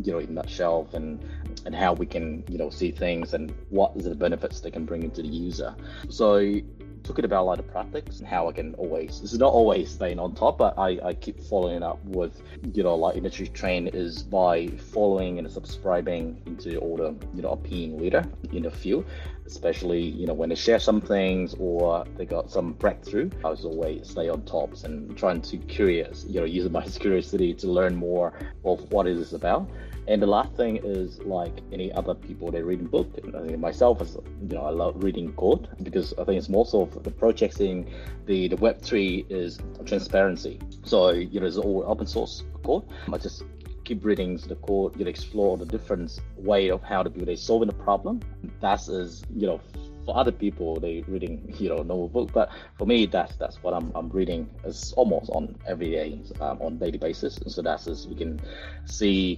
you 0.04 0.12
know, 0.12 0.20
in 0.20 0.36
that 0.36 0.50
shelf 0.50 0.94
and 0.94 1.24
and 1.66 1.76
how 1.76 1.94
we 1.94 2.06
can, 2.06 2.44
you 2.50 2.58
know, 2.58 2.70
see 2.70 2.92
things 2.92 3.34
and 3.34 3.54
what 3.70 3.92
is 3.96 4.06
the 4.06 4.16
benefits 4.16 4.62
they 4.62 4.72
can 4.72 4.86
bring 4.86 5.04
into 5.04 5.22
the 5.22 5.28
user. 5.28 5.76
So 6.10 6.62
talking 7.08 7.26
about 7.26 7.46
like 7.46 7.58
the 7.58 7.64
practice 7.64 8.20
and 8.20 8.28
how 8.28 8.48
I 8.48 8.52
can 8.52 8.74
always 8.76 9.22
this 9.22 9.34
is 9.34 9.40
not 9.40 9.54
always 9.54 9.92
staying 9.92 10.20
on 10.20 10.36
top, 10.36 10.58
but 10.58 10.78
I, 10.78 11.00
I 11.04 11.14
keep 11.14 11.42
following 11.42 11.84
up 11.84 12.04
with 12.06 12.42
you 12.74 12.84
know 12.84 12.96
like 12.96 13.16
industry 13.16 13.48
train 13.48 13.88
is 13.88 14.24
by 14.24 14.68
following 14.68 15.40
and 15.40 15.52
subscribing 15.52 16.42
into 16.46 16.78
all 16.78 16.98
the 16.98 17.16
you 17.34 17.42
know 17.42 17.50
opinion 17.50 17.98
leader 18.00 18.24
in 18.52 18.64
the 18.64 18.72
field, 18.72 19.06
especially 19.46 20.02
you 20.02 20.28
know 20.28 20.34
when 20.34 20.50
they 20.50 20.56
share 20.56 20.80
some 20.80 21.02
things 21.02 21.56
or 21.60 22.06
they 22.16 22.26
got 22.26 22.50
some 22.52 22.74
breakthrough. 22.74 23.30
I 23.44 23.50
was 23.50 23.66
always 23.66 24.10
stay 24.10 24.30
on 24.30 24.44
tops 24.44 24.84
and 24.84 25.18
trying 25.18 25.42
to 25.42 25.58
curious 25.58 26.26
you 26.28 26.40
know 26.40 26.46
using 26.58 26.72
my 26.72 26.84
curiosity 26.84 27.54
to 27.56 27.68
learn 27.68 27.96
more 27.96 28.34
of 28.64 28.92
what 28.92 29.08
it 29.08 29.18
is 29.18 29.34
about. 29.34 29.70
And 30.08 30.22
the 30.22 30.28
last 30.28 30.54
thing 30.56 30.80
is 30.86 31.20
like 31.20 31.52
any 31.74 31.92
other 31.92 32.14
people 32.14 32.50
they 32.50 32.62
read 32.62 32.78
reading 32.78 32.88
book. 32.88 33.10
I 33.36 33.46
think 33.46 33.60
myself, 33.60 34.02
as 34.02 34.18
you 34.42 34.56
know, 34.56 34.62
I 34.62 34.70
love 34.70 35.04
reading 35.04 35.34
code 35.34 35.68
because 35.84 36.14
I 36.14 36.24
think 36.24 36.38
it's 36.38 36.50
most 36.50 36.74
of 36.74 36.97
the 37.04 37.12
projects 37.12 37.60
in 37.60 37.90
the 38.26 38.48
the 38.48 38.58
Web 38.58 38.82
three 38.82 39.26
is 39.30 39.60
transparency. 39.86 40.60
So 40.84 41.12
you 41.12 41.40
know, 41.40 41.48
it's 41.48 41.58
all 41.58 41.84
open 41.88 42.08
source 42.08 42.44
code. 42.64 42.84
I 43.12 43.18
just 43.18 43.44
keep 43.84 44.04
reading 44.04 44.36
the 44.36 44.56
code, 44.56 44.98
you 44.98 45.06
know, 45.06 45.10
explore 45.10 45.58
the 45.58 45.66
different 45.66 46.20
way 46.36 46.70
of 46.70 46.84
how 46.84 47.04
to 47.04 47.10
build 47.10 47.30
a 47.30 47.38
solving 47.38 47.68
the 47.68 47.74
problem. 47.74 48.20
That 48.60 48.82
is, 48.90 49.24
you 49.34 49.48
know, 49.48 49.62
for 50.08 50.18
other 50.18 50.32
people 50.32 50.80
they 50.80 51.04
reading 51.08 51.54
you 51.60 51.68
know 51.68 51.84
novel 51.84 52.08
book 52.08 52.32
but 52.34 52.50
for 52.78 52.88
me 52.88 53.06
that's 53.06 53.36
that's 53.36 53.62
what 53.62 53.74
i'm, 53.74 53.92
I'm 53.94 54.08
reading 54.10 54.50
it's 54.64 54.94
almost 54.94 55.30
on 55.32 55.54
every 55.68 55.92
day 55.92 56.22
um, 56.40 56.62
on 56.62 56.78
daily 56.78 56.98
basis 56.98 57.38
and 57.38 57.52
so 57.52 57.62
that's 57.62 57.88
as 57.88 58.08
we 58.08 58.16
can 58.16 58.40
see 58.86 59.38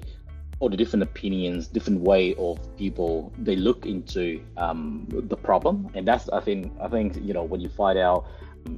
all 0.59 0.69
the 0.69 0.77
different 0.77 1.03
opinions, 1.03 1.67
different 1.67 2.01
way 2.01 2.35
of 2.35 2.59
people 2.77 3.31
they 3.37 3.55
look 3.55 3.85
into 3.85 4.43
um, 4.57 5.07
the 5.09 5.37
problem, 5.37 5.89
and 5.93 6.07
that's 6.07 6.29
I 6.29 6.41
think 6.41 6.73
I 6.81 6.87
think 6.87 7.15
you 7.21 7.33
know 7.33 7.43
when 7.43 7.61
you 7.61 7.69
find 7.69 7.97
out 7.97 8.25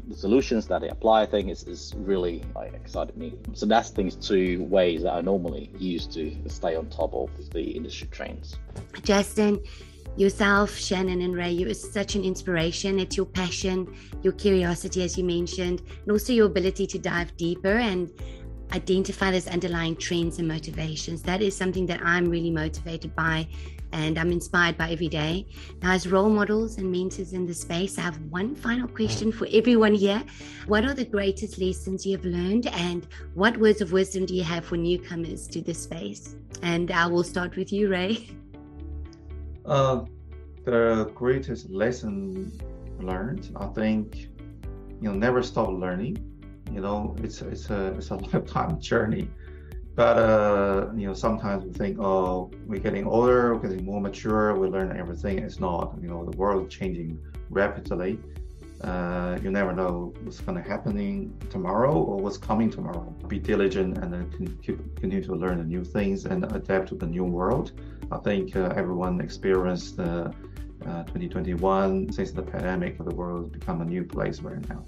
the 0.08 0.16
solutions 0.16 0.68
that 0.68 0.82
they 0.82 0.90
apply, 0.90 1.24
I 1.24 1.26
think 1.26 1.50
is, 1.50 1.64
is 1.64 1.94
really 1.98 2.44
like, 2.56 2.74
excited 2.74 3.18
me. 3.18 3.38
So 3.54 3.66
that's 3.66 3.90
things 3.90 4.16
two 4.16 4.64
ways 4.66 5.04
that 5.04 5.14
I 5.14 5.22
normally 5.22 5.72
use 5.78 6.08
to 6.08 6.36
stay 6.48 6.76
on 6.76 6.88
top 6.90 7.14
of 7.14 7.30
the 7.52 7.64
industry 7.64 8.08
trends. 8.12 8.58
Justin, 9.04 9.62
yourself, 10.16 10.76
Shannon 10.76 11.22
and 11.22 11.36
Ray, 11.36 11.52
you're 11.52 11.74
such 11.74 12.16
an 12.16 12.24
inspiration. 12.24 13.00
It's 13.00 13.18
your 13.18 13.26
passion, 13.26 13.94
your 14.22 14.34
curiosity, 14.34 15.04
as 15.04 15.18
you 15.18 15.24
mentioned, 15.24 15.82
and 16.04 16.12
also 16.12 16.34
your 16.34 16.48
ability 16.48 16.88
to 16.88 17.00
dive 17.00 17.36
deeper 17.38 17.78
and 17.78 18.12
identify 18.74 19.32
those 19.32 19.48
underlying 19.48 19.96
trends 19.96 20.40
and 20.40 20.48
motivations. 20.48 21.22
That 21.24 21.42
is 21.42 21.56
something 21.56 21.86
that 21.88 22.02
I'm 22.04 22.30
really 22.30 22.52
motivated 22.52 23.16
by 23.16 23.48
and 23.94 24.18
I'm 24.18 24.32
inspired 24.32 24.78
by 24.78 24.90
every 24.92 25.10
day. 25.10 25.46
Now, 25.82 25.92
as 25.92 26.08
role 26.08 26.30
models 26.30 26.78
and 26.78 26.92
mentors 26.92 27.34
in 27.34 27.46
the 27.46 27.54
space, 27.54 27.98
I 27.98 28.02
have 28.02 28.18
one 28.30 28.56
final 28.56 28.88
question 28.88 29.32
for 29.32 29.48
everyone 29.52 29.94
here. 29.94 30.24
What 30.68 30.86
are 30.86 30.94
the 30.94 31.06
greatest 31.06 31.60
lessons 31.60 32.06
you 32.06 32.16
have 32.16 32.26
learned, 32.26 32.68
and 32.68 33.08
what 33.34 33.58
words 33.58 33.82
of 33.82 33.92
wisdom 33.92 34.26
do 34.26 34.34
you 34.34 34.44
have 34.44 34.66
for 34.66 34.78
newcomers 34.78 35.48
to 35.48 35.62
this 35.62 35.84
space? 35.84 36.36
And 36.62 36.92
I 36.92 37.06
will 37.08 37.24
start 37.24 37.58
with 37.58 37.74
you, 37.74 37.90
Ray. 37.90 38.30
Uh, 39.66 40.06
the 40.64 41.12
greatest 41.14 41.70
lesson 41.70 42.52
learned, 43.00 43.52
I 43.56 43.68
think, 43.68 44.30
you 45.02 45.10
know, 45.10 45.14
never 45.14 45.44
stop 45.44 45.70
learning 45.70 46.31
you 46.74 46.82
know 46.82 47.16
it's 47.24 47.42
it's 47.42 47.70
a 47.70 47.94
it's 47.98 48.10
a 48.12 48.16
lifetime 48.32 48.80
journey. 48.80 49.28
But 49.94 50.18
uh, 50.18 50.90
you 50.96 51.08
know 51.08 51.14
sometimes 51.14 51.66
we 51.66 51.74
think 51.74 52.00
oh 52.00 52.52
we're 52.66 52.80
getting 52.80 53.06
older 53.06 53.54
we're 53.54 53.68
getting 53.68 53.86
more 53.86 54.00
mature 54.00 54.58
we 54.58 54.68
learn 54.68 54.98
everything. 54.98 55.40
It's 55.40 55.60
not 55.60 55.96
you 56.02 56.08
know 56.08 56.24
the 56.30 56.38
world 56.38 56.68
is 56.68 56.74
changing 56.74 57.20
rapidly. 57.50 58.20
Uh, 58.82 59.38
you 59.44 59.52
never 59.52 59.74
know 59.74 60.12
what's 60.24 60.40
going 60.40 60.58
to 60.62 60.68
happen 60.68 61.38
tomorrow 61.52 61.94
or 61.94 62.18
what's 62.18 62.38
coming 62.38 62.68
tomorrow. 62.68 63.16
Be 63.28 63.38
diligent 63.38 64.00
and 64.00 64.12
then 64.12 64.28
continue 64.32 65.24
to 65.24 65.36
learn 65.36 65.60
the 65.60 65.64
new 65.64 65.84
things 65.84 66.26
and 66.26 66.44
adapt 66.52 66.90
to 66.90 66.96
the 66.96 67.06
new 67.06 67.24
world. 67.24 67.74
I 68.12 68.18
think 68.18 68.56
uh, 68.56 68.74
everyone 68.76 69.22
experienced 69.22 70.00
uh, 70.00 70.32
2021 70.82 72.12
since 72.12 72.32
the 72.32 72.42
pandemic 72.42 72.98
the 72.98 73.16
world 73.16 73.42
has 73.42 73.50
become 73.50 73.82
a 73.82 73.86
new 73.86 74.04
place 74.04 74.40
right 74.40 74.68
now 74.68 74.84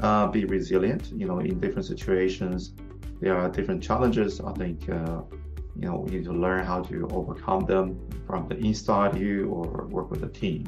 uh, 0.00 0.26
be 0.28 0.44
resilient. 0.44 1.12
You 1.14 1.26
know, 1.26 1.38
in 1.38 1.60
different 1.60 1.86
situations, 1.86 2.72
there 3.20 3.36
are 3.36 3.48
different 3.48 3.82
challenges. 3.82 4.40
I 4.40 4.52
think 4.52 4.88
uh, 4.88 5.22
you 5.76 5.88
know 5.88 5.96
we 5.98 6.12
need 6.12 6.24
to 6.24 6.32
learn 6.32 6.64
how 6.64 6.82
to 6.82 7.08
overcome 7.12 7.64
them 7.66 7.98
from 8.26 8.48
the 8.48 8.56
inside 8.56 9.18
you 9.18 9.50
or 9.50 9.86
work 9.86 10.10
with 10.10 10.22
a 10.24 10.28
team. 10.28 10.66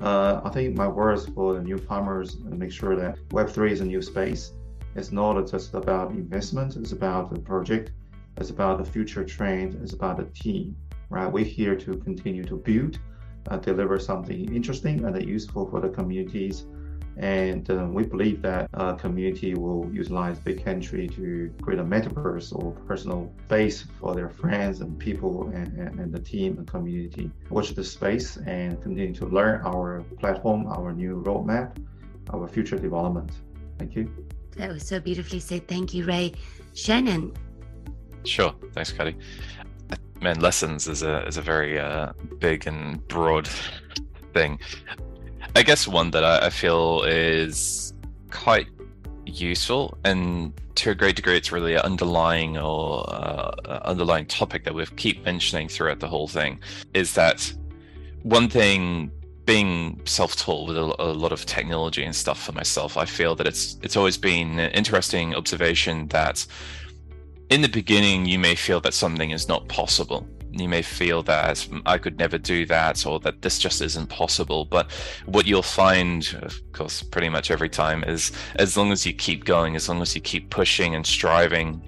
Uh, 0.00 0.40
I 0.44 0.50
think 0.50 0.74
my 0.74 0.88
words 0.88 1.26
for 1.26 1.54
the 1.54 1.62
newcomers 1.62 2.38
make 2.40 2.72
sure 2.72 2.96
that 2.96 3.16
Web3 3.28 3.70
is 3.70 3.80
a 3.80 3.84
new 3.84 4.02
space. 4.02 4.52
It's 4.96 5.12
not 5.12 5.48
just 5.48 5.74
about 5.74 6.10
investment. 6.10 6.76
It's 6.76 6.92
about 6.92 7.32
the 7.32 7.40
project. 7.40 7.92
It's 8.36 8.50
about 8.50 8.78
the 8.78 8.84
future 8.84 9.24
trend. 9.24 9.78
It's 9.82 9.92
about 9.92 10.16
the 10.16 10.24
team. 10.24 10.76
Right? 11.08 11.30
We're 11.30 11.44
here 11.44 11.76
to 11.76 11.96
continue 11.98 12.42
to 12.44 12.56
build, 12.56 12.98
uh, 13.48 13.58
deliver 13.58 13.98
something 13.98 14.52
interesting 14.54 15.04
and 15.04 15.28
useful 15.28 15.70
for 15.70 15.80
the 15.80 15.88
communities 15.88 16.64
and 17.16 17.70
uh, 17.70 17.86
we 17.90 18.04
believe 18.04 18.42
that 18.42 18.68
uh, 18.74 18.94
community 18.94 19.54
will 19.54 19.88
utilize 19.92 20.38
BitCountry 20.38 21.14
to 21.16 21.52
create 21.62 21.80
a 21.80 21.84
metaverse 21.84 22.54
or 22.54 22.72
personal 22.86 23.32
space 23.46 23.84
for 24.00 24.14
their 24.14 24.30
friends 24.30 24.80
and 24.80 24.98
people 24.98 25.50
and, 25.54 25.78
and, 25.78 26.00
and 26.00 26.12
the 26.12 26.20
team 26.20 26.58
and 26.58 26.66
community. 26.66 27.30
Watch 27.50 27.74
the 27.74 27.84
space 27.84 28.38
and 28.38 28.80
continue 28.82 29.14
to 29.14 29.26
learn 29.26 29.60
our 29.64 30.02
platform, 30.18 30.66
our 30.66 30.92
new 30.92 31.22
roadmap, 31.24 31.76
our 32.32 32.48
future 32.48 32.78
development. 32.78 33.30
Thank 33.78 33.94
you. 33.94 34.10
That 34.56 34.70
was 34.70 34.86
so 34.86 35.00
beautifully 35.00 35.40
said. 35.40 35.68
Thank 35.68 35.94
you, 35.94 36.04
Ray. 36.04 36.32
Shannon. 36.74 37.32
Sure. 38.24 38.54
Thanks, 38.72 38.92
Gadi. 38.92 39.16
Man, 40.20 40.40
lessons 40.40 40.86
is 40.86 41.02
a 41.02 41.26
is 41.26 41.36
a 41.36 41.42
very 41.42 41.80
uh, 41.80 42.12
big 42.38 42.66
and 42.66 43.06
broad 43.08 43.48
thing. 44.32 44.58
I 45.54 45.62
guess 45.62 45.86
one 45.86 46.10
that 46.12 46.24
I, 46.24 46.46
I 46.46 46.50
feel 46.50 47.02
is 47.02 47.92
quite 48.30 48.66
useful 49.26 49.96
and 50.04 50.52
to 50.74 50.90
a 50.90 50.94
great 50.94 51.16
degree 51.16 51.36
it's 51.36 51.52
really 51.52 51.74
an 51.74 51.80
underlying 51.80 52.58
or 52.58 53.04
uh, 53.08 53.80
underlying 53.84 54.26
topic 54.26 54.64
that 54.64 54.74
we 54.74 54.84
keep 54.96 55.24
mentioning 55.24 55.68
throughout 55.68 56.00
the 56.00 56.08
whole 56.08 56.26
thing 56.26 56.58
is 56.94 57.14
that 57.14 57.52
one 58.22 58.48
thing 58.48 59.10
being 59.44 60.00
self-taught 60.04 60.66
with 60.66 60.76
a, 60.76 60.94
a, 60.98 61.12
lot 61.12 61.32
of 61.32 61.44
technology 61.46 62.02
and 62.04 62.14
stuff 62.14 62.42
for 62.42 62.52
myself 62.52 62.96
i 62.96 63.04
feel 63.04 63.34
that 63.34 63.46
it's 63.46 63.78
it's 63.82 63.96
always 63.96 64.16
been 64.16 64.58
an 64.58 64.70
interesting 64.72 65.34
observation 65.34 66.08
that 66.08 66.44
in 67.50 67.62
the 67.62 67.68
beginning 67.68 68.26
you 68.26 68.38
may 68.38 68.54
feel 68.54 68.80
that 68.80 68.94
something 68.94 69.30
is 69.30 69.48
not 69.48 69.68
possible 69.68 70.26
you 70.52 70.68
may 70.68 70.82
feel 70.82 71.22
that 71.24 71.66
I 71.86 71.98
could 71.98 72.18
never 72.18 72.38
do 72.38 72.66
that 72.66 73.06
or 73.06 73.20
that 73.20 73.42
this 73.42 73.58
just 73.58 73.80
isn't 73.80 74.08
possible. 74.08 74.64
But 74.64 74.90
what 75.26 75.46
you'll 75.46 75.62
find, 75.62 76.36
of 76.42 76.60
course, 76.72 77.02
pretty 77.02 77.28
much 77.28 77.50
every 77.50 77.68
time 77.68 78.04
is 78.04 78.32
as 78.56 78.76
long 78.76 78.92
as 78.92 79.06
you 79.06 79.12
keep 79.12 79.44
going, 79.44 79.76
as 79.76 79.88
long 79.88 80.02
as 80.02 80.14
you 80.14 80.20
keep 80.20 80.50
pushing 80.50 80.94
and 80.94 81.06
striving 81.06 81.80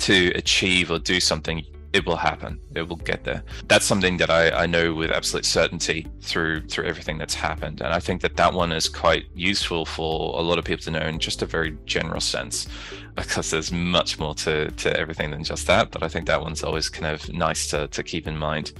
to 0.00 0.32
achieve 0.34 0.90
or 0.90 0.98
do 0.98 1.20
something, 1.20 1.64
it 1.96 2.04
will 2.04 2.16
happen. 2.16 2.60
It 2.74 2.86
will 2.88 2.96
get 2.96 3.24
there. 3.24 3.42
That's 3.68 3.86
something 3.86 4.18
that 4.18 4.30
I, 4.30 4.50
I 4.50 4.66
know 4.66 4.94
with 4.94 5.10
absolute 5.10 5.46
certainty 5.46 6.06
through 6.20 6.66
through 6.68 6.84
everything 6.84 7.16
that's 7.16 7.34
happened, 7.34 7.80
and 7.80 7.92
I 7.92 8.00
think 8.00 8.20
that 8.20 8.36
that 8.36 8.52
one 8.52 8.70
is 8.70 8.86
quite 8.88 9.24
useful 9.34 9.86
for 9.86 10.38
a 10.38 10.42
lot 10.42 10.58
of 10.58 10.64
people 10.64 10.84
to 10.84 10.90
know 10.90 11.06
in 11.06 11.18
just 11.18 11.40
a 11.40 11.46
very 11.46 11.76
general 11.86 12.20
sense, 12.20 12.68
because 13.14 13.50
there's 13.50 13.72
much 13.72 14.18
more 14.18 14.34
to 14.34 14.70
to 14.70 14.94
everything 15.00 15.30
than 15.30 15.42
just 15.42 15.66
that. 15.68 15.90
But 15.90 16.02
I 16.02 16.08
think 16.08 16.26
that 16.26 16.40
one's 16.42 16.62
always 16.62 16.90
kind 16.90 17.06
of 17.14 17.32
nice 17.32 17.68
to 17.70 17.88
to 17.88 18.02
keep 18.02 18.26
in 18.26 18.36
mind, 18.36 18.74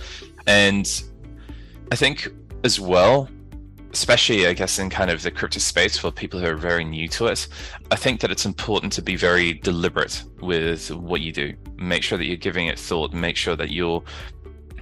and 0.47 0.87
I 1.91 1.97
think 1.97 2.29
as 2.65 2.79
well 2.79 3.29
especially 3.97 4.47
I 4.47 4.53
guess 4.53 4.79
in 4.79 4.91
kind 4.91 5.11
of 5.11 5.23
the 5.23 5.31
crypto 5.31 5.59
space 5.59 5.97
for 5.97 6.11
people 6.11 6.39
who 6.39 6.47
are 6.47 6.57
very 6.57 6.85
new 6.85 7.09
to 7.09 7.29
it, 7.29 7.49
I 7.91 7.97
think 7.97 8.21
that 8.21 8.31
it's 8.31 8.45
important 8.45 8.93
to 8.93 9.03
be 9.03 9.17
very 9.17 9.55
deliberate 9.55 10.23
with 10.43 10.91
what 10.91 11.23
you 11.23 11.33
do. 11.33 11.55
Make 11.79 12.03
sure 12.03 12.19
that 12.19 12.27
you're 12.27 12.37
giving 12.37 12.67
it 12.67 12.79
thought, 12.79 13.15
make 13.15 13.37
sure 13.37 13.57
that 13.57 13.71
you're 13.71 14.03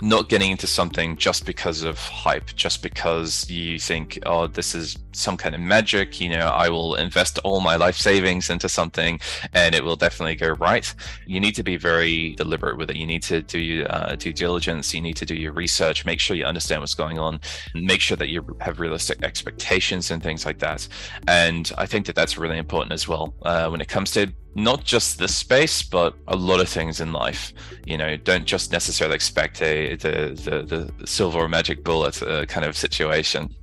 not 0.01 0.29
getting 0.29 0.51
into 0.51 0.67
something 0.67 1.17
just 1.17 1.47
because 1.47 1.83
of 1.83 1.99
hype, 1.99 2.55
just 2.55 2.83
because 2.83 3.49
you 3.49 3.79
think, 3.79 4.19
oh, 4.27 4.47
this 4.47 4.75
is 4.75 4.99
some 5.13 5.37
kind 5.37 5.55
of 5.55 5.61
magic, 5.61 6.21
you 6.21 6.29
know, 6.29 6.49
I 6.49 6.69
will 6.69 6.97
invest 6.97 7.39
all 7.45 7.61
my 7.61 7.77
life 7.77 7.97
savings 7.97 8.51
into 8.51 8.69
something 8.69 9.21
and 9.53 9.75
it 9.75 9.85
will 9.85 9.97
definitely 9.97 10.35
go 10.35 10.51
right. 10.51 10.93
You 11.27 11.41
need 11.41 11.55
to 11.55 11.63
be 11.63 11.77
very 11.77 12.35
deliberate 12.35 12.77
with 12.77 12.91
it. 12.91 12.97
You 12.97 13.07
need 13.07 13.23
to 13.25 13.43
do 13.43 13.85
uh, 13.85 14.17
due 14.17 14.33
diligence, 14.33 14.93
you 14.93 15.01
need 15.01 15.17
to 15.17 15.27
do 15.27 15.35
your 15.35 15.53
research, 15.53 16.05
make 16.05 16.21
sure 16.21 16.37
you 16.37 16.45
understand 16.45 16.81
what's 16.81 16.95
going 16.95 17.19
on, 17.19 17.41
make 17.75 18.01
sure 18.01 18.17
that 18.17 18.29
you 18.29 18.45
have 18.61 18.81
realistic 18.81 19.23
expectations 19.23 20.11
and 20.11 20.23
things 20.23 20.45
like 20.45 20.59
that. 20.59 20.87
And 21.29 21.71
I 21.79 21.87
think 21.87 22.07
that 22.07 22.15
that's 22.15 22.37
really 22.37 22.59
important 22.59 22.93
as 22.93 23.07
well 23.07 23.35
uh, 23.43 23.69
when 23.69 23.81
it 23.81 23.89
comes 23.89 24.11
to 24.13 24.33
not 24.55 24.85
just 24.85 25.19
this 25.19 25.35
space, 25.35 25.83
but 25.83 26.15
a 26.29 26.37
lot 26.37 26.61
of 26.61 26.69
things 26.69 27.01
in 27.01 27.13
life. 27.13 27.53
You 27.85 27.99
know, 27.99 28.17
don't 28.17 28.45
just 28.45 28.73
necessarily 28.73 29.17
expect 29.17 29.61
a 29.63 29.97
the 29.97 30.13
the, 30.45 30.93
the 30.97 31.07
silver 31.07 31.39
or 31.39 31.49
magic 31.49 31.85
bullet 31.85 32.23
uh, 32.23 32.47
kind 32.47 32.67
of 32.67 32.77
situation. 32.77 33.55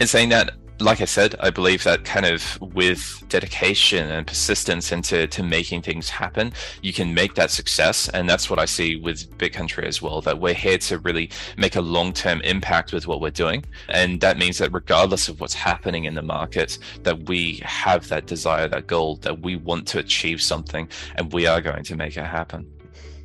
In 0.00 0.06
saying 0.06 0.28
that, 0.30 0.54
like 0.80 1.00
I 1.00 1.04
said, 1.04 1.34
I 1.40 1.50
believe 1.50 1.84
that 1.84 2.04
kind 2.04 2.24
of 2.24 2.58
with 2.60 3.22
dedication 3.28 4.10
and 4.10 4.26
persistence 4.26 4.92
into 4.92 5.26
to 5.26 5.42
making 5.42 5.82
things 5.82 6.08
happen, 6.08 6.52
you 6.82 6.92
can 6.92 7.12
make 7.12 7.34
that 7.34 7.50
success. 7.50 8.08
And 8.08 8.28
that's 8.28 8.48
what 8.48 8.58
I 8.58 8.64
see 8.64 8.96
with 8.96 9.30
BitCountry 9.36 9.84
as 9.84 10.00
well, 10.00 10.20
that 10.22 10.38
we're 10.40 10.54
here 10.54 10.78
to 10.78 10.98
really 10.98 11.30
make 11.58 11.76
a 11.76 11.80
long-term 11.80 12.40
impact 12.42 12.92
with 12.92 13.06
what 13.06 13.20
we're 13.20 13.30
doing. 13.30 13.64
And 13.88 14.20
that 14.22 14.38
means 14.38 14.58
that 14.58 14.72
regardless 14.72 15.28
of 15.28 15.40
what's 15.40 15.54
happening 15.54 16.04
in 16.04 16.14
the 16.14 16.22
market, 16.22 16.78
that 17.02 17.28
we 17.28 17.60
have 17.62 18.08
that 18.08 18.26
desire, 18.26 18.66
that 18.68 18.86
goal, 18.86 19.16
that 19.16 19.40
we 19.40 19.56
want 19.56 19.86
to 19.88 19.98
achieve 19.98 20.40
something 20.40 20.88
and 21.16 21.32
we 21.32 21.46
are 21.46 21.60
going 21.60 21.84
to 21.84 21.96
make 21.96 22.16
it 22.16 22.24
happen. 22.24 22.66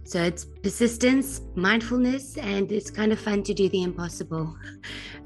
So 0.03 0.21
it's 0.21 0.45
persistence, 0.45 1.41
mindfulness, 1.55 2.37
and 2.37 2.71
it's 2.71 2.91
kind 2.91 3.11
of 3.11 3.19
fun 3.19 3.41
to 3.41 3.55
do 3.55 3.69
the 3.69 3.83
impossible. 3.83 4.55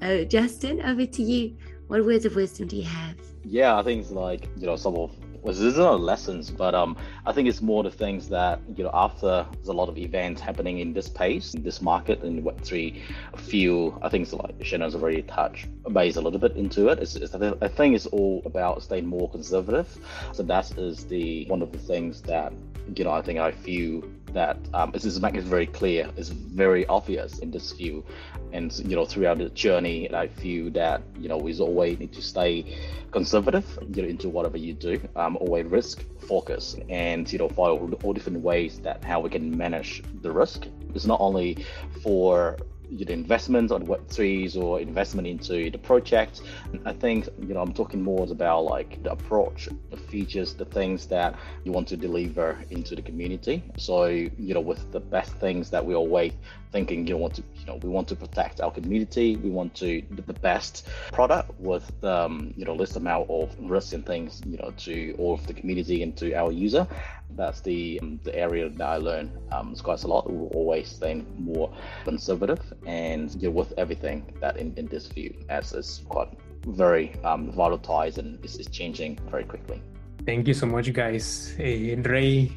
Uh, 0.02 0.24
Justin, 0.24 0.82
over 0.84 1.06
to 1.06 1.22
you. 1.22 1.58
What 1.90 2.06
words 2.06 2.24
of 2.24 2.36
wisdom 2.36 2.68
do 2.68 2.76
you 2.76 2.84
have? 2.84 3.16
Yeah, 3.44 3.76
I 3.76 3.82
think 3.82 4.02
it's 4.02 4.12
like, 4.12 4.48
you 4.58 4.68
know, 4.68 4.76
some 4.76 4.96
of 4.96 5.12
well, 5.42 5.56
are 5.58 5.72
not 5.72 6.02
lessons, 6.02 6.52
but 6.52 6.76
um, 6.76 6.96
I 7.26 7.32
think 7.32 7.50
it's 7.50 7.64
more 7.64 7.82
the 7.82 7.90
things 7.90 8.30
that 8.30 8.60
you 8.76 8.84
know 8.84 8.92
after 8.94 9.44
there's 9.54 9.70
a 9.70 9.74
lot 9.74 9.90
of 9.90 9.98
events 9.98 10.40
happening 10.40 10.80
in 10.80 10.94
this 10.94 11.10
pace, 11.10 11.56
in 11.56 11.64
this 11.64 11.82
market, 11.82 12.22
in 12.22 12.44
Web 12.44 12.62
three, 12.62 13.02
a 13.34 13.38
few 13.38 13.98
I 14.04 14.10
think 14.10 14.24
it's 14.24 14.34
like 14.34 14.54
Shannon's 14.64 14.94
already 14.94 15.24
touched 15.24 15.68
base 15.92 16.18
a 16.18 16.22
little 16.22 16.40
bit 16.40 16.58
into 16.58 16.90
it. 16.90 17.00
It's, 17.00 17.16
it's, 17.16 17.34
I 17.34 17.68
think 17.68 17.96
it's 17.96 18.06
all 18.06 18.44
about 18.46 18.84
staying 18.84 19.08
more 19.08 19.28
conservative. 19.32 19.98
So 20.34 20.44
that 20.44 20.78
is 20.78 21.06
the 21.06 21.46
one 21.48 21.64
of 21.64 21.72
the 21.72 21.80
things 21.80 22.22
that 22.24 22.54
you 22.96 23.04
know 23.04 23.12
I 23.12 23.24
think 23.24 23.40
I 23.40 23.52
feel 23.52 24.04
that 24.34 24.58
um, 24.74 24.92
this 24.92 25.06
is 25.06 25.22
making 25.22 25.42
very 25.42 25.66
clear. 25.66 26.10
It's 26.18 26.30
very 26.30 26.86
obvious 26.88 27.40
in 27.40 27.52
this 27.52 27.72
view, 27.72 28.04
and 28.52 28.72
you 28.80 28.96
know 28.96 29.06
throughout 29.06 29.38
the 29.38 29.50
journey, 29.50 30.14
I 30.14 30.28
feel 30.28 30.72
that 30.72 31.02
you 31.20 31.30
know 31.30 31.38
we 31.38 31.58
always 31.60 32.00
need 32.00 32.14
to 32.14 32.22
stay 32.22 32.78
conservative, 33.12 33.66
you 33.94 34.02
know, 34.02 34.08
into 34.08 34.30
whatever 34.30 34.58
you 34.58 34.74
do. 34.74 35.00
Um, 35.16 35.38
always 35.38 35.66
risk 35.66 36.04
focus, 36.28 36.76
and 36.90 37.32
you 37.32 37.40
know, 37.40 37.50
find 37.50 37.94
all 38.04 38.14
different 38.14 38.42
ways 38.42 38.80
that 38.80 39.04
how 39.04 39.20
we 39.20 39.30
can 39.30 39.56
manage 39.58 40.04
the 40.22 40.32
risk. 40.32 40.68
It's 40.94 41.06
not 41.06 41.20
only 41.22 41.66
for 42.04 42.58
you 42.90 43.06
know, 43.06 43.14
investment 43.14 43.72
on 43.72 43.86
Web 43.86 44.08
threes 44.08 44.56
or 44.58 44.80
investment 44.80 45.28
into 45.28 45.70
the 45.70 45.78
project. 45.78 46.42
I 46.86 46.94
think 46.94 47.28
you 47.40 47.54
know 47.54 47.62
I'm 47.62 47.74
talking 47.74 48.02
more 48.02 48.26
about 48.30 48.66
like 48.66 49.02
the 49.04 49.12
approach, 49.12 49.70
the 49.92 49.98
features, 49.98 50.54
the 50.54 50.66
things 50.66 51.06
that 51.08 51.36
you 51.64 51.72
want 51.72 51.88
to 51.90 51.98
deliver 51.98 52.58
into 52.70 52.96
the 52.96 53.02
community. 53.02 53.64
So 53.78 54.06
you 54.06 54.54
know, 54.54 54.62
with 54.62 54.92
the 54.92 55.00
best 55.00 55.34
things 55.36 55.70
that 55.70 55.86
we 55.86 55.96
always 55.96 56.34
thinking 56.72 57.08
you 57.08 57.14
know 57.14 57.18
want 57.18 57.36
to 57.36 57.44
you 57.56 57.66
know 57.66 57.76
we 57.82 57.90
want 57.90 58.08
to 58.10 58.16
protect 58.16 58.62
our 58.62 58.72
community. 58.72 59.36
We 59.38 59.50
want 59.50 59.76
to 59.76 60.02
the 60.12 60.34
best 60.34 60.88
product 61.12 61.52
with 61.60 61.92
um, 62.04 62.54
you 62.56 62.66
know 62.66 62.76
less 62.76 62.96
amount 62.96 63.30
of 63.30 63.56
risks 63.60 63.94
and 63.94 64.06
things 64.06 64.42
you 64.46 64.58
know 64.58 64.72
to 64.78 65.16
all 65.18 65.34
of 65.34 65.46
the 65.48 65.54
community 65.54 66.04
and 66.04 66.16
to 66.18 66.34
our 66.34 66.52
user. 66.52 66.88
That's 67.36 67.62
the 67.62 68.00
um, 68.02 68.20
the 68.24 68.36
area 68.36 68.70
that 68.70 68.88
I 68.88 68.98
learn 68.98 69.32
um, 69.52 69.76
quite 69.76 70.04
a 70.04 70.08
lot. 70.08 70.30
We're 70.30 70.48
always 70.50 70.90
staying 70.90 71.26
more 71.38 71.72
conservative 72.04 72.62
and 72.86 73.34
you 73.42 73.50
know, 73.50 73.56
with 73.56 73.74
everything 73.78 74.34
that 74.42 74.58
in, 74.58 74.74
in 74.78 74.88
this 74.88 75.08
view 75.08 75.34
as 75.50 75.74
is 75.74 76.02
quite 76.10 76.30
very 76.68 77.16
um, 77.24 77.52
volatile 77.52 78.12
and 78.18 78.44
is, 78.44 78.58
is 78.58 78.68
changing 78.68 79.18
very 79.30 79.44
quickly. 79.44 79.82
Thank 80.26 80.48
you 80.48 80.54
so 80.54 80.66
much 80.66 80.92
guys. 80.94 81.54
Hey, 81.58 81.96
Ray 81.96 82.52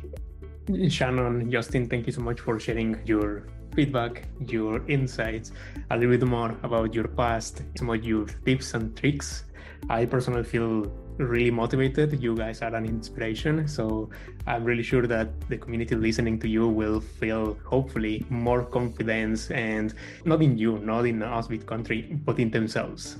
Shannon, 0.88 1.50
Justin, 1.50 1.88
thank 1.88 2.06
you 2.06 2.12
so 2.12 2.20
much 2.20 2.40
for 2.40 2.58
sharing 2.58 2.98
your 3.06 3.46
feedback, 3.74 4.28
your 4.46 4.86
insights, 4.88 5.52
a 5.90 5.96
little 5.96 6.16
bit 6.16 6.26
more 6.26 6.56
about 6.62 6.94
your 6.94 7.08
past, 7.08 7.62
some 7.76 7.90
of 7.90 8.04
your 8.04 8.26
tips 8.44 8.74
and 8.74 8.96
tricks. 8.96 9.44
I 9.88 10.04
personally 10.06 10.44
feel 10.44 10.92
really 11.18 11.50
motivated. 11.50 12.22
You 12.22 12.34
guys 12.36 12.62
are 12.62 12.74
an 12.74 12.84
inspiration. 12.84 13.66
So 13.68 14.10
I'm 14.46 14.64
really 14.64 14.82
sure 14.82 15.06
that 15.06 15.28
the 15.48 15.58
community 15.58 15.94
listening 15.94 16.38
to 16.40 16.48
you 16.48 16.68
will 16.68 17.00
feel 17.00 17.58
hopefully 17.64 18.24
more 18.30 18.64
confidence 18.64 19.50
and 19.50 19.94
not 20.24 20.42
in 20.42 20.56
you, 20.58 20.78
not 20.78 21.06
in 21.06 21.22
us 21.22 21.48
BitCountry, 21.48 22.24
but 22.24 22.38
in 22.38 22.50
themselves. 22.50 23.16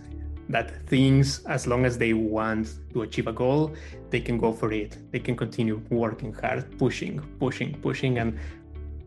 That 0.49 0.87
things, 0.87 1.45
as 1.47 1.67
long 1.67 1.85
as 1.85 1.97
they 1.97 2.13
want 2.13 2.75
to 2.93 3.03
achieve 3.03 3.27
a 3.27 3.33
goal, 3.33 3.75
they 4.11 4.21
can 4.21 4.39
go 4.39 4.53
for 4.53 4.73
it. 4.73 4.99
They 5.11 5.21
can 5.21 5.37
continue 5.37 5.81
working 5.89 6.33
hard, 6.33 6.79
pushing, 6.79 7.21
pushing, 7.39 7.75
pushing, 7.81 8.19
and 8.19 8.39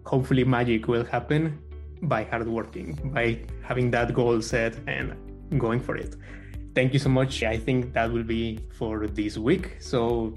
hopefully 0.05 0.43
magic 0.43 0.87
will 0.87 1.03
happen 1.03 1.59
by 2.03 2.23
hard 2.23 2.47
working, 2.47 3.11
by 3.13 3.39
having 3.63 3.91
that 3.91 4.13
goal 4.13 4.41
set 4.41 4.75
and 4.87 5.15
going 5.57 5.79
for 5.79 5.97
it. 5.97 6.15
Thank 6.73 6.93
you 6.93 6.99
so 6.99 7.09
much. 7.09 7.43
I 7.43 7.57
think 7.57 7.93
that 7.93 8.11
will 8.11 8.23
be 8.23 8.59
for 8.73 9.07
this 9.07 9.37
week. 9.37 9.77
So 9.79 10.35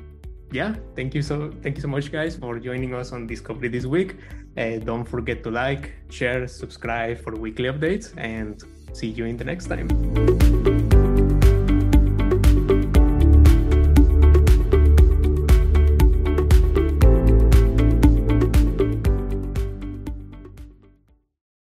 yeah, 0.53 0.75
thank 0.95 1.14
you 1.14 1.23
so 1.23 1.53
thank 1.62 1.77
you 1.77 1.83
so 1.83 1.89
much 1.89 2.11
guys 2.11 2.37
for 2.37 2.59
joining 2.59 2.95
us 2.95 3.12
on 3.12 3.27
Discovery 3.27 3.69
this 3.69 3.87
week. 3.87 4.16
Uh, 4.57 4.79
don't 4.79 5.05
forget 5.05 5.43
to 5.45 5.51
like, 5.51 5.93
share, 6.11 6.49
subscribe 6.49 7.19
for 7.19 7.35
weekly 7.37 7.69
updates 7.69 8.16
and 8.16 8.62
see 8.93 9.09
you 9.09 9.25
in 9.27 9.37
the 9.37 9.45
next 9.45 9.66
time. 9.66 10.78